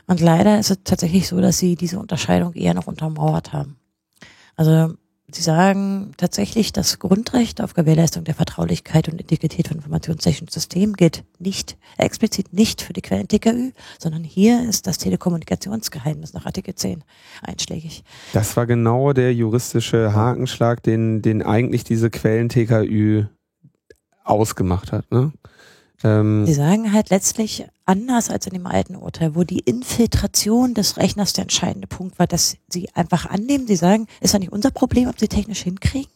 [0.05, 3.78] Und leider ist es tatsächlich so, dass sie diese Unterscheidung eher noch untermauert haben.
[4.55, 4.93] Also
[5.32, 11.26] sie sagen tatsächlich, das Grundrecht auf Gewährleistung der Vertraulichkeit und Integrität von informationstechnischen Systemen gilt
[11.38, 17.04] nicht, explizit nicht für die Quellen-TKÜ, sondern hier ist das Telekommunikationsgeheimnis nach Artikel 10
[17.42, 18.04] einschlägig.
[18.32, 23.26] Das war genau der juristische Hakenschlag, den, den eigentlich diese Quellen-TKÜ
[24.24, 25.12] ausgemacht hat.
[25.12, 25.34] Ne?
[26.04, 30.98] Ähm, Sie sagen halt letztlich, anders als in dem alten Urteil, wo die Infiltration des
[30.98, 34.72] Rechners der entscheidende Punkt war, dass sie einfach annehmen, sie sagen, ist ja nicht unser
[34.72, 36.12] Problem, ob sie technisch hinkriegen.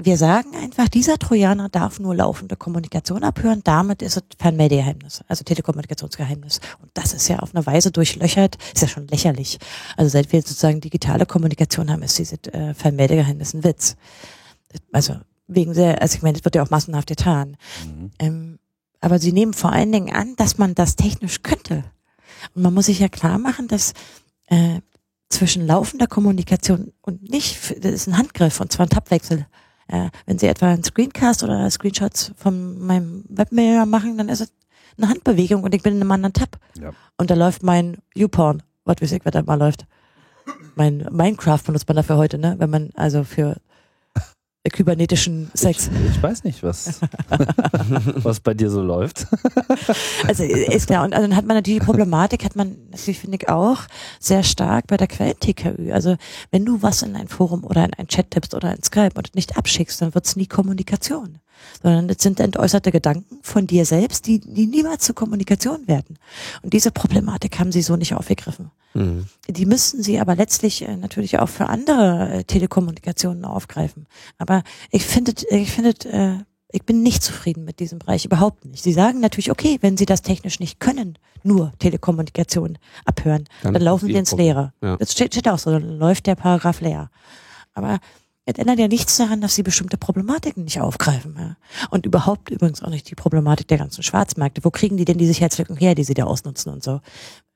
[0.00, 5.42] Wir sagen einfach, dieser Trojaner darf nur laufende Kommunikation abhören, damit ist es Fernmeldegeheimnis, also
[5.42, 6.60] Telekommunikationsgeheimnis.
[6.80, 9.58] Und das ist ja auf eine Weise durchlöchert, ist ja schon lächerlich.
[9.96, 13.96] Also seit wir sozusagen digitale Kommunikation haben, ist dieses äh, Fernmeldegeheimnis ein Witz.
[14.92, 15.16] Also
[15.48, 17.56] wegen der, also ich meine, das wird ja auch massenhaft getan.
[17.84, 18.10] Mhm.
[18.20, 18.47] Ähm,
[19.00, 21.84] aber sie nehmen vor allen Dingen an, dass man das technisch könnte.
[22.54, 23.92] Und man muss sich ja klar machen, dass
[24.46, 24.80] äh,
[25.28, 29.46] zwischen laufender Kommunikation und nicht, das ist ein Handgriff und zwar ein Tabwechsel.
[29.88, 34.52] Äh, wenn Sie etwa einen Screencast oder Screenshots von meinem Webmail machen, dann ist es
[34.96, 36.58] eine Handbewegung und ich bin in einem anderen Tab.
[36.80, 36.92] Ja.
[37.16, 39.86] Und da läuft mein YouPorn, was weiß ich, was da mal läuft.
[40.74, 42.56] Mein Minecraft benutzt man dafür heute, ne?
[42.58, 43.56] Wenn man also für
[44.70, 45.90] kybernetischen Sex.
[46.04, 47.00] Ich, ich weiß nicht, was,
[48.16, 49.26] was bei dir so läuft.
[50.26, 51.04] Also ist klar.
[51.04, 53.82] Und also dann hat man natürlich die Problematik, hat man natürlich, finde ich, auch
[54.20, 55.92] sehr stark bei der Quellen-TKÜ.
[55.92, 56.16] Also
[56.50, 59.34] wenn du was in ein Forum oder in ein Chat tippst oder in Skype und
[59.34, 61.38] nicht abschickst, dann wird's nie Kommunikation.
[61.82, 66.18] Sondern es sind entäußerte Gedanken von dir selbst, die, die niemals zur Kommunikation werden.
[66.62, 68.70] Und diese Problematik haben sie so nicht aufgegriffen.
[68.94, 69.26] Mhm.
[69.48, 74.06] Die müssten sie aber letztlich äh, natürlich auch für andere äh, Telekommunikationen aufgreifen.
[74.38, 78.82] Aber ich finde, ich finde, äh, ich bin nicht zufrieden mit diesem Bereich, überhaupt nicht.
[78.82, 83.82] Sie sagen natürlich, okay, wenn Sie das technisch nicht können, nur Telekommunikation abhören, dann, dann
[83.82, 84.72] laufen Sie ins Leere.
[84.82, 84.96] Ja.
[84.96, 87.10] Das steht, steht auch so, dann läuft der Paragraph leer.
[87.72, 88.00] Aber
[88.48, 91.36] es ändert ja nichts daran, dass sie bestimmte Problematiken nicht aufgreifen.
[91.38, 91.56] Ja.
[91.90, 94.64] Und überhaupt übrigens auch nicht die Problematik der ganzen Schwarzmärkte.
[94.64, 97.00] Wo kriegen die denn die Sicherheitslücken her, die sie da ausnutzen und so?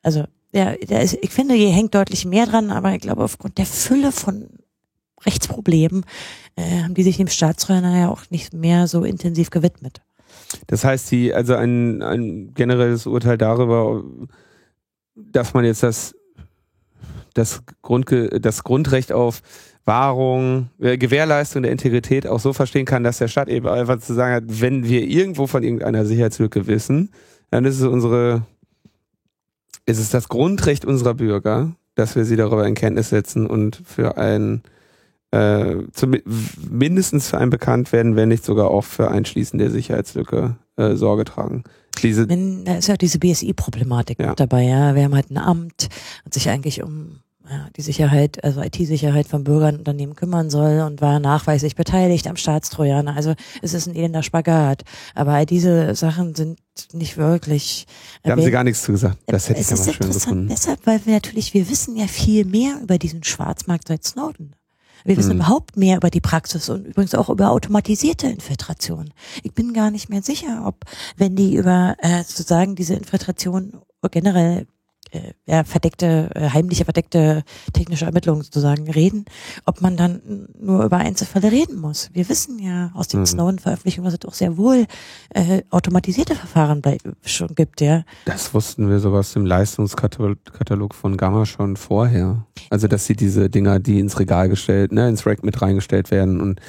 [0.02, 3.64] Also, ja, ist, ich finde, hier hängt deutlich mehr dran, aber ich glaube, aufgrund der
[3.64, 4.50] Fülle von
[5.24, 6.04] Rechtsproblemen
[6.56, 10.02] äh, haben die sich dem Staatstrojaner ja auch nicht mehr so intensiv gewidmet.
[10.66, 14.04] Das heißt, sie, also ein, ein generelles Urteil darüber,
[15.14, 16.14] dass man jetzt das,
[17.32, 19.40] das, Grundge das Grundrecht auf
[19.84, 24.14] Wahrung, äh, Gewährleistung der Integrität auch so verstehen kann, dass der Staat eben einfach zu
[24.14, 27.10] sagen hat, wenn wir irgendwo von irgendeiner Sicherheitslücke wissen,
[27.50, 28.46] dann ist es unsere,
[29.86, 34.16] ist es das Grundrecht unserer Bürger, dass wir sie darüber in Kenntnis setzen und für
[34.16, 34.62] ein
[35.32, 36.14] äh, zum,
[36.70, 41.24] mindestens für ein Bekanntwerden, wenn nicht sogar auch für ein Schließen der Sicherheitslücke äh, Sorge
[41.24, 41.64] tragen.
[42.02, 44.34] Diese, wenn, da ist ja diese BSI-Problematik ja.
[44.34, 44.94] dabei, ja.
[44.94, 45.88] Wir haben halt ein Amt
[46.24, 50.80] und sich eigentlich um ja, die Sicherheit, also IT-Sicherheit von Bürgern und Unternehmen kümmern soll
[50.80, 53.16] und war nachweislich beteiligt am Staatstrojaner.
[53.16, 54.82] Also es ist ein elender Spagat.
[55.14, 56.58] Aber diese Sachen sind
[56.92, 57.86] nicht wirklich.
[58.22, 59.18] Da haben Sie gar nichts zu gesagt.
[59.26, 60.48] Das hätte ich ja mal schön gefunden.
[60.48, 64.54] Deshalb, weil wir natürlich, wir wissen ja viel mehr über diesen Schwarzmarkt seit Snowden.
[65.04, 65.38] Wir wissen hm.
[65.38, 69.10] überhaupt mehr über die Praxis und übrigens auch über automatisierte Infiltration.
[69.42, 70.84] Ich bin gar nicht mehr sicher, ob,
[71.16, 74.66] wenn die über äh, sozusagen diese Infiltration generell
[75.46, 79.24] ja, verdeckte, äh, heimliche verdeckte technische Ermittlungen sozusagen reden,
[79.66, 82.10] ob man dann nur über Einzelfälle reden muss.
[82.12, 83.26] Wir wissen ja aus den mhm.
[83.26, 84.86] Snowden-Veröffentlichungen, dass es doch sehr wohl
[85.30, 86.82] äh, automatisierte Verfahren
[87.24, 88.04] schon gibt, ja.
[88.24, 92.46] Das wussten wir sogar aus dem Leistungskatalog von Gamma schon vorher.
[92.70, 96.40] Also dass sie diese Dinger, die ins Regal gestellt, ne, ins Rack mit reingestellt werden
[96.40, 96.60] und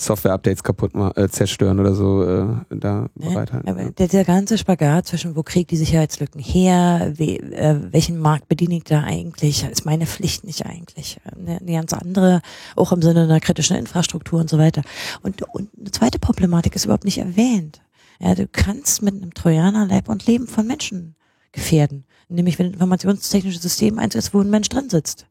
[0.00, 3.68] Software-Updates kaputt mal, äh, zerstören oder so äh, da ja, bereithalten.
[3.68, 8.48] Aber der, der ganze Spagat zwischen wo kriegt die Sicherheitslücken her, we, äh, welchen Markt
[8.48, 11.20] bediene ich da eigentlich, ist meine Pflicht nicht eigentlich.
[11.24, 12.40] Eine, eine ganz andere,
[12.76, 14.82] auch im Sinne einer kritischen Infrastruktur und so weiter.
[15.22, 17.80] Und, und eine zweite Problematik ist überhaupt nicht erwähnt.
[18.18, 21.14] Ja, du kannst mit einem Trojaner Leib und Leben von Menschen
[21.52, 22.04] gefährden.
[22.28, 25.26] Nämlich wenn ein informationstechnisches System eins ist, wo ein Mensch drin sitzt.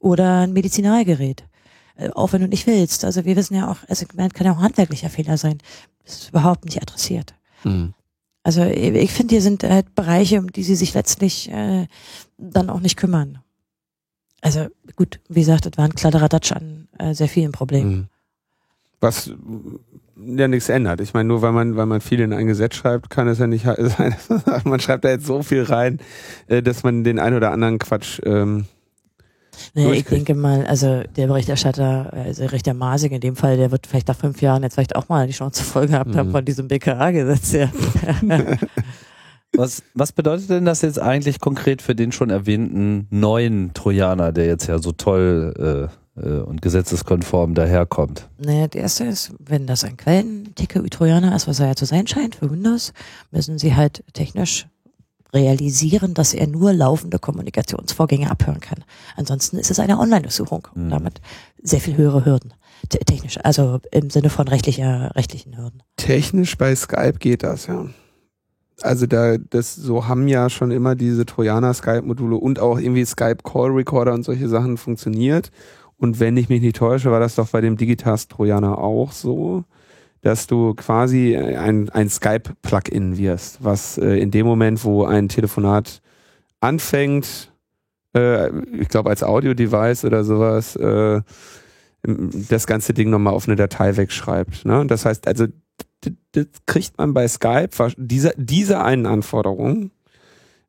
[0.00, 1.47] Oder ein Medizinalgerät äh,
[2.14, 3.04] auch wenn du nicht willst.
[3.04, 5.58] Also wir wissen ja auch, also kann ja auch ein handwerklicher Fehler sein.
[6.04, 7.34] Das ist überhaupt nicht adressiert.
[7.64, 7.94] Mhm.
[8.42, 11.86] Also ich finde, hier sind halt Bereiche, um die sie sich letztlich äh,
[12.38, 13.40] dann auch nicht kümmern.
[14.40, 17.90] Also gut, wie gesagt, das war ein Kladderadatsch an äh, sehr vielen Problemen.
[17.90, 18.06] Mhm.
[19.00, 19.30] Was
[20.16, 21.00] ja nichts ändert.
[21.00, 23.46] Ich meine, nur weil man, weil man viel in ein Gesetz schreibt, kann es ja
[23.46, 24.16] nicht sein.
[24.64, 25.98] man schreibt da jetzt so viel rein,
[26.46, 28.66] äh, dass man den ein oder anderen Quatsch ähm,
[29.74, 33.86] naja, ich denke mal, also der Berichterstatter, also Richter Masig in dem Fall, der wird
[33.86, 36.32] vielleicht nach fünf Jahren jetzt vielleicht auch mal die Chance voll gehabt haben mhm.
[36.32, 37.52] von diesem BKA-Gesetz.
[37.52, 37.70] Ja.
[39.56, 44.46] was, was bedeutet denn das jetzt eigentlich konkret für den schon erwähnten neuen Trojaner, der
[44.46, 48.28] jetzt ja so toll äh, äh, und gesetzeskonform daherkommt?
[48.38, 52.36] Naja, der erste ist, wenn das ein Quellen-TKÜ-Trojaner ist, was er ja zu sein scheint
[52.36, 52.92] für Windows,
[53.30, 54.66] müssen sie halt technisch
[55.32, 58.84] realisieren, dass er nur laufende Kommunikationsvorgänge abhören kann.
[59.16, 60.90] Ansonsten ist es eine Online-Durchsuchung und mhm.
[60.90, 61.20] damit
[61.62, 62.54] sehr viel höhere Hürden.
[62.88, 65.82] Technisch, also im Sinne von rechtlicher, rechtlichen Hürden.
[65.96, 67.86] Technisch bei Skype geht das, ja.
[68.80, 73.38] Also da, das, so haben ja schon immer diese Trojaner Skype-Module und auch irgendwie Skype
[73.42, 75.50] Call Recorder und solche Sachen funktioniert.
[75.96, 79.64] Und wenn ich mich nicht täusche, war das doch bei dem Digitast Trojaner auch so
[80.22, 86.02] dass du quasi ein, ein Skype-Plugin wirst, was äh, in dem Moment, wo ein Telefonat
[86.60, 87.52] anfängt,
[88.16, 88.50] äh,
[88.80, 91.20] ich glaube als Audio-Device oder sowas, äh,
[92.02, 94.64] das ganze Ding nochmal auf eine Datei wegschreibt.
[94.64, 94.86] Ne?
[94.86, 95.46] Das heißt, also
[96.32, 99.90] das kriegt man bei Skype, diese, diese einen Anforderung,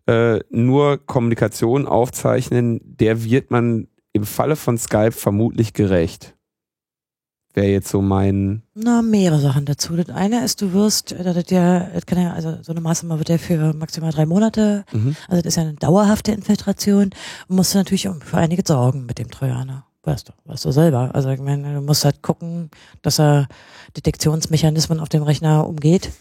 [0.08, 6.36] äh, nur Kommunikation aufzeichnen, der wird man im Falle von Skype vermutlich gerecht
[7.60, 8.64] wäre jetzt so mein.
[8.73, 9.95] Na, mehrere Sachen dazu.
[9.95, 13.19] Das eine ist, du wirst, äh, das ja, das kann ja, also so eine Maßnahme
[13.19, 15.15] wird ja für maximal drei Monate, mhm.
[15.27, 17.11] also das ist ja eine dauerhafte Infiltration
[17.48, 19.86] und musst du natürlich für einige sorgen mit dem Trojaner.
[20.03, 21.11] Weißt du, weißt du selber.
[21.14, 22.72] Also ich meine, du musst halt gucken,
[23.02, 23.48] dass er
[23.98, 26.11] Detektionsmechanismen auf dem Rechner umgeht.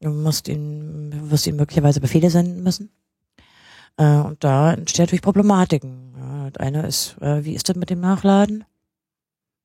[0.00, 2.90] Du musst ihn, wirst ihm möglicherweise Befehle senden müssen.
[3.96, 6.50] Äh, und da entstehen natürlich Problematiken.
[6.52, 8.64] das eine ist, äh, wie ist das mit dem Nachladen?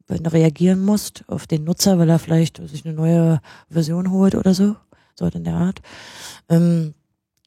[0.07, 4.35] Wenn du reagieren musst auf den Nutzer, weil er vielleicht sich eine neue Version holt
[4.35, 4.75] oder so,
[5.15, 5.81] so in der Art.
[6.49, 6.93] Ähm,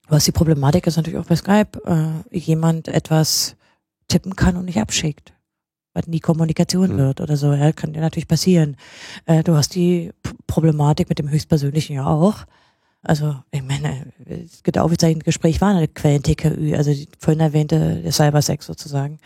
[0.09, 3.57] was die Problematik ist natürlich auch bei Skype, äh, jemand etwas
[4.09, 5.33] tippen kann und nicht abschickt,
[5.93, 6.99] weil nie Kommunikation Mhm.
[6.99, 7.53] wird oder so.
[7.53, 8.77] Ja, kann dir natürlich passieren.
[9.27, 12.47] Äh, du hast die P Problematik mit dem höchstpersönlichen ja auch.
[13.03, 14.13] Also, ich meine,
[14.65, 19.19] das aufgezeichnete Gespräch war eine Quellen-TKÜ, also die vorhin erwähnte Cybersex sozusagen,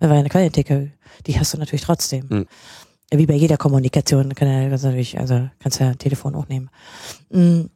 [0.00, 0.88] war eine Quellen-TKÜ.
[1.26, 2.26] Die hast du natürlich trotzdem.
[2.28, 2.46] Mhm.
[3.10, 6.70] Wie bei jeder Kommunikation kann ja kannst du natürlich, also kannst ja Telefon auch nehmen.
[7.30, 7.70] Mhm.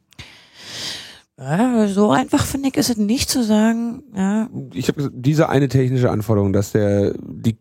[1.37, 5.67] Ja, so einfach finde ich ist es nicht zu sagen, ja, ich habe diese eine
[5.67, 7.57] technische Anforderung, dass der die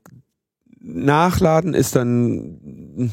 [0.81, 3.13] Nachladen ist dann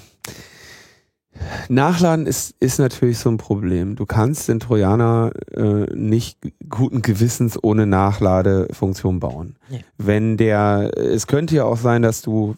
[1.70, 3.95] Nachladen ist ist natürlich so ein Problem.
[3.95, 6.40] Du kannst den Trojaner äh, nicht
[6.70, 9.56] guten Gewissens ohne Nachladefunktion bauen.
[9.70, 9.84] Nee.
[9.98, 12.56] Wenn der es könnte ja auch sein, dass du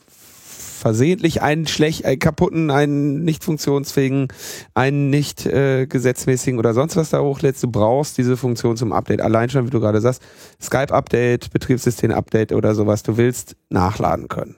[0.81, 4.29] versehentlich einen schlecht, einen kaputten, einen nicht funktionsfähigen,
[4.73, 7.63] einen nicht äh, gesetzmäßigen oder sonst was da hochlädst.
[7.63, 9.21] Du brauchst diese Funktion zum Update.
[9.21, 10.23] Allein schon, wie du gerade sagst,
[10.59, 13.03] Skype-Update, Betriebssystem-Update oder sowas.
[13.03, 14.55] Du willst nachladen können.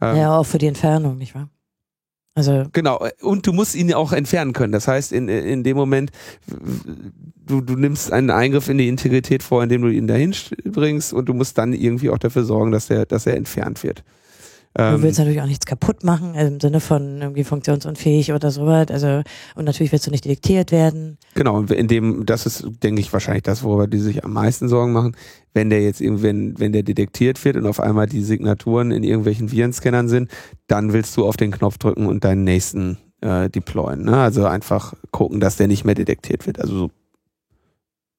[0.00, 1.50] Ähm, ja, auch für die Entfernung, nicht wahr?
[2.36, 4.72] Also, Genau, und du musst ihn auch entfernen können.
[4.72, 6.10] Das heißt, in, in dem Moment,
[7.46, 10.34] du, du nimmst einen Eingriff in die Integrität vor, indem du ihn dahin
[10.64, 14.04] bringst und du musst dann irgendwie auch dafür sorgen, dass er, dass er entfernt wird.
[14.76, 18.50] Du Ähm, willst natürlich auch nichts kaputt machen, also im Sinne von irgendwie funktionsunfähig oder
[18.50, 18.88] sowas.
[18.90, 19.22] Also,
[19.54, 21.18] und natürlich willst du nicht detektiert werden.
[21.34, 24.68] Genau, und in dem, das ist, denke ich, wahrscheinlich das, worüber die sich am meisten
[24.68, 25.16] Sorgen machen.
[25.54, 29.02] Wenn der jetzt irgendwie, wenn, wenn der detektiert wird und auf einmal die Signaturen in
[29.02, 30.30] irgendwelchen Virenscannern sind,
[30.66, 34.04] dann willst du auf den Knopf drücken und deinen nächsten äh, deployen.
[34.04, 34.18] Ne?
[34.18, 36.60] Also einfach gucken, dass der nicht mehr detektiert wird.
[36.60, 36.90] Also so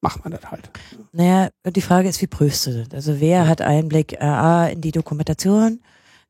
[0.00, 0.70] macht man das halt.
[1.12, 2.94] Naja, die Frage ist, wie prüfst du das?
[2.94, 5.80] Also, wer hat Einblick äh, in die Dokumentation,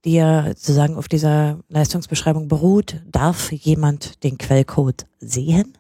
[0.09, 3.03] die ja sozusagen auf dieser Leistungsbeschreibung beruht?
[3.11, 5.77] Darf jemand den Quellcode sehen?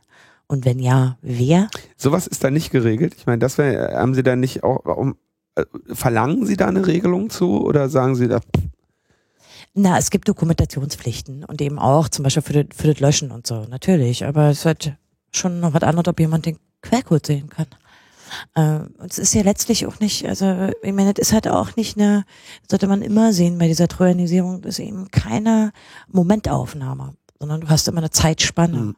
[0.46, 1.68] Und wenn ja, wer?
[1.96, 3.14] Sowas ist da nicht geregelt.
[3.16, 5.16] Ich meine, das wär, haben Sie da nicht auch, um,
[5.54, 8.40] äh, verlangen Sie da eine Regelung zu oder sagen Sie da,
[9.72, 13.46] Na, es gibt Dokumentationspflichten und eben auch zum Beispiel für das, für das Löschen und
[13.46, 14.26] so, natürlich.
[14.26, 14.94] Aber es halt
[15.32, 17.66] schon noch was anderes, ob jemand den Quellcode sehen kann.
[18.54, 21.76] Äh, und es ist ja letztlich auch nicht, also ich meine, das ist halt auch
[21.76, 22.24] nicht eine,
[22.68, 25.72] sollte man immer sehen bei dieser Trojanisierung, das ist eben keine
[26.08, 28.78] Momentaufnahme, sondern du hast immer eine Zeitspanne.
[28.78, 28.96] Mhm.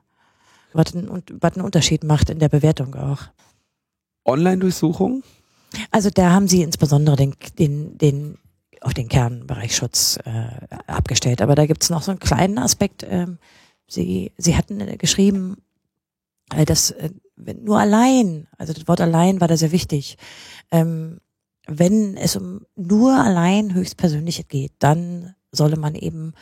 [0.72, 3.22] Was, einen, was einen Unterschied macht in der Bewertung auch.
[4.24, 5.24] Online-Durchsuchung?
[5.90, 8.38] Also da haben sie insbesondere den, den, den
[8.80, 11.42] auf den Kernbereichsschutz äh, abgestellt.
[11.42, 13.04] Aber da gibt es noch so einen kleinen Aspekt.
[13.08, 13.38] Ähm,
[13.86, 15.56] sie, sie hatten äh, geschrieben,
[16.54, 17.10] äh, dass äh,
[17.44, 20.16] wenn nur allein, also das Wort allein war da sehr wichtig,
[20.70, 21.18] ähm,
[21.66, 26.32] wenn es um nur allein höchstpersönliche geht, dann solle man eben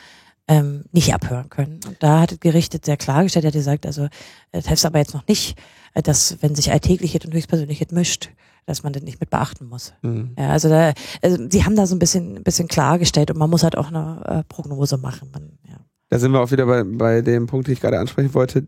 [0.49, 1.81] ähm, nicht abhören können.
[1.87, 4.09] Und da hat das Gericht das sehr klargestellt, er hat gesagt, also
[4.53, 5.59] das heißt aber jetzt noch nicht,
[5.95, 8.31] äh, dass wenn sich Alltägliches und Höchstpersönliches mischt,
[8.66, 9.95] dass man das nicht mit beachten muss.
[10.03, 10.35] Mhm.
[10.39, 10.93] Ja, also da,
[11.23, 13.89] also sie haben da so ein bisschen, ein bisschen klargestellt und man muss halt auch
[13.89, 15.31] eine äh, Prognose machen.
[15.33, 15.79] Man, ja.
[16.11, 18.66] Da sind wir auch wieder bei, bei dem Punkt, den ich gerade ansprechen wollte.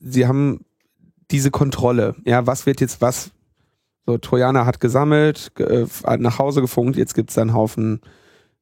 [0.00, 0.64] Sie haben
[1.32, 2.14] diese Kontrolle.
[2.24, 3.30] Ja, was wird jetzt was?
[4.06, 8.00] So, Trojaner hat gesammelt, ge- äh, hat nach Hause gefunkt, jetzt gibt's dann einen Haufen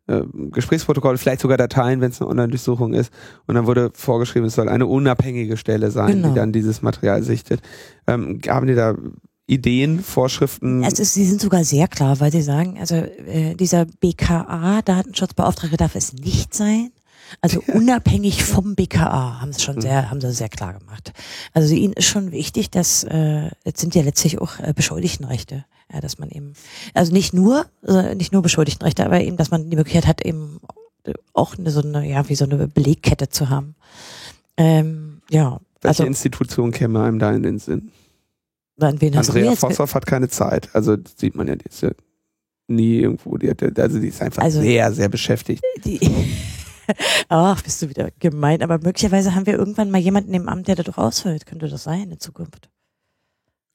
[0.07, 3.13] äh, Gesprächsprotokolle, vielleicht sogar Dateien, wenn es eine Online-Durchsuchung ist.
[3.47, 6.29] Und dann wurde vorgeschrieben, es soll eine unabhängige Stelle sein, Genau.
[6.29, 7.61] die dann dieses Material sichtet.
[8.07, 8.95] Ähm, haben die da
[9.47, 10.85] Ideen, Vorschriften?
[10.85, 15.77] Es ist, sie sind sogar sehr klar, weil sie sagen, also äh, dieser BKA, Datenschutzbeauftragte,
[15.77, 16.91] darf es nicht sein.
[17.41, 21.13] Also unabhängig vom BKA haben sie schon sehr, haben sie sehr klar gemacht.
[21.53, 26.01] Also ihnen ist schon wichtig, dass äh, jetzt sind ja letztlich auch äh, Beschuldigtenrechte, ja,
[26.01, 26.55] dass man eben,
[26.95, 30.61] also nicht nur, äh, nicht nur Beschuldigtenrechte, aber eben, dass man die Möglichkeit hat, eben
[31.33, 33.75] auch eine, so eine, ja, wie so eine Belegkette zu haben.
[34.57, 37.91] Ähm, ja, Welche also Institution käme einem da in den Sinn?
[38.79, 39.55] an wen Andrea?
[39.57, 40.69] Vosshoff hat keine Zeit.
[40.75, 41.91] Also sieht man ja, die ist ja
[42.69, 43.37] nie irgendwo.
[43.37, 45.63] Die hat, also die ist einfach Also- sehr, sehr beschäftigt.
[45.85, 46.01] Die
[47.29, 48.63] Ach, bist du wieder gemein.
[48.63, 51.47] Aber möglicherweise haben wir irgendwann mal jemanden im Amt, der das doch ausfüllt.
[51.47, 52.71] Könnte das sein in Zukunft?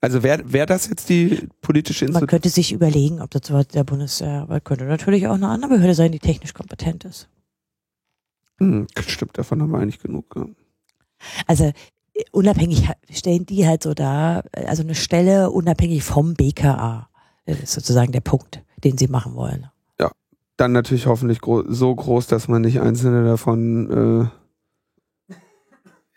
[0.02, 2.28] Also wäre wär das jetzt die politische Man Institution?
[2.28, 6.12] könnte sich überlegen, ob das der Bundeswehr, aber könnte natürlich auch eine andere Behörde sein,
[6.12, 7.28] die technisch kompetent ist.
[8.60, 10.34] Hm, stimmt, davon haben wir eigentlich genug.
[10.36, 10.46] Ja.
[11.48, 11.74] Also äh,
[12.32, 17.10] unabhängig stellen die halt so dar, äh, also eine Stelle unabhängig vom BKA.
[17.46, 19.70] Das ist sozusagen der Punkt, den sie machen wollen.
[20.58, 24.30] Dann natürlich hoffentlich gro so groß, dass man nicht einzelne davon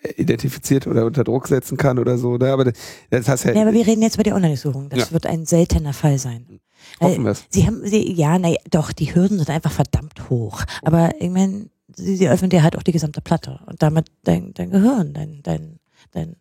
[0.05, 2.37] äh, identifiziert oder unter Druck setzen kann oder so.
[2.37, 2.53] Ne?
[2.53, 4.89] Aber das- heißt ja, Ja, aber wir reden jetzt über die Online-Suchung.
[4.91, 5.11] Das Ja.
[5.13, 6.61] wird ein seltener Fall sein.
[7.01, 7.45] hoffen wir es.
[7.51, 10.63] Sie haben, sie, ja, naja, doch, die Hürden sind einfach verdammt hoch.
[10.83, 14.55] Aber ich meine, sie, sie öffnen dir halt auch die gesamte Platte und damit dein,
[14.55, 15.81] dein Gehirn, dein, dein,
[16.13, 16.37] dein.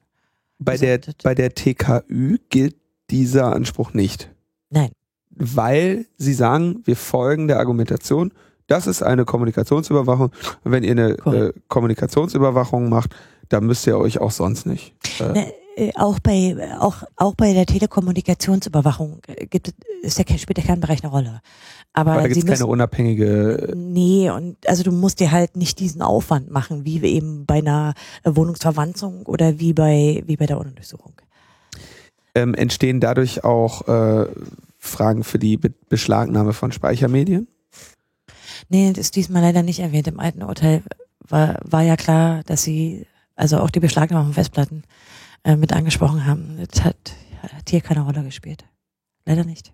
[0.60, 2.76] Bei der, bei der TKÜ gilt
[3.10, 4.30] dieser Anspruch nicht.
[4.69, 4.91] Nein.
[5.38, 8.31] Weil sie sagen, wir folgen der Argumentation,
[8.68, 10.31] das ist eine Kommunikationsüberwachung.
[10.64, 13.15] Und wenn ihr eine äh, Kommunikationsüberwachung macht,
[13.49, 14.93] dann müsst ihr euch auch sonst nicht.
[15.19, 20.57] Äh, ne, äh, auch bei auch auch bei der Telekommunikationsüberwachung äh, gibt ist der spielt
[20.57, 21.41] der Kernbereich eine Rolle.
[21.93, 23.73] Aber, Aber da gibt es keine unabhängige.
[23.76, 27.93] Nee, und also du musst dir halt nicht diesen Aufwand machen, wie eben bei einer
[28.23, 31.14] Wohnungsverwandzung oder wie bei wie bei der Untersuchung.
[32.35, 34.27] Ähm, entstehen dadurch auch äh,
[34.88, 37.47] Fragen für die Be Beschlagnahme von Speichermedien?
[38.69, 40.07] Nee, das ist diesmal leider nicht erwähnt.
[40.07, 40.84] Im alten Urteil
[41.19, 43.05] war, war ja klar, dass sie
[43.35, 44.84] also auch die Beschlagnahme von Festplatten
[45.43, 46.57] äh, mit angesprochen haben.
[46.69, 46.97] Das hat,
[47.41, 48.65] hat hier keine Rolle gespielt.
[49.26, 49.73] Leider nicht.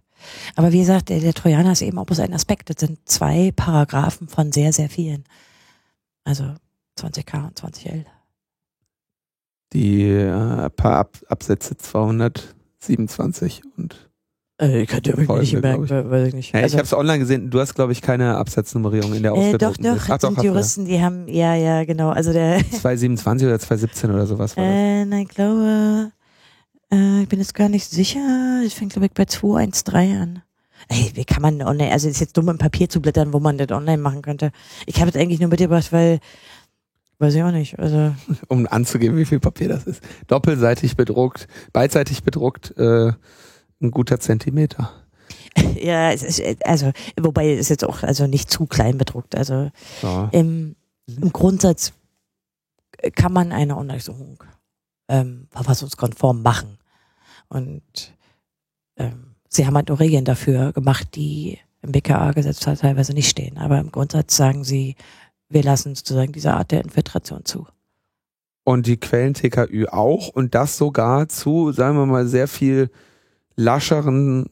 [0.55, 2.69] Aber wie gesagt, der, der Trojaner ist eben auch bloß ein Aspekt.
[2.69, 5.23] Das sind zwei Paragraphen von sehr, sehr vielen.
[6.23, 6.53] Also
[6.97, 8.05] 20k und 20l.
[9.73, 14.09] Die äh, paar Ab Absätze 227 und
[14.61, 16.53] äh, ich könnte ja mich nicht merken, weiß ich nicht.
[16.53, 17.49] Ja, also, ich habe es online gesehen.
[17.49, 20.09] Du hast, glaube ich, keine Absatznummerierung in der äh, Doch, doch.
[20.09, 22.09] Ach, doch, Juristen, die haben, ja, ja, genau.
[22.09, 24.73] Also der 227 oder 217 oder sowas war das.
[24.73, 26.11] Äh, nein, ich glaube,
[26.91, 28.61] äh, ich bin jetzt gar nicht sicher.
[28.65, 30.41] Ich fängt, glaube ich, bei 213 an.
[30.89, 33.57] Ey, wie kann man online, also ist jetzt dumm im Papier zu blättern, wo man
[33.57, 34.51] das online machen könnte.
[34.85, 36.19] Ich habe es eigentlich nur mitgebracht, weil
[37.19, 37.79] Weiß ich auch nicht.
[37.79, 38.13] Also
[38.49, 40.03] um anzugeben, wie viel Papier das ist.
[40.27, 43.13] Doppelseitig bedruckt, beidseitig bedruckt, äh,
[43.83, 44.91] ein guter Zentimeter.
[45.75, 49.35] Ja, ist, also, wobei es jetzt auch also nicht zu klein bedruckt.
[49.35, 49.69] Also
[50.01, 50.29] ja.
[50.31, 51.93] im, im Grundsatz
[53.15, 54.43] kann man eine Untersuchung
[55.09, 56.77] ähm, verfassungskonform machen.
[57.49, 58.15] Und
[58.97, 63.57] ähm, sie haben halt nur Regeln dafür gemacht, die im BKA-Gesetz teilweise nicht stehen.
[63.57, 64.95] Aber im Grundsatz sagen sie,
[65.49, 67.67] wir lassen sozusagen diese Art der Infiltration zu.
[68.63, 72.89] Und die Quellen TKÜ auch und das sogar zu, sagen wir mal, sehr viel
[73.55, 74.45] lascheren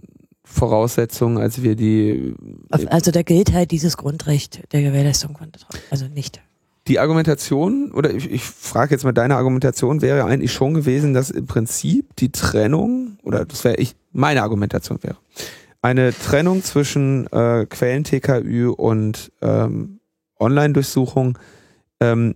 [0.44, 2.34] Voraussetzungen, als wir die.
[2.70, 5.52] Also da gilt halt dieses Grundrecht der Gewährleistung von
[5.90, 6.42] also nicht.
[6.88, 11.30] Die Argumentation, oder ich, ich frage jetzt mal deine Argumentation, wäre eigentlich schon gewesen, dass
[11.30, 15.18] im Prinzip die Trennung, oder das wäre ich, meine Argumentation wäre,
[15.84, 20.00] eine Trennung zwischen äh, Quellen-TKÜ und ähm,
[20.40, 21.38] Online-Durchsuchung
[22.00, 22.36] ähm,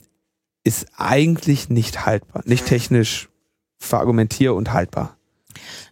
[0.63, 3.29] ist eigentlich nicht haltbar, nicht technisch
[3.77, 5.17] verargumentier und haltbar.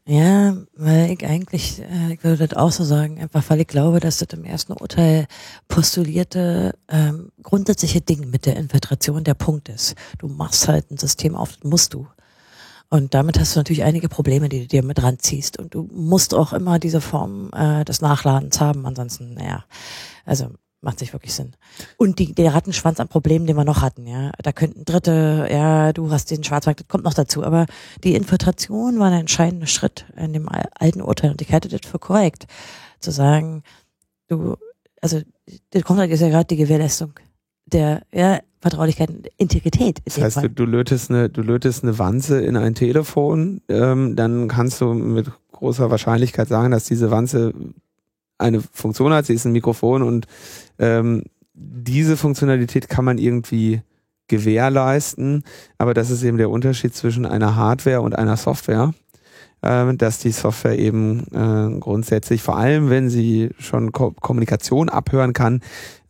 [0.06, 4.02] Ja, weil ich eigentlich, äh, ich würde das auch so sagen, einfach weil ich glaube,
[4.02, 5.28] dass das im ersten Urteil
[5.70, 9.96] postulierte ähm, grundsätzliche Ding mit der Infiltration der Punkt ist.
[10.18, 12.08] Du machst halt ein System auf, das musst du.
[12.90, 15.58] Und damit hast du natürlich einige Probleme, die du dir mit ranziehst.
[15.58, 18.86] Und du musst auch immer diese Form äh, des Nachladens haben.
[18.86, 19.64] Ansonsten, naja,
[20.26, 20.50] also
[20.84, 21.54] macht sich wirklich Sinn.
[21.98, 24.32] Und die, der Rattenschwanz an Problemen, den wir noch hatten, ja.
[24.42, 27.44] Da könnten Dritte, ja, du hast den Schwarzmarkt, das kommt noch dazu.
[27.44, 27.66] Aber
[28.04, 31.32] die Infiltration war ein entscheidender Schritt in dem alten Urteil.
[31.32, 32.46] Und ich halte das für korrekt,
[33.00, 33.64] zu sagen,
[34.28, 34.56] du,
[35.02, 35.22] also,
[35.72, 37.14] das kommt halt ist ja gerade die Gewährleistung
[37.66, 40.02] der, ja, Vertraulichkeit und Integrität.
[40.06, 44.48] Das heißt, du, du, lötest eine, du lötest eine Wanze in ein Telefon, ähm, dann
[44.48, 47.54] kannst du mit großer Wahrscheinlichkeit sagen, dass diese Wanze
[48.44, 50.28] eine Funktion hat, sie ist ein Mikrofon und
[50.80, 53.82] ähm, diese Funktionalität kann man irgendwie
[54.28, 55.44] gewährleisten,
[55.78, 58.94] aber das ist eben der Unterschied zwischen einer Hardware und einer Software,
[59.62, 65.34] äh, dass die Software eben äh, grundsätzlich, vor allem wenn sie schon Ko Kommunikation abhören
[65.34, 65.62] kann,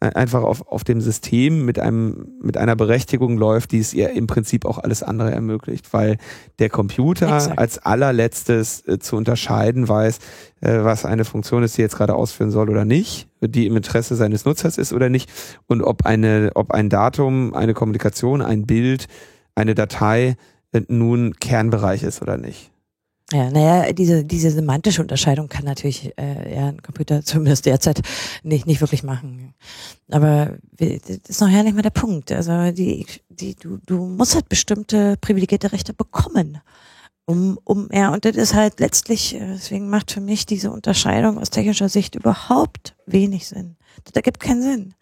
[0.10, 4.28] einfach auf, auf dem System mit einem, mit einer Berechtigung läuft, die es ihr im
[4.28, 6.18] Prinzip auch alles andere ermöglicht, weil
[6.60, 7.58] der Computer Exakt.
[7.58, 10.20] als allerletztes äh, zu unterscheiden weiß,
[10.62, 14.16] äh, was eine Funktion ist, die jetzt gerade ausführen soll oder nicht, die im Interesse
[14.16, 15.32] seines Nutzers ist oder nicht
[15.68, 19.08] und ob eine, ob ein Datum, eine Kommunikation, ein Bild,
[19.56, 20.36] eine Datei
[20.74, 22.73] äh, nun Kernbereich ist oder nicht.
[23.32, 28.02] Ja, naja, diese, diese semantische Unterscheidung kann natürlich äh, ja, ein Computer zumindest derzeit
[28.44, 29.54] nicht, nicht wirklich machen.
[30.12, 32.32] Aber das ist noch ja nicht mal der Punkt.
[32.32, 36.62] Also die, die, du, du musst halt bestimmte privilegierte Rechte bekommen.
[37.26, 41.38] Um, um, ja, und das ist halt letztlich, äh, deswegen macht für mich diese Unterscheidung
[41.38, 43.78] aus technischer Sicht überhaupt wenig Sinn.
[44.04, 44.94] Das ergibt keinen Sinn.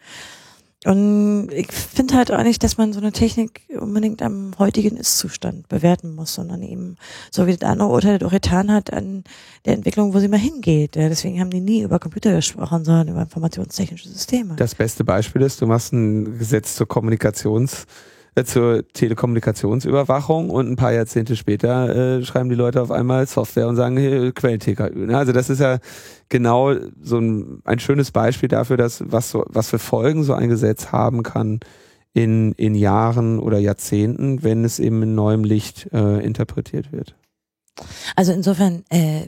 [0.83, 5.69] Und ich finde halt auch nicht, dass man so eine Technik unbedingt am heutigen Ist-Zustand
[5.69, 6.97] bewerten muss, sondern eben,
[7.29, 9.23] so wie das andere Urteil das auch getan hat, an
[9.65, 10.95] der Entwicklung, wo sie mal hingeht.
[10.95, 14.55] Ja, deswegen haben die nie über Computer gesprochen, sondern über informationstechnische Systeme.
[14.55, 17.85] Das beste Beispiel ist, du machst ein Gesetz zur Kommunikations-
[18.45, 23.75] zur Telekommunikationsüberwachung und ein paar Jahrzehnte später äh, schreiben die Leute auf einmal Software und
[23.75, 25.07] sagen hey, Quellen-TKÜ.
[25.07, 25.17] Ne?
[25.17, 25.79] Also das ist ja
[26.29, 30.47] genau so ein, ein schönes Beispiel dafür, dass was so, was für Folgen so ein
[30.47, 31.59] Gesetz haben kann
[32.13, 37.15] in, in Jahren oder Jahrzehnten, wenn es eben in neuem Licht äh, interpretiert wird.
[38.15, 39.27] Also insofern äh,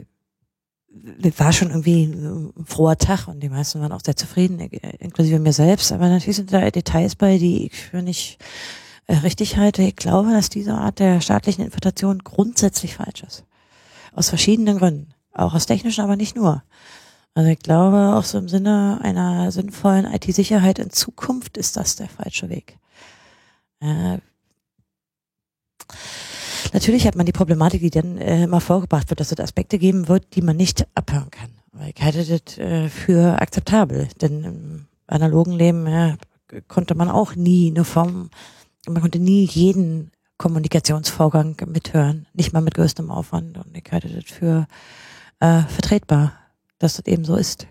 [1.36, 5.52] war schon irgendwie ein froher Tag und die meisten waren auch sehr zufrieden, inklusive mir
[5.52, 5.92] selbst.
[5.92, 8.44] Aber natürlich sind da Details bei, die ich für nicht äh,
[9.08, 9.82] richtig halte.
[9.82, 13.44] Ich glaube, dass diese Art der staatlichen Infiltration grundsätzlich falsch ist.
[14.14, 15.14] Aus verschiedenen Gründen.
[15.32, 16.62] Auch aus technischen, aber nicht nur.
[17.34, 22.08] Also ich glaube, auch so im Sinne einer sinnvollen IT-Sicherheit in Zukunft ist das der
[22.08, 22.78] falsche Weg.
[23.80, 24.18] Äh,
[26.72, 30.06] natürlich hat man die Problematik, die dann äh, immer vorgebracht wird, dass es Aspekte geben
[30.06, 31.50] wird, die man nicht abhören kann.
[31.72, 36.16] Aber ich halte das äh, für akzeptabel, denn im analogen Leben ja,
[36.68, 38.30] konnte man auch nie eine Form,
[38.86, 43.56] man konnte nie jeden Kommunikationsvorgang mithören, nicht mal mit größtem Aufwand.
[43.58, 44.66] Und ich halte das für
[45.40, 46.32] äh, vertretbar,
[46.78, 47.66] dass das eben so ist.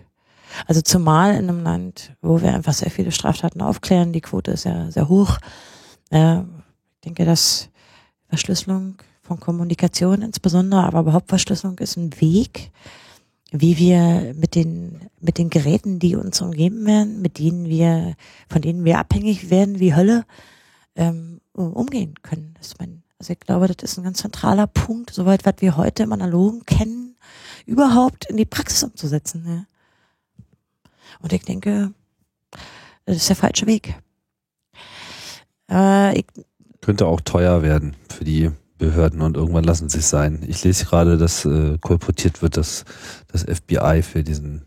[0.66, 4.64] Also zumal in einem Land, wo wir einfach sehr viele Straftaten aufklären, die Quote ist
[4.64, 5.38] ja sehr hoch.
[6.10, 7.68] Äh, ich denke, dass
[8.28, 12.70] Verschlüsselung von Kommunikation insbesondere, aber überhaupt Verschlüsselung ist ein Weg,
[13.50, 18.14] wie wir mit den, mit den Geräten, die uns umgeben werden, mit denen wir,
[18.48, 20.24] von denen wir abhängig werden wie Hölle,
[20.96, 22.54] ähm, umgehen können.
[22.58, 26.02] Das mein, also ich glaube, das ist ein ganz zentraler Punkt, soweit was wir heute
[26.02, 27.16] im Analogen kennen,
[27.66, 29.44] überhaupt in die Praxis umzusetzen.
[29.46, 29.66] Ja.
[31.20, 31.92] Und ich denke,
[33.06, 33.94] das ist der falsche Weg.
[35.70, 36.26] Äh, ich,
[36.80, 40.44] könnte auch teuer werden für die Behörden und irgendwann lassen sie es sein.
[40.46, 42.84] Ich lese gerade, dass äh, kolportiert wird, dass
[43.28, 44.66] das FBI für diesen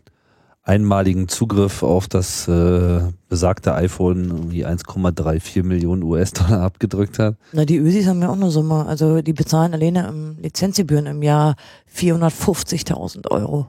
[0.68, 7.36] einmaligen Zugriff auf das äh, besagte iPhone irgendwie 1,34 Millionen US-Dollar abgedrückt hat.
[7.52, 8.84] Na, die Ösis haben ja auch eine Summe.
[8.86, 11.56] Also die bezahlen alleine im Lizenzgebühren im Jahr
[11.96, 13.68] 450.000 Euro.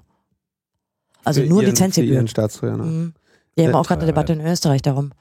[1.24, 2.28] Also für nur ihren, Lizenzgebühren.
[2.62, 3.14] Mhm.
[3.58, 5.12] Die haben auch gerade eine Debatte in Österreich darum.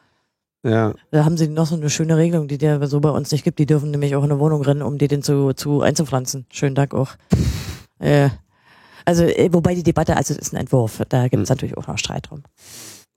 [0.65, 0.95] Ja.
[1.13, 3.61] Da haben sie noch so eine schöne Regelung, die der so bei uns nicht gibt.
[3.61, 6.47] Die dürfen nämlich auch in eine Wohnung rennen, um die den zu, zu einzupflanzen.
[6.51, 7.11] Schönen Dank auch.
[8.01, 8.31] äh,
[9.09, 11.55] also, äh, wobei die Debatte, also es ist ein Entwurf, da gibt es hm.
[11.55, 12.43] natürlich auch noch Streit drum.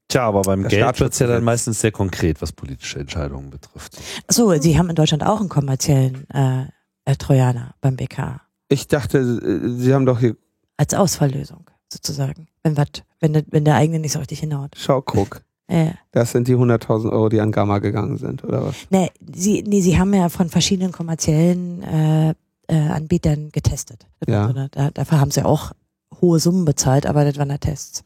[0.07, 3.49] Tja, aber beim Der Geld wird es ja dann meistens sehr konkret, was politische Entscheidungen
[3.49, 3.97] betrifft.
[4.29, 6.63] So, Sie haben in Deutschland auch einen kommerziellen äh,
[7.03, 8.39] äh Trojaner beim BK.
[8.69, 10.37] Ich dachte, äh, Sie haben doch hier.
[10.77, 12.47] Als Ausfalllösung, sozusagen.
[12.63, 14.71] Wenn, wat, wenn, wenn der eigene nicht so richtig hinhaut.
[14.77, 15.41] Schau, guck.
[15.69, 15.93] Ja.
[16.11, 18.75] Das sind die 100.000 Euro, die an Gamma gegangen sind, oder was?
[18.89, 22.33] Nee, sie, nee, sie haben ja von verschiedenen kommerziellen äh,
[22.71, 24.07] äh, Anbietern getestet.
[24.27, 24.67] Ja.
[24.71, 25.73] Da, dafür haben sie auch
[26.21, 28.03] hohe Summen bezahlt, aber das waren ja Tests.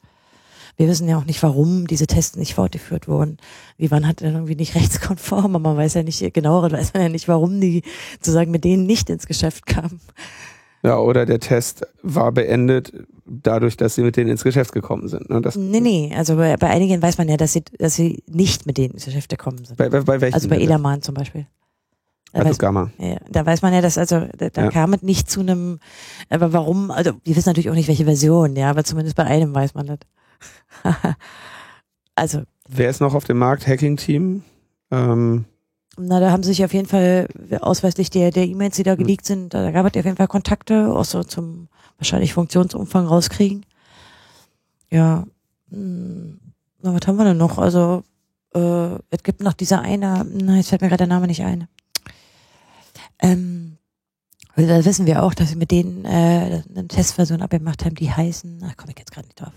[0.78, 3.38] Wir wissen ja auch nicht, warum diese Tests nicht fortgeführt wurden.
[3.78, 7.10] Die waren halt irgendwie nicht rechtskonform, aber man weiß ja nicht genauer, weiß man ja
[7.10, 7.84] nicht, warum die
[8.16, 10.02] sozusagen mit denen nicht ins Geschäft kamen.
[10.84, 12.94] Ja, oder der Test war beendet
[13.26, 15.30] dadurch, dass sie mit denen ins Geschäft gekommen sind.
[15.32, 15.42] Ne?
[15.42, 18.68] Das, nee, nee, also bei, bei einigen weiß man ja, dass sie, dass sie nicht
[18.68, 19.78] mit denen ins Geschäft gekommen sind.
[19.78, 20.36] Bei, bei, bei welchen?
[20.36, 21.48] Also bei Edaman zum Beispiel.
[22.36, 22.92] Da also weiß, Gamma.
[22.98, 24.70] Ja, da weiß man ja, dass also da, da ja.
[24.70, 25.80] kam es nicht zu einem,
[26.30, 29.56] aber warum, also wir wissen natürlich auch nicht, welche Version, ja, aber zumindest bei einem
[29.56, 30.00] weiß man das.
[32.16, 32.42] also.
[32.68, 33.66] Wer ist noch auf dem Markt?
[33.66, 34.44] Hacking-Team?
[34.92, 35.46] Ähm,
[35.98, 37.30] na, da haben sich auf jeden Fall
[37.62, 38.98] ausweislich der, der E-Mails, die da hm.
[38.98, 43.66] geleakt sind, da gab es auf jeden Fall Kontakte, auch so zum wahrscheinlich Funktionsumfang rauskriegen.
[44.92, 45.24] Ja,
[45.70, 46.42] hm,
[46.82, 47.60] na, was haben wir denn noch?
[47.60, 48.04] Also,
[48.54, 51.70] äh, es gibt noch diese eine, na, jetzt fällt mir gerade der Name nicht ein.
[53.20, 53.78] Ähm,
[54.56, 58.64] da wissen wir auch, dass wir mit denen äh, eine Testversion abgemacht haben, die heißen,
[58.66, 59.54] ach, komme ich jetzt gerade nicht drauf.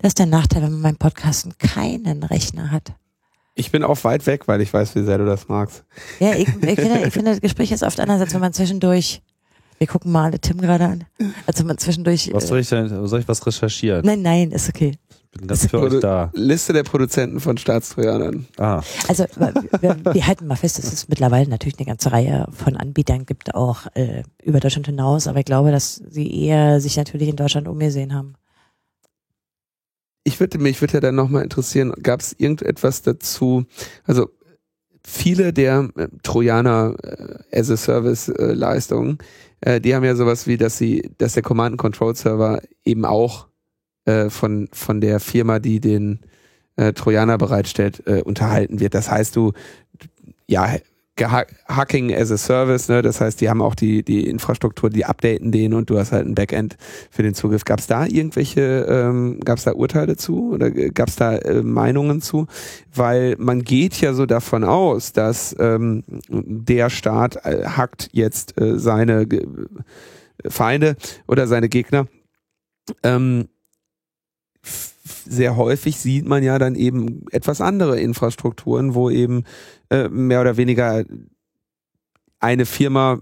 [0.00, 2.94] Das ist der Nachteil, wenn man beim Podcasten keinen Rechner hat.
[3.54, 5.84] Ich bin auch weit weg, weil ich weiß, wie sehr du das magst.
[6.18, 9.22] Ja, ich, ich, finde, ich finde, das Gespräch ist oft anders, als wenn man zwischendurch,
[9.78, 11.04] wir gucken mal alle Tim gerade an,
[11.46, 12.30] als wenn man zwischendurch.
[12.32, 14.04] Was soll ich denn, soll ich was recherchieren?
[14.04, 14.96] Nein, nein, ist okay.
[15.32, 16.30] Ich bin ganz für euch da.
[16.34, 18.46] Liste der Produzenten von Staatstrojanern.
[18.56, 18.82] Ah.
[19.08, 19.24] Also,
[19.80, 23.54] wir, wir halten mal fest, dass es mittlerweile natürlich eine ganze Reihe von Anbietern gibt,
[23.54, 27.66] auch äh, über Deutschland hinaus, aber ich glaube, dass sie eher sich natürlich in Deutschland
[27.66, 28.36] umgesehen haben
[30.24, 33.66] ich würde mich würde ja dann nochmal interessieren, gab es irgendetwas dazu,
[34.04, 34.30] also
[35.04, 39.18] viele der äh, Trojaner äh, as a Service äh, Leistungen,
[39.64, 43.06] äh, die haben ja sowas wie, dass sie, dass der Command and Control Server eben
[43.06, 43.48] auch
[44.04, 46.20] äh, von von der Firma, die den
[46.76, 48.94] äh, Trojaner bereitstellt, äh, unterhalten wird.
[48.94, 49.52] Das heißt, du
[50.46, 50.76] ja
[51.16, 53.00] Hacking as a Service, ne?
[53.00, 56.26] das heißt, die haben auch die, die Infrastruktur, die updaten den und du hast halt
[56.26, 56.76] ein Backend
[57.10, 57.64] für den Zugriff.
[57.64, 61.62] Gab es da irgendwelche, ähm, gab es da Urteile zu oder gab es da äh,
[61.62, 62.46] Meinungen zu?
[62.92, 68.78] Weil man geht ja so davon aus, dass ähm, der Staat äh, hackt jetzt äh,
[68.78, 69.28] seine
[70.48, 70.96] Feinde
[71.28, 72.08] oder seine Gegner.
[73.04, 73.48] Ähm,
[75.04, 79.44] sehr häufig sieht man ja dann eben etwas andere Infrastrukturen, wo eben
[79.90, 81.04] äh, mehr oder weniger
[82.40, 83.20] eine Firma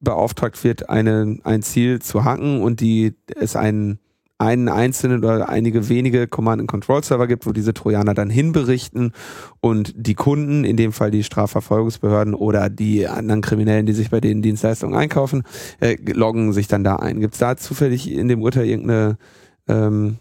[0.00, 3.98] beauftragt wird, eine, ein Ziel zu hacken und die es einen,
[4.38, 9.12] einen einzelnen oder einige wenige Command-and-Control-Server gibt, wo diese Trojaner dann hinberichten
[9.60, 14.20] und die Kunden, in dem Fall die Strafverfolgungsbehörden oder die anderen Kriminellen, die sich bei
[14.20, 15.42] den Dienstleistungen einkaufen,
[15.80, 17.20] äh, loggen sich dann da ein.
[17.20, 19.16] Gibt es da zufällig in dem Urteil irgendeine
[19.66, 20.18] ähm,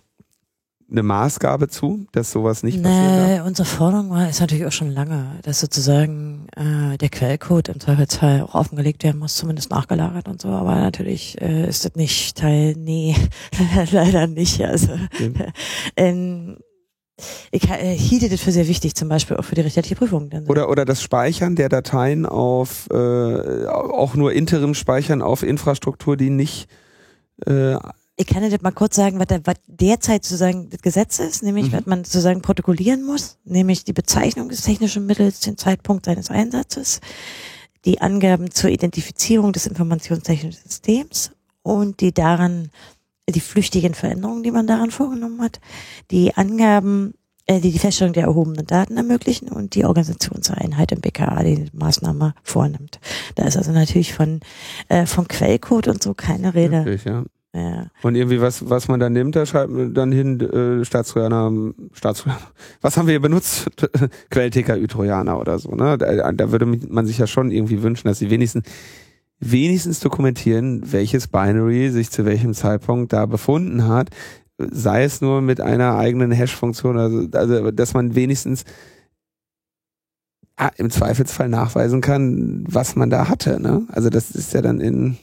[0.94, 3.46] eine Maßgabe zu, dass sowas nicht nee, passiert?
[3.46, 8.44] Unsere Forderung war, ist natürlich auch schon lange, dass sozusagen äh, der Quellcode im Zweifelsfall
[8.44, 12.76] auch offengelegt werden muss, zumindest nachgelagert und so, aber natürlich äh, ist das nicht Teil,
[12.78, 13.16] nee,
[13.92, 14.62] leider nicht.
[14.64, 14.94] Also
[15.98, 16.58] ähm,
[17.52, 20.30] ich äh, hielte das für sehr wichtig, zum Beispiel auch für die richterliche Prüfung.
[20.48, 26.30] Oder, oder das Speichern der Dateien auf, äh, auch nur Interim speichern auf Infrastruktur, die
[26.30, 26.70] nicht
[27.46, 27.76] äh,
[28.16, 31.78] ich kann dir mal kurz sagen, was, was derzeit sozusagen das Gesetz ist, nämlich mhm.
[31.78, 37.02] was man sozusagen protokollieren muss, nämlich die Bezeichnung des technischen Mittels, den Zeitpunkt seines Einsatzes,
[37.86, 41.32] die Angaben zur Identifizierung des informationstechnischen Systems
[41.64, 42.70] und die daran,
[43.28, 45.60] die flüchtigen Veränderungen, die man daran vorgenommen hat,
[46.12, 47.16] die Angaben,
[47.48, 51.78] äh, die die Feststellung der erhobenen Daten ermöglichen und die Organisationseinheit im BKA, die, die
[51.78, 53.00] Maßnahme vornimmt.
[53.36, 54.42] Da ist also natürlich von
[54.88, 56.86] äh, vom Quellcode und so keine Rede.
[56.86, 57.24] Wirklich, ja.
[58.02, 62.42] Und irgendwie was, was man dann nimmt, da schreibt man dann hin, äh, Staatstrojaner, Staatstrojaner.
[62.82, 63.70] Was haben wir hier benutzt?
[64.30, 65.98] Quell-TKÜ-Trojaner oder so, ne?
[65.98, 68.66] Da, da würde man sich ja schon irgendwie wünschen, dass sie wenigstens,
[69.40, 74.10] wenigstens dokumentieren, welches Binary sich zu welchem Zeitpunkt da befunden hat.
[74.58, 78.66] Sei es nur mit einer eigenen Hash-Funktion, also, also, dass man wenigstens
[80.58, 83.86] ah, im Zweifelsfall nachweisen kann, was man da hatte, ne?
[83.90, 85.18] Also das ist ja dann in,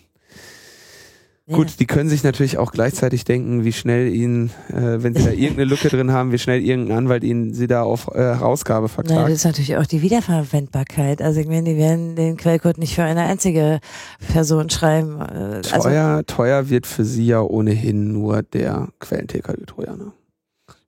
[1.52, 5.30] Gut, die können sich natürlich auch gleichzeitig denken, wie schnell ihnen, äh, wenn sie da
[5.30, 9.20] irgendeine Lücke drin haben, wie schnell irgendein Anwalt ihnen sie da auf äh, Herausgabe verklagt.
[9.20, 11.20] Nein, das ist natürlich auch die Wiederverwendbarkeit.
[11.22, 13.80] Also ich meine, die werden den Quellcode nicht für eine einzige
[14.32, 15.20] Person schreiben.
[15.20, 20.12] Äh, also teuer, teuer wird für sie ja ohnehin nur der Quellen-TKÜ-Trojaner.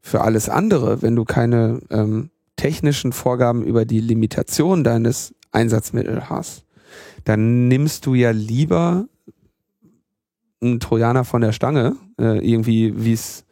[0.00, 6.64] Für alles andere, wenn du keine ähm, technischen Vorgaben über die Limitation deines Einsatzmittels hast,
[7.24, 9.06] dann nimmst du ja lieber
[10.62, 13.44] ein Trojaner von der Stange, äh, irgendwie, wie es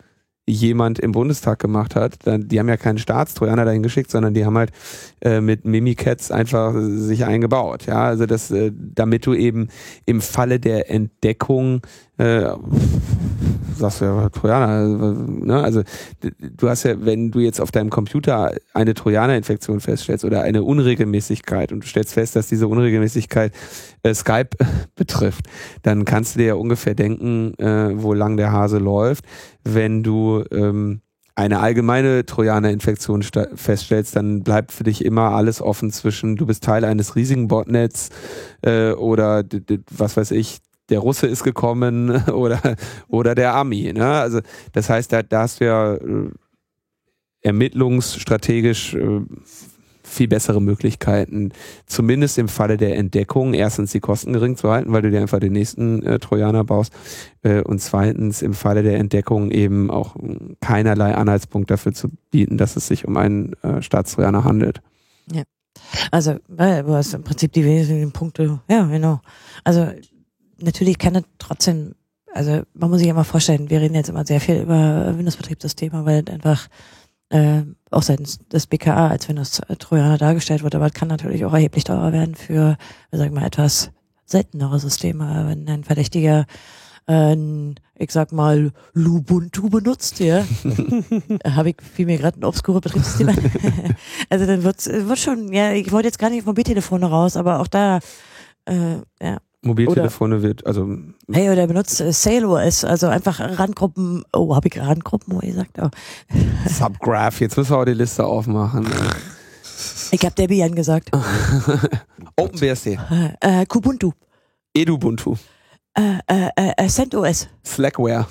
[0.46, 2.14] jemand im Bundestag gemacht hat.
[2.26, 4.72] Die haben ja keinen Staatstrojaner dahin geschickt, sondern die haben halt
[5.20, 7.86] äh, mit Mimikatz einfach sich eingebaut.
[7.86, 9.68] Ja, also das, äh, damit du eben
[10.06, 11.82] im Falle der Entdeckung
[12.20, 12.54] äh,
[13.76, 15.62] sagst du ja Trojaner, ne?
[15.62, 15.82] Also
[16.20, 21.72] du hast ja, wenn du jetzt auf deinem Computer eine Trojaner-Infektion feststellst oder eine Unregelmäßigkeit
[21.72, 23.52] und du stellst fest, dass diese Unregelmäßigkeit
[24.02, 24.50] äh, Skype
[24.96, 25.46] betrifft,
[25.82, 29.24] dann kannst du dir ja ungefähr denken, äh, wo lang der Hase läuft.
[29.64, 31.00] Wenn du ähm,
[31.34, 33.22] eine allgemeine Trojaner-Infektion
[33.54, 38.10] feststellst, dann bleibt für dich immer alles offen zwischen, du bist Teil eines riesigen Botnets
[38.60, 39.42] äh, oder
[39.90, 40.58] was weiß ich,
[40.90, 42.60] der Russe ist gekommen oder,
[43.08, 43.92] oder der Ami.
[43.92, 44.06] Ne?
[44.06, 44.40] Also
[44.72, 46.30] das heißt, da, da hast du ja äh,
[47.42, 49.20] ermittlungsstrategisch äh,
[50.10, 51.52] viel bessere Möglichkeiten,
[51.86, 55.38] zumindest im Falle der Entdeckung, erstens die Kosten gering zu halten, weil du dir einfach
[55.38, 56.92] den nächsten äh, Trojaner baust
[57.42, 60.16] äh, und zweitens im Falle der Entdeckung eben auch
[60.60, 64.80] keinerlei Anhaltspunkt dafür zu bieten, dass es sich um einen äh, Staatstrojaner handelt.
[65.32, 65.44] Ja.
[66.10, 69.20] Also, du hast im Prinzip die wesentlichen Punkte, ja, genau.
[69.64, 69.88] Also
[70.62, 71.94] natürlich kann es trotzdem,
[72.32, 76.04] also man muss sich ja mal vorstellen, wir reden jetzt immer sehr viel über Windows-Betriebssysteme,
[76.04, 76.68] weil einfach
[77.30, 81.84] äh, auch seitens des BKA als Windows-Trojaner dargestellt wird, aber es kann natürlich auch erheblich
[81.84, 82.76] teurer werden für,
[83.12, 83.90] sag mal, etwas
[84.24, 86.46] seltenere Systeme, wenn ein Verdächtiger
[87.06, 87.36] äh,
[87.96, 90.44] ich sag mal, Lubuntu benutzt, ja.
[91.44, 93.28] Habe ich viel mir gerade ein obskure Betriebssystem.
[94.30, 97.60] also dann wird wird schon, ja, ich wollte jetzt gar nicht vom B-Telefon raus, aber
[97.60, 98.00] auch da,
[98.64, 99.38] äh, ja.
[99.62, 100.96] Mobiltelefone oder, wird, also.
[101.30, 105.78] Hey, oder benutzt äh, SailOS, also einfach Randgruppen, oh, habe ich Randgruppen, wo ihr sagt,
[105.80, 105.90] oh.
[106.66, 108.86] Subgraph, jetzt müssen wir auch die Liste aufmachen.
[110.12, 111.10] Ich habe Debian gesagt.
[112.36, 112.98] OpenBSD.
[113.40, 114.12] Äh, Kubuntu.
[114.74, 115.36] Edubuntu.
[115.94, 117.48] Äh, äh, äh, CentOS.
[117.64, 118.26] Slackware.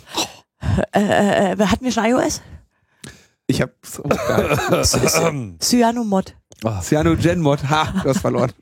[0.93, 2.41] Äh, äh, äh, hatten wir schon iOS?
[3.47, 4.57] Ich hab so geil.
[6.61, 6.83] Cyanomod.
[6.83, 7.69] Cyanogenmod.
[7.69, 8.51] Ha, du hast verloren.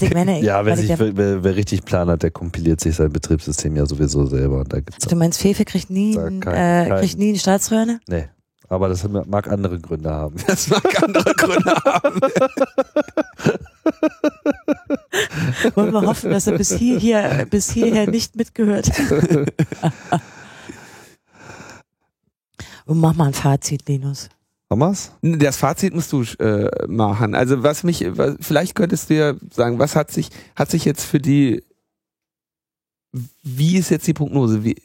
[0.00, 3.10] Ich meine, Ja, wer, sich, der- wer, wer richtig Plan hat, der kompiliert sich sein
[3.12, 4.64] Betriebssystem ja sowieso selber.
[4.64, 8.00] Da gibt's du meinst, Fefe kriegt nie, Da ein, kein- äh, kriegt nie einen Staatsröhre?
[8.08, 8.28] nee.
[8.68, 10.36] Aber das mag andere Gründe haben.
[10.46, 12.20] Das mag andere Gründe haben.
[15.74, 18.88] Wollen wir hoffen, dass er bis hier, hier bis hierher nicht mitgehört.
[22.86, 24.28] Und mach mal ein Fazit, Linus.
[24.70, 25.10] Thomas?
[25.20, 27.34] Das Fazit musst du äh, machen.
[27.34, 31.04] Also was mich, was, vielleicht könntest du ja sagen, was hat sich, hat sich jetzt
[31.04, 31.64] für die,
[33.42, 34.62] wie ist jetzt die Prognose?
[34.62, 34.76] Wie,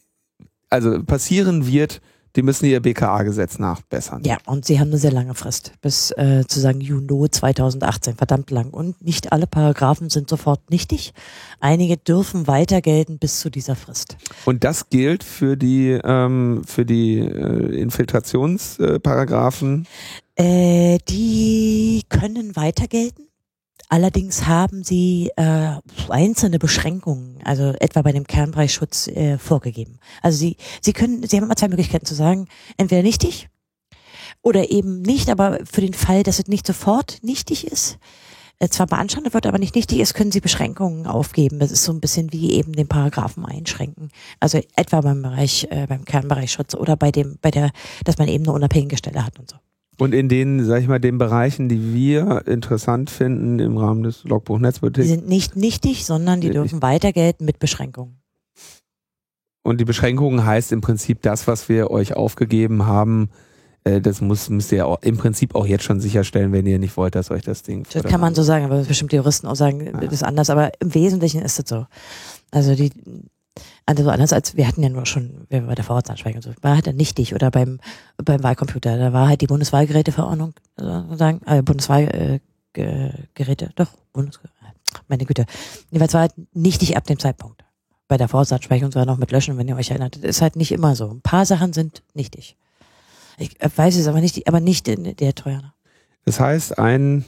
[0.72, 2.02] also passieren wird,
[2.36, 4.24] die müssen ihr BKA-Gesetz nachbessern.
[4.26, 8.50] Ja, und sie haben eine sehr lange Frist, bis äh, zu sagen Juni 2018, verdammt
[8.52, 8.72] lang.
[8.72, 11.14] Und nicht alle Paragraphen sind sofort nichtig.
[11.60, 14.18] Einige dürfen weiter gelten bis zu dieser Frist.
[14.46, 19.88] Und das gilt für die, ähm, für die äh, Infiltrationsparagraphen.
[20.36, 23.28] Äh, die können weiter gelten.
[23.90, 25.76] Allerdings haben sie äh,
[26.10, 30.00] einzelne Beschränkungen, also etwa bei dem Kernbereichschutz äh, vorgegeben.
[30.22, 32.48] Also sie, sie können, sie haben immer zwei Möglichkeiten zu sagen,
[32.78, 33.48] entweder nichtig
[34.42, 38.00] oder eben nicht, aber für den Fall, dass es nicht sofort nichtig ist,
[38.60, 41.60] äh, zwar beanstandet wird, aber nicht nichtig ist, können sie Beschränkungen aufgeben.
[41.60, 44.10] Das ist so ein bisschen wie eben den Paragraphen einschränken.
[44.40, 47.72] Also etwa beim Bereich, äh, beim Kernbereichschutz oder bei dem, bei der,
[48.04, 49.58] dass man eben eine unabhängige Stelle hat und so.
[49.98, 54.24] Und in den, sag ich mal, den Bereichen, die wir interessant finden im Rahmen des
[54.26, 55.06] Logbuch Die Netzpolitik.
[55.06, 58.18] sind nicht nichtig, sondern die Nicht- dürfen weiter gelten mit Beschränkungen.
[59.64, 63.30] Und die Beschränkung heißt im Prinzip das, was wir euch aufgegeben haben.
[63.84, 66.98] äh, Das muss, müsst ihr auch, im Prinzip auch jetzt schon sicherstellen, wenn ihr nicht
[66.98, 67.86] wollt, dass euch das Ding.
[67.94, 70.50] Das kann man so sagen, aber bestimmte Juristen auch sagen, das ist anders.
[70.50, 71.86] Aber im Wesentlichen ist es so.
[72.52, 72.92] Also die,
[73.86, 76.76] also anders als, wir hatten ja nur schon, wir bei der Vorratsansprechung und so, war
[76.76, 77.80] halt dann nichtig oder beim,
[78.18, 82.42] beim Wahlcomputer, da war halt die Bundeswahlgeräteverordnung, sozusagen, äh, Bundeswahlgeräte,
[83.34, 84.40] Geräte, doch, Bundes,
[85.08, 85.46] meine Güte.
[85.92, 87.64] Jedenfalls war halt nichtig ab dem Zeitpunkt.
[88.08, 90.18] Bei der Vorratsansprechung sogar noch mit Löschen, wenn ihr euch erinnert.
[90.18, 91.10] Ist halt nicht immer so.
[91.10, 92.56] Ein paar Sachen sind nichtig.
[93.38, 95.74] Ich äh, weiß es aber nicht, aber nicht in der Trojaner.
[96.24, 97.26] Das heißt, ein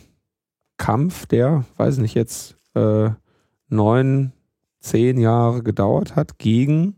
[0.78, 3.10] Kampf, der, weiß nicht, jetzt äh,
[3.70, 4.34] neun,
[4.88, 6.96] zehn Jahre gedauert hat, gegen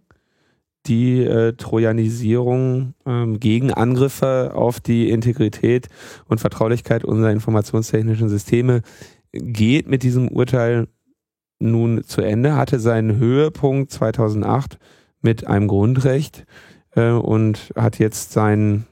[0.85, 5.89] die äh, Trojanisierung, ähm, gegen Angriffe auf die Integrität
[6.25, 8.81] und Vertraulichkeit unserer informationstechnischen Systeme,
[9.31, 10.87] geht mit diesem Urteil
[11.59, 14.79] nun zu Ende, hatte seinen Höhepunkt 2008
[15.21, 16.45] mit einem Grundrecht
[16.95, 18.85] äh, und hat jetzt sein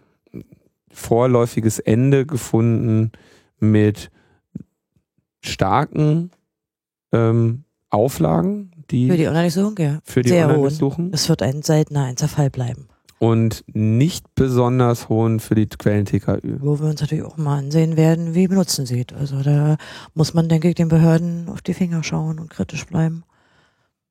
[0.91, 3.11] vorläufiges Ende gefunden
[3.59, 4.11] mit
[5.41, 6.31] starken
[7.11, 9.99] ähm, Auflagen, die Für die Online-Suchung, ja.
[10.03, 10.47] für die sehr.
[10.49, 12.87] Online-Suchen Es wird ein seltener Einzelfall bleiben.
[13.19, 16.59] und nicht besonders hohen für die Quellen-TKÜ.
[16.59, 19.17] Wo wir uns natürlich auch mal ansehen werden, wie benutzen sie es.
[19.17, 19.77] Also da
[20.13, 23.23] muss man, denke ich, den Behörden auf die Finger schauen und kritisch bleiben.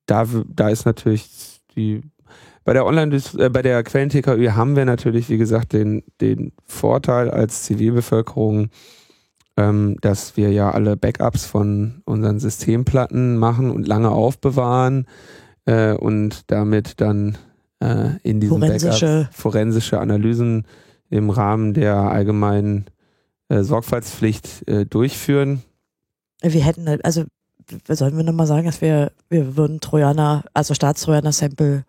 [0.05, 2.01] Da, da ist natürlich die
[2.67, 7.31] bei der Online äh, bei der Quellen-TKÜ haben wir natürlich, wie gesagt, den, den Vorteil
[7.31, 8.71] als Zivilbevölkerung,
[9.57, 15.05] ähm, dass wir ja alle Backups von unseren Systemplatten machen und lange aufbewahren
[15.65, 17.37] äh, und damit dann
[17.79, 20.65] äh, in diesen Forensische- Backups forensische Analysen
[21.09, 22.85] im Rahmen der allgemeinen
[23.49, 25.63] äh, Sorgfaltspflicht äh, durchführen.
[26.41, 27.23] Wir hätten, halt- also
[27.89, 31.83] sollen wir nochmal sagen, dass wir, wir würden Trojaner, also Staatstrojaner-Sample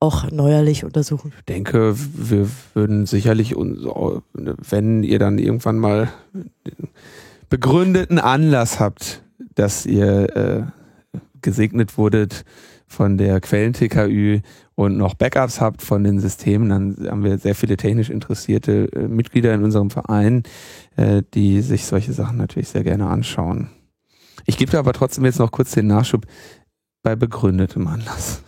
[0.00, 1.32] auch neuerlich untersuchen.
[1.38, 6.08] Ich denke, wir würden sicherlich, wenn ihr dann irgendwann mal
[7.48, 9.22] begründeten Anlass habt,
[9.54, 12.44] dass ihr äh, gesegnet wurdet
[12.86, 14.40] von der Quellen-TKÜ
[14.74, 19.08] und noch Backups habt von den Systemen, dann haben wir sehr viele technisch interessierte äh,
[19.08, 20.42] Mitglieder in unserem Verein,
[20.96, 23.70] äh, die sich solche Sachen natürlich sehr gerne anschauen.
[24.44, 26.26] Ich gebe da aber trotzdem jetzt noch kurz den Nachschub
[27.02, 28.42] bei begründetem Anlass.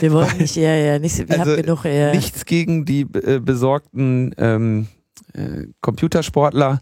[0.00, 2.12] Wir wollen nicht, ja, ja, nicht, wir Also haben genug, ja.
[2.14, 4.88] nichts gegen die äh, besorgten ähm,
[5.34, 6.80] äh, Computersportler,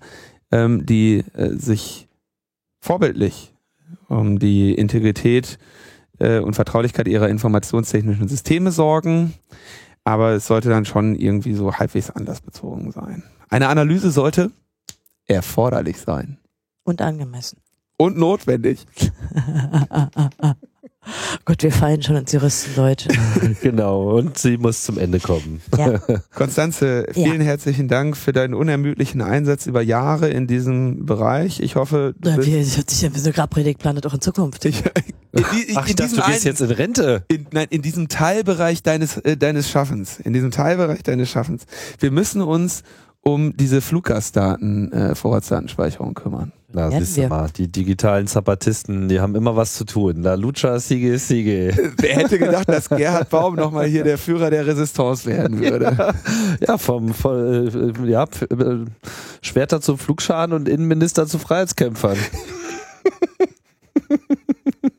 [0.51, 2.09] ähm, die äh, sich
[2.81, 3.55] vorbildlich
[4.09, 5.59] um die Integrität
[6.19, 9.35] äh, und Vertraulichkeit ihrer informationstechnischen Systeme sorgen.
[10.05, 13.25] Aber es sollte dann schon irgendwie so halbwegs anlassbezogen sein.
[13.51, 14.51] Eine Analyse sollte
[15.27, 16.39] erforderlich sein
[16.85, 17.59] Und angemessen.
[17.99, 18.87] und notwendig.
[21.45, 23.07] Gott, wir fallen schon ins Juristendeutsch.
[23.63, 25.61] genau, und sie muss zum Ende kommen.
[25.77, 25.99] Ja.
[26.35, 27.47] Konstanze, vielen Ja.
[27.47, 31.61] herzlichen Dank für deinen unermüdlichen Einsatz über Jahre in diesem Bereich.
[31.61, 34.15] Ich hoffe, du Ja, bist- wie, das hört sich ja wie so Grabpredigt planet auch
[34.15, 34.65] in Zukunft.
[34.65, 34.83] ich,
[35.33, 37.25] in, die- Ach, ich in dachte, du gehst einen- jetzt in Rente.
[37.29, 41.65] in, nein, in diesem Teilbereich deines, äh, deines Schaffens, in diesem Teilbereich deines Schaffens.
[41.99, 42.83] Wir müssen uns
[43.21, 46.53] um diese Fluggastdaten, äh, Vorratsdatenspeicherung kümmern.
[46.71, 50.23] Na, siehst du mal, die digitalen Zapatisten, die haben immer was zu tun.
[50.23, 51.73] La Lucha sigue sigue.
[51.97, 56.15] Wer hätte gedacht, dass Gerhard Baum nochmal hier der Führer der Resistance werden würde?
[56.67, 57.69] Ja, vom, von,
[58.05, 58.85] äh, ja, äh,
[59.41, 62.19] Schwerter zu Flugschaden und Innenminister zu Freiheitskämpfern.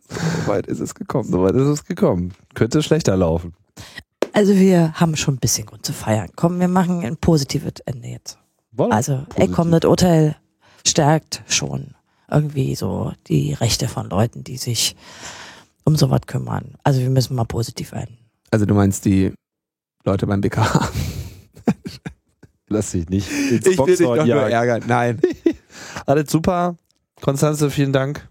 [0.10, 1.30] So weit ist es gekommen.
[1.30, 2.34] Soweit ist es gekommen.
[2.56, 3.54] Könnte schlechter laufen.
[4.34, 6.30] Also wir haben schon ein bisschen Grund zu feiern.
[6.36, 8.38] Komm, wir machen ein positives Ende jetzt.
[8.72, 8.92] Wollen?
[8.92, 10.36] Also, ey, komm, das Urteil
[10.86, 11.96] stärkt schon
[12.30, 14.96] irgendwie so die Rechte von Leuten, die sich
[15.84, 16.76] um sowas kümmern.
[16.84, 18.18] Also wir müssen mal positiv enden.
[18.52, 19.34] Also du meinst die
[20.06, 20.90] Leute beim BKH?
[22.68, 24.52] Lass dich nicht ins Ich will dich doch Boxhorn nur jagen.
[24.52, 24.84] ärgern.
[24.88, 25.22] Nein.
[26.06, 26.76] Alles super.
[27.20, 28.28] Konstanze, vielen Dank.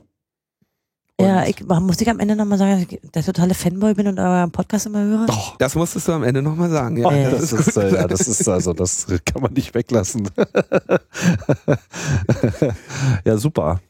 [1.20, 3.94] Ja, Und- ich mach- muss ich am Ende nochmal sagen, dass ich der totale Fanboy
[3.94, 5.26] bin und euren Podcast immer höre.
[5.58, 6.96] Das musstest du am Ende nochmal sagen.
[6.96, 10.28] Ja, Oh, Äh, das, ist, äh, ja, das ist also, das kann man nicht weglassen.
[13.24, 13.80] ja, super.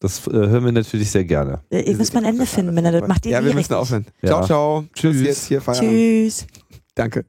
[0.00, 1.60] Das äh, hören wir natürlich sehr gerne.
[1.70, 2.92] Ihr müsst mal ein Ende finden, Männer.
[2.92, 4.04] Das macht ihr Ja, nie wir müssen aufhören.
[4.20, 4.28] Ja.
[4.28, 4.84] Ciao, ciao.
[4.92, 5.16] Tschüss.
[5.16, 5.26] Tschüss.
[5.26, 5.90] Jetzt hier Feierabend.
[5.90, 6.46] Tschüss.
[6.94, 7.24] Danke.